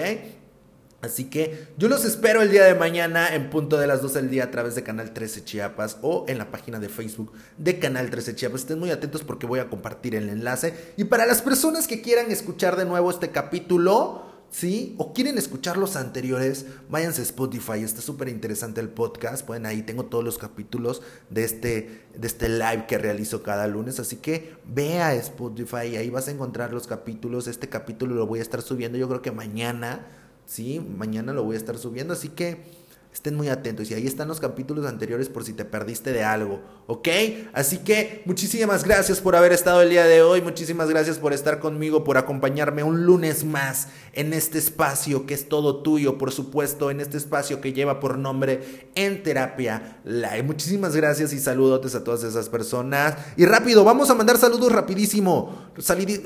Así 1.03 1.25
que 1.25 1.67
yo 1.79 1.89
los 1.89 2.05
espero 2.05 2.43
el 2.43 2.51
día 2.53 2.63
de 2.63 2.77
mañana 2.77 3.35
en 3.35 3.51
punto 3.51 3.77
de 3.77 3.89
las 3.89 4.03
12 4.03 4.21
del 4.21 4.31
día 4.31 4.45
a 4.45 4.51
través 4.53 4.77
de 4.77 4.85
Canal 4.85 5.13
13 5.13 5.45
Chiapas 5.45 5.99
o 6.01 6.25
en 6.29 6.39
la 6.39 6.53
página 6.53 6.79
de 6.79 6.89
Facebook 6.89 7.33
de 7.59 7.81
Canal 7.81 8.09
13 8.09 8.37
Chiapas. 8.37 8.61
Estén 8.61 8.79
muy 8.79 8.91
atentos 8.91 9.25
porque 9.25 9.49
voy 9.49 9.59
a 9.59 9.69
compartir 9.69 10.15
el 10.15 10.29
enlace. 10.29 10.93
Y 10.97 11.05
para 11.05 11.27
las 11.27 11.43
personas 11.43 11.89
que 11.89 12.03
quieran 12.03 12.31
escuchar 12.31 12.77
de 12.77 12.85
nuevo 12.85 13.11
este 13.11 13.31
capítulo, 13.33 14.32
¿sí? 14.53 14.95
O 14.99 15.13
quieren 15.13 15.39
escuchar 15.39 15.77
los 15.77 15.97
anteriores, 15.97 16.67
váyanse 16.89 17.23
a 17.23 17.25
Spotify, 17.25 17.81
está 17.83 18.01
súper 18.01 18.29
interesante 18.29 18.81
el 18.81 18.89
podcast, 18.89 19.45
pueden 19.45 19.67
ahí, 19.67 19.83
tengo 19.83 20.05
todos 20.05 20.23
los 20.23 20.39
capítulos 20.39 21.03
de 21.31 21.43
este, 21.43 22.03
de 22.17 22.27
este 22.29 22.49
live 22.49 22.85
que 22.87 22.99
realizo 22.99 23.43
cada 23.43 23.67
lunes, 23.67 23.99
así 23.99 24.17
que 24.17 24.55
ve 24.65 25.01
a 25.01 25.15
Spotify, 25.15 25.97
ahí 25.97 26.11
vas 26.11 26.29
a 26.29 26.31
encontrar 26.31 26.73
los 26.73 26.87
capítulos, 26.87 27.49
este 27.49 27.69
capítulo 27.69 28.15
lo 28.15 28.27
voy 28.27 28.39
a 28.39 28.43
estar 28.43 28.63
subiendo 28.63 28.97
yo 28.97 29.09
creo 29.09 29.23
que 29.23 29.33
mañana 29.33 30.07
¿sí? 30.47 30.81
Mañana 30.81 31.33
lo 31.33 31.45
voy 31.45 31.55
a 31.55 31.59
estar 31.59 31.79
subiendo, 31.79 32.13
así 32.13 32.29
que 32.29 32.82
estén 33.13 33.35
muy 33.35 33.49
atentos. 33.49 33.91
Y 33.91 33.95
ahí 33.95 34.07
están 34.07 34.29
los 34.29 34.41
capítulos 34.41 34.87
anteriores 34.87 35.29
por 35.29 35.45
si 35.45 35.53
te 35.53 35.65
perdiste 35.65 36.13
de 36.13 36.25
algo, 36.25 36.61
¿ok? 36.87 37.09
Así 37.53 37.79
que 37.79 38.23
muchísimas 38.25 38.85
gracias 38.85 39.21
por 39.21 39.37
haber 39.37 39.53
estado 39.53 39.83
el 39.83 39.91
día 39.91 40.05
de 40.05 40.23
hoy, 40.23 40.41
muchísimas 40.41 40.89
gracias 40.89 41.19
por 41.19 41.33
estar 41.33 41.61
conmigo, 41.61 42.05
por 42.05 42.17
acompañarme 42.17 42.83
un 42.83 43.05
lunes 43.05 43.45
más 43.45 43.89
en 44.15 44.33
este 44.33 44.59
espacio 44.59 45.27
que 45.27 45.35
es 45.35 45.49
todo 45.49 45.83
tuyo, 45.83 46.17
por 46.19 46.33
supuesto, 46.33 46.91
en 46.91 47.01
este 47.01 47.17
espacio 47.17 47.61
que 47.61 47.73
lleva 47.73 48.01
por 48.01 48.19
nombre 48.19 48.89
En 48.95 49.23
Terapia 49.23 50.01
Live. 50.05 50.43
Muchísimas 50.45 50.97
gracias 50.97 51.33
y 51.33 51.39
saludotes 51.39 51.95
a 51.95 52.05
todas 52.05 52.25
esas 52.25 52.49
personas. 52.49 53.17
Y 53.37 53.45
rápido, 53.45 53.85
vamos 53.85 54.11
a 54.11 54.15
mandar 54.15 54.39
saludos 54.39 54.73
rapidísimo. 54.73 55.71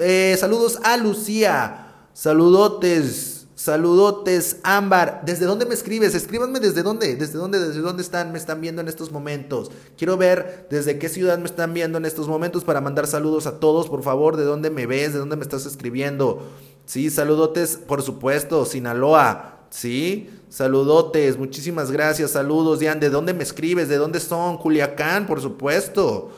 Eh, 0.01 0.37
saludos 0.39 0.79
a 0.83 0.97
Lucía. 0.97 1.83
Saludotes. 2.13 3.36
Saludotes, 3.57 4.59
Ámbar. 4.65 5.23
¿Desde 5.25 5.47
dónde 5.47 5.65
me 5.65 5.73
escribes? 5.73 6.15
Escríbanme 6.15 6.61
desde 6.61 6.83
dónde, 6.83 7.17
desde 7.17 7.39
dónde, 7.39 7.59
desde 7.59 7.81
dónde 7.81 8.03
están, 8.03 8.31
me 8.31 8.37
están 8.37 8.61
viendo 8.61 8.83
en 8.83 8.89
estos 8.89 9.11
momentos. 9.11 9.71
Quiero 9.97 10.19
ver 10.19 10.67
desde 10.69 10.99
qué 10.99 11.09
ciudad 11.09 11.39
me 11.39 11.47
están 11.47 11.73
viendo 11.73 11.97
en 11.97 12.05
estos 12.05 12.29
momentos 12.29 12.65
para 12.65 12.83
mandar 12.83 13.07
saludos 13.07 13.47
a 13.47 13.59
todos, 13.59 13.89
por 13.89 14.03
favor, 14.03 14.37
de 14.37 14.45
dónde 14.45 14.69
me 14.69 14.85
ves, 14.85 15.15
de 15.15 15.21
dónde 15.21 15.37
me 15.37 15.43
estás 15.43 15.65
escribiendo. 15.65 16.47
Sí, 16.85 17.09
saludotes, 17.09 17.79
por 17.79 18.03
supuesto, 18.03 18.67
Sinaloa. 18.67 19.61
Sí, 19.71 20.29
saludotes, 20.51 21.39
muchísimas 21.39 21.91
gracias, 21.91 22.33
saludos, 22.33 22.81
Dian. 22.81 23.01
¿De 23.01 23.09
dónde 23.09 23.33
me 23.33 23.43
escribes? 23.43 23.89
¿De 23.89 23.97
dónde 23.97 24.21
son? 24.21 24.59
Culiacán, 24.59 25.27
por 25.27 25.41
supuesto. 25.41 26.31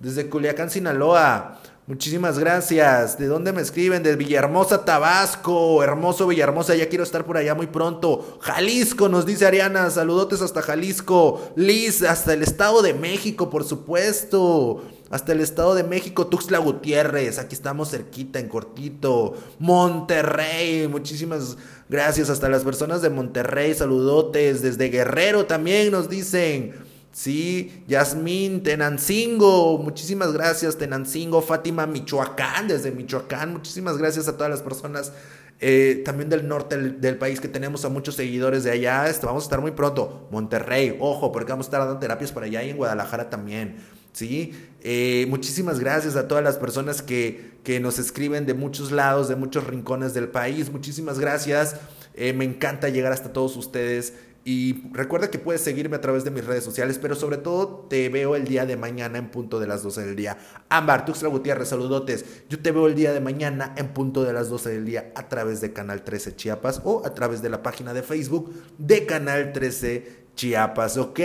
Desde 0.00 0.30
Culiacán, 0.30 0.70
Sinaloa. 0.70 1.60
Muchísimas 1.86 2.38
gracias. 2.38 3.18
¿De 3.18 3.26
dónde 3.26 3.52
me 3.52 3.60
escriben? 3.60 4.02
De 4.02 4.16
Villahermosa, 4.16 4.86
Tabasco. 4.86 5.82
Hermoso 5.82 6.26
Villahermosa, 6.26 6.74
ya 6.74 6.88
quiero 6.88 7.04
estar 7.04 7.26
por 7.26 7.36
allá 7.36 7.54
muy 7.54 7.66
pronto. 7.66 8.38
Jalisco, 8.40 9.10
nos 9.10 9.26
dice 9.26 9.44
Ariana. 9.44 9.90
Saludotes 9.90 10.40
hasta 10.40 10.62
Jalisco. 10.62 11.52
Liz, 11.56 12.02
hasta 12.02 12.32
el 12.32 12.42
Estado 12.42 12.80
de 12.80 12.94
México, 12.94 13.50
por 13.50 13.64
supuesto. 13.64 14.82
Hasta 15.10 15.32
el 15.32 15.40
Estado 15.40 15.74
de 15.74 15.84
México, 15.84 16.26
Tuxtla 16.26 16.56
Gutiérrez. 16.56 17.38
Aquí 17.38 17.54
estamos 17.54 17.90
cerquita, 17.90 18.38
en 18.38 18.48
cortito. 18.48 19.34
Monterrey, 19.58 20.88
muchísimas 20.88 21.58
gracias. 21.90 22.30
Hasta 22.30 22.48
las 22.48 22.64
personas 22.64 23.02
de 23.02 23.10
Monterrey, 23.10 23.74
saludotes. 23.74 24.62
Desde 24.62 24.88
Guerrero 24.88 25.44
también 25.44 25.92
nos 25.92 26.08
dicen. 26.08 26.83
Sí, 27.14 27.84
Yasmín, 27.86 28.64
Tenancingo, 28.64 29.78
muchísimas 29.78 30.32
gracias, 30.32 30.76
Tenancingo, 30.76 31.42
Fátima, 31.42 31.86
Michoacán, 31.86 32.66
desde 32.66 32.90
Michoacán, 32.90 33.52
muchísimas 33.52 33.98
gracias 33.98 34.26
a 34.26 34.36
todas 34.36 34.50
las 34.50 34.62
personas 34.62 35.12
eh, 35.60 36.02
también 36.04 36.28
del 36.28 36.48
norte 36.48 36.76
del, 36.76 37.16
país 37.16 37.40
que 37.40 37.46
tenemos 37.46 37.84
a 37.84 37.88
muchos 37.88 38.16
seguidores 38.16 38.64
de 38.64 38.72
allá. 38.72 39.08
Esto, 39.08 39.28
vamos 39.28 39.44
a 39.44 39.46
estar 39.46 39.60
muy 39.60 39.70
pronto. 39.70 40.26
Monterrey, 40.32 40.96
ojo, 41.00 41.30
porque 41.30 41.52
vamos 41.52 41.66
a 41.66 41.68
estar 41.68 41.80
dando 41.80 41.98
terapias 41.98 42.32
por 42.32 42.42
allá 42.42 42.62
y 42.64 42.70
en 42.70 42.76
Guadalajara 42.76 43.30
también. 43.30 43.76
¿sí? 44.12 44.52
Eh, 44.82 45.26
muchísimas 45.28 45.78
gracias 45.78 46.16
a 46.16 46.26
todas 46.26 46.42
las 46.42 46.56
personas 46.56 47.00
que, 47.00 47.52
que, 47.62 47.78
nos 47.78 48.00
escriben 48.00 48.44
de 48.44 48.54
muchos 48.54 48.90
lados, 48.90 49.28
de 49.28 49.36
muchos 49.36 49.64
rincones 49.64 50.14
del 50.14 50.28
país. 50.28 50.70
Muchísimas 50.70 51.20
gracias. 51.20 51.76
Eh, 52.14 52.32
me 52.32 52.44
encanta 52.44 52.88
llegar 52.88 53.12
hasta 53.12 53.32
todos 53.32 53.56
ustedes. 53.56 54.14
Y 54.46 54.90
recuerda 54.92 55.30
que 55.30 55.38
puedes 55.38 55.62
seguirme 55.62 55.96
a 55.96 56.02
través 56.02 56.22
de 56.22 56.30
mis 56.30 56.44
redes 56.44 56.62
sociales, 56.62 56.98
pero 57.00 57.14
sobre 57.14 57.38
todo 57.38 57.86
te 57.88 58.10
veo 58.10 58.36
el 58.36 58.44
día 58.44 58.66
de 58.66 58.76
mañana 58.76 59.16
en 59.16 59.30
punto 59.30 59.58
de 59.58 59.66
las 59.66 59.82
12 59.82 60.04
del 60.04 60.16
día. 60.16 60.36
Ámbar, 60.68 61.06
Tuxtla 61.06 61.30
Gutiérrez, 61.30 61.68
saludotes. 61.68 62.26
Yo 62.50 62.60
te 62.60 62.70
veo 62.70 62.86
el 62.86 62.94
día 62.94 63.14
de 63.14 63.20
mañana 63.20 63.72
en 63.78 63.94
punto 63.94 64.22
de 64.22 64.34
las 64.34 64.50
12 64.50 64.68
del 64.68 64.84
día 64.84 65.12
a 65.14 65.30
través 65.30 65.62
de 65.62 65.72
Canal 65.72 66.04
13 66.04 66.36
Chiapas 66.36 66.82
o 66.84 67.06
a 67.06 67.14
través 67.14 67.40
de 67.40 67.48
la 67.48 67.62
página 67.62 67.94
de 67.94 68.02
Facebook 68.02 68.52
de 68.76 69.06
Canal 69.06 69.54
13 69.54 70.26
Chiapas, 70.34 70.98
¿ok? 70.98 71.20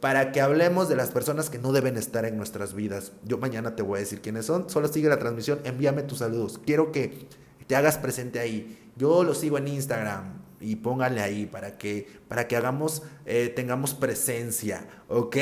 Para 0.00 0.32
que 0.32 0.40
hablemos 0.40 0.88
de 0.88 0.96
las 0.96 1.10
personas 1.10 1.50
que 1.50 1.58
no 1.58 1.72
deben 1.72 1.98
estar 1.98 2.24
en 2.24 2.38
nuestras 2.38 2.72
vidas. 2.72 3.12
Yo 3.24 3.36
mañana 3.36 3.76
te 3.76 3.82
voy 3.82 3.98
a 3.98 4.00
decir 4.00 4.22
quiénes 4.22 4.46
son. 4.46 4.70
Solo 4.70 4.88
sigue 4.88 5.10
la 5.10 5.18
transmisión, 5.18 5.60
envíame 5.64 6.04
tus 6.04 6.18
saludos. 6.18 6.58
Quiero 6.64 6.90
que 6.90 7.26
te 7.66 7.76
hagas 7.76 7.98
presente 7.98 8.38
ahí. 8.38 8.90
Yo 8.96 9.24
lo 9.24 9.34
sigo 9.34 9.58
en 9.58 9.68
Instagram, 9.68 10.35
y 10.60 10.76
póngale 10.76 11.20
ahí 11.20 11.46
para 11.46 11.78
que, 11.78 12.08
para 12.28 12.48
que 12.48 12.56
hagamos, 12.56 13.02
eh, 13.24 13.52
tengamos 13.54 13.94
presencia, 13.94 14.86
¿ok? 15.08 15.36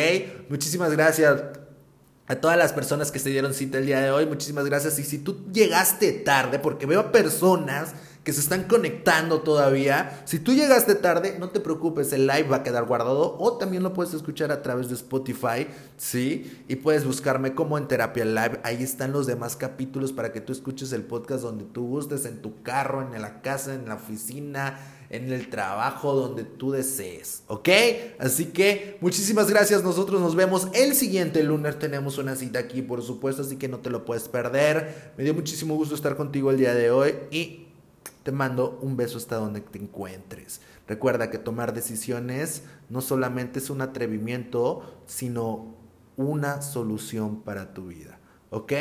Muchísimas 0.49 0.93
gracias 0.93 1.43
a 2.27 2.37
todas 2.37 2.57
las 2.57 2.73
personas 2.73 3.11
que 3.11 3.19
se 3.19 3.31
dieron 3.31 3.53
cita 3.53 3.79
el 3.79 3.87
día 3.87 4.01
de 4.01 4.11
hoy, 4.11 4.27
muchísimas 4.27 4.65
gracias. 4.65 4.99
Y 4.99 5.05
si 5.05 5.19
tú 5.19 5.45
llegaste 5.53 6.12
tarde, 6.12 6.59
porque 6.59 6.87
veo 6.87 7.12
personas 7.12 7.95
que 8.25 8.33
se 8.33 8.41
están 8.41 8.65
conectando 8.65 9.43
todavía. 9.43 10.23
Si 10.25 10.39
tú 10.39 10.55
llegaste 10.55 10.95
tarde, 10.95 11.37
no 11.39 11.51
te 11.51 11.61
preocupes, 11.61 12.12
el 12.12 12.27
live 12.27 12.49
va 12.49 12.57
a 12.57 12.62
quedar 12.62 12.87
guardado 12.87 13.37
o 13.39 13.59
también 13.59 13.83
lo 13.83 13.93
puedes 13.93 14.15
escuchar 14.15 14.51
a 14.51 14.62
través 14.62 14.89
de 14.89 14.95
Spotify, 14.95 15.69
¿sí? 15.99 16.65
Y 16.67 16.77
puedes 16.77 17.05
buscarme 17.05 17.55
como 17.55 17.77
en 17.77 17.87
Terapia 17.87 18.25
Live. 18.25 18.61
Ahí 18.65 18.83
están 18.83 19.12
los 19.12 19.27
demás 19.27 19.57
capítulos 19.57 20.12
para 20.12 20.33
que 20.33 20.41
tú 20.41 20.53
escuches 20.53 20.93
el 20.93 21.03
podcast 21.03 21.43
donde 21.43 21.65
tú 21.65 21.87
gustes, 21.87 22.25
en 22.25 22.41
tu 22.41 22.62
carro, 22.62 23.03
en 23.03 23.21
la 23.21 23.43
casa, 23.43 23.75
en 23.75 23.87
la 23.89 23.97
oficina, 23.97 24.79
en 25.11 25.33
el 25.33 25.49
trabajo, 25.49 26.15
donde 26.15 26.45
tú 26.45 26.73
desees, 26.73 27.43
¿ok? 27.47 27.69
Así 28.19 28.47
que 28.47 28.99
muchísimas 29.01 29.51
gracias. 29.51 29.83
Nosotros 29.83 30.21
nos 30.21 30.35
vemos 30.35 30.69
el 30.75 30.95
siguiente 30.95 31.43
lunes. 31.43 31.79
Tenemos 31.79 32.19
una 32.19 32.37
cita 32.37 32.59
aquí, 32.59 32.83
por 32.83 33.03
supuesto, 33.03 33.43
así 33.43 33.57
que 33.57 33.69
no 33.69 33.79
te 33.79 33.91
lo 33.91 34.05
puedes 34.05 34.29
perder. 34.29 35.13
Me 35.17 35.25
dio 35.25 35.35
muchísimo 35.35 35.75
gusto 35.75 35.95
estar 35.95 36.17
contigo 36.17 36.51
el 36.51 36.59
día 36.59 36.75
de 36.75 36.91
hoy 36.91 37.15
y 37.31 37.69
te 38.23 38.33
mando 38.33 38.79
un 38.83 38.97
beso 38.97 39.19
hasta 39.19 39.37
donde 39.37 39.61
te 39.61 39.79
encuentres. 39.79 40.61
Recuerda 40.87 41.31
que 41.31 41.39
tomar 41.39 41.73
decisiones 41.73 42.63
no 42.89 43.01
solamente 43.01 43.59
es 43.59 43.71
un 43.71 43.81
atrevimiento, 43.81 45.03
sino 45.07 45.75
una 46.17 46.63
solución 46.63 47.43
para 47.43 47.73
tu 47.75 47.89
vida. 47.89 48.19
¿Ok? 48.51 48.73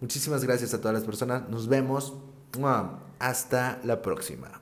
Muchísimas 0.00 0.44
gracias 0.44 0.74
a 0.74 0.80
todas 0.80 0.94
las 0.94 1.04
personas. 1.04 1.48
Nos 1.48 1.68
vemos. 1.68 2.14
Hasta 3.18 3.80
la 3.84 4.02
próxima. 4.02 4.61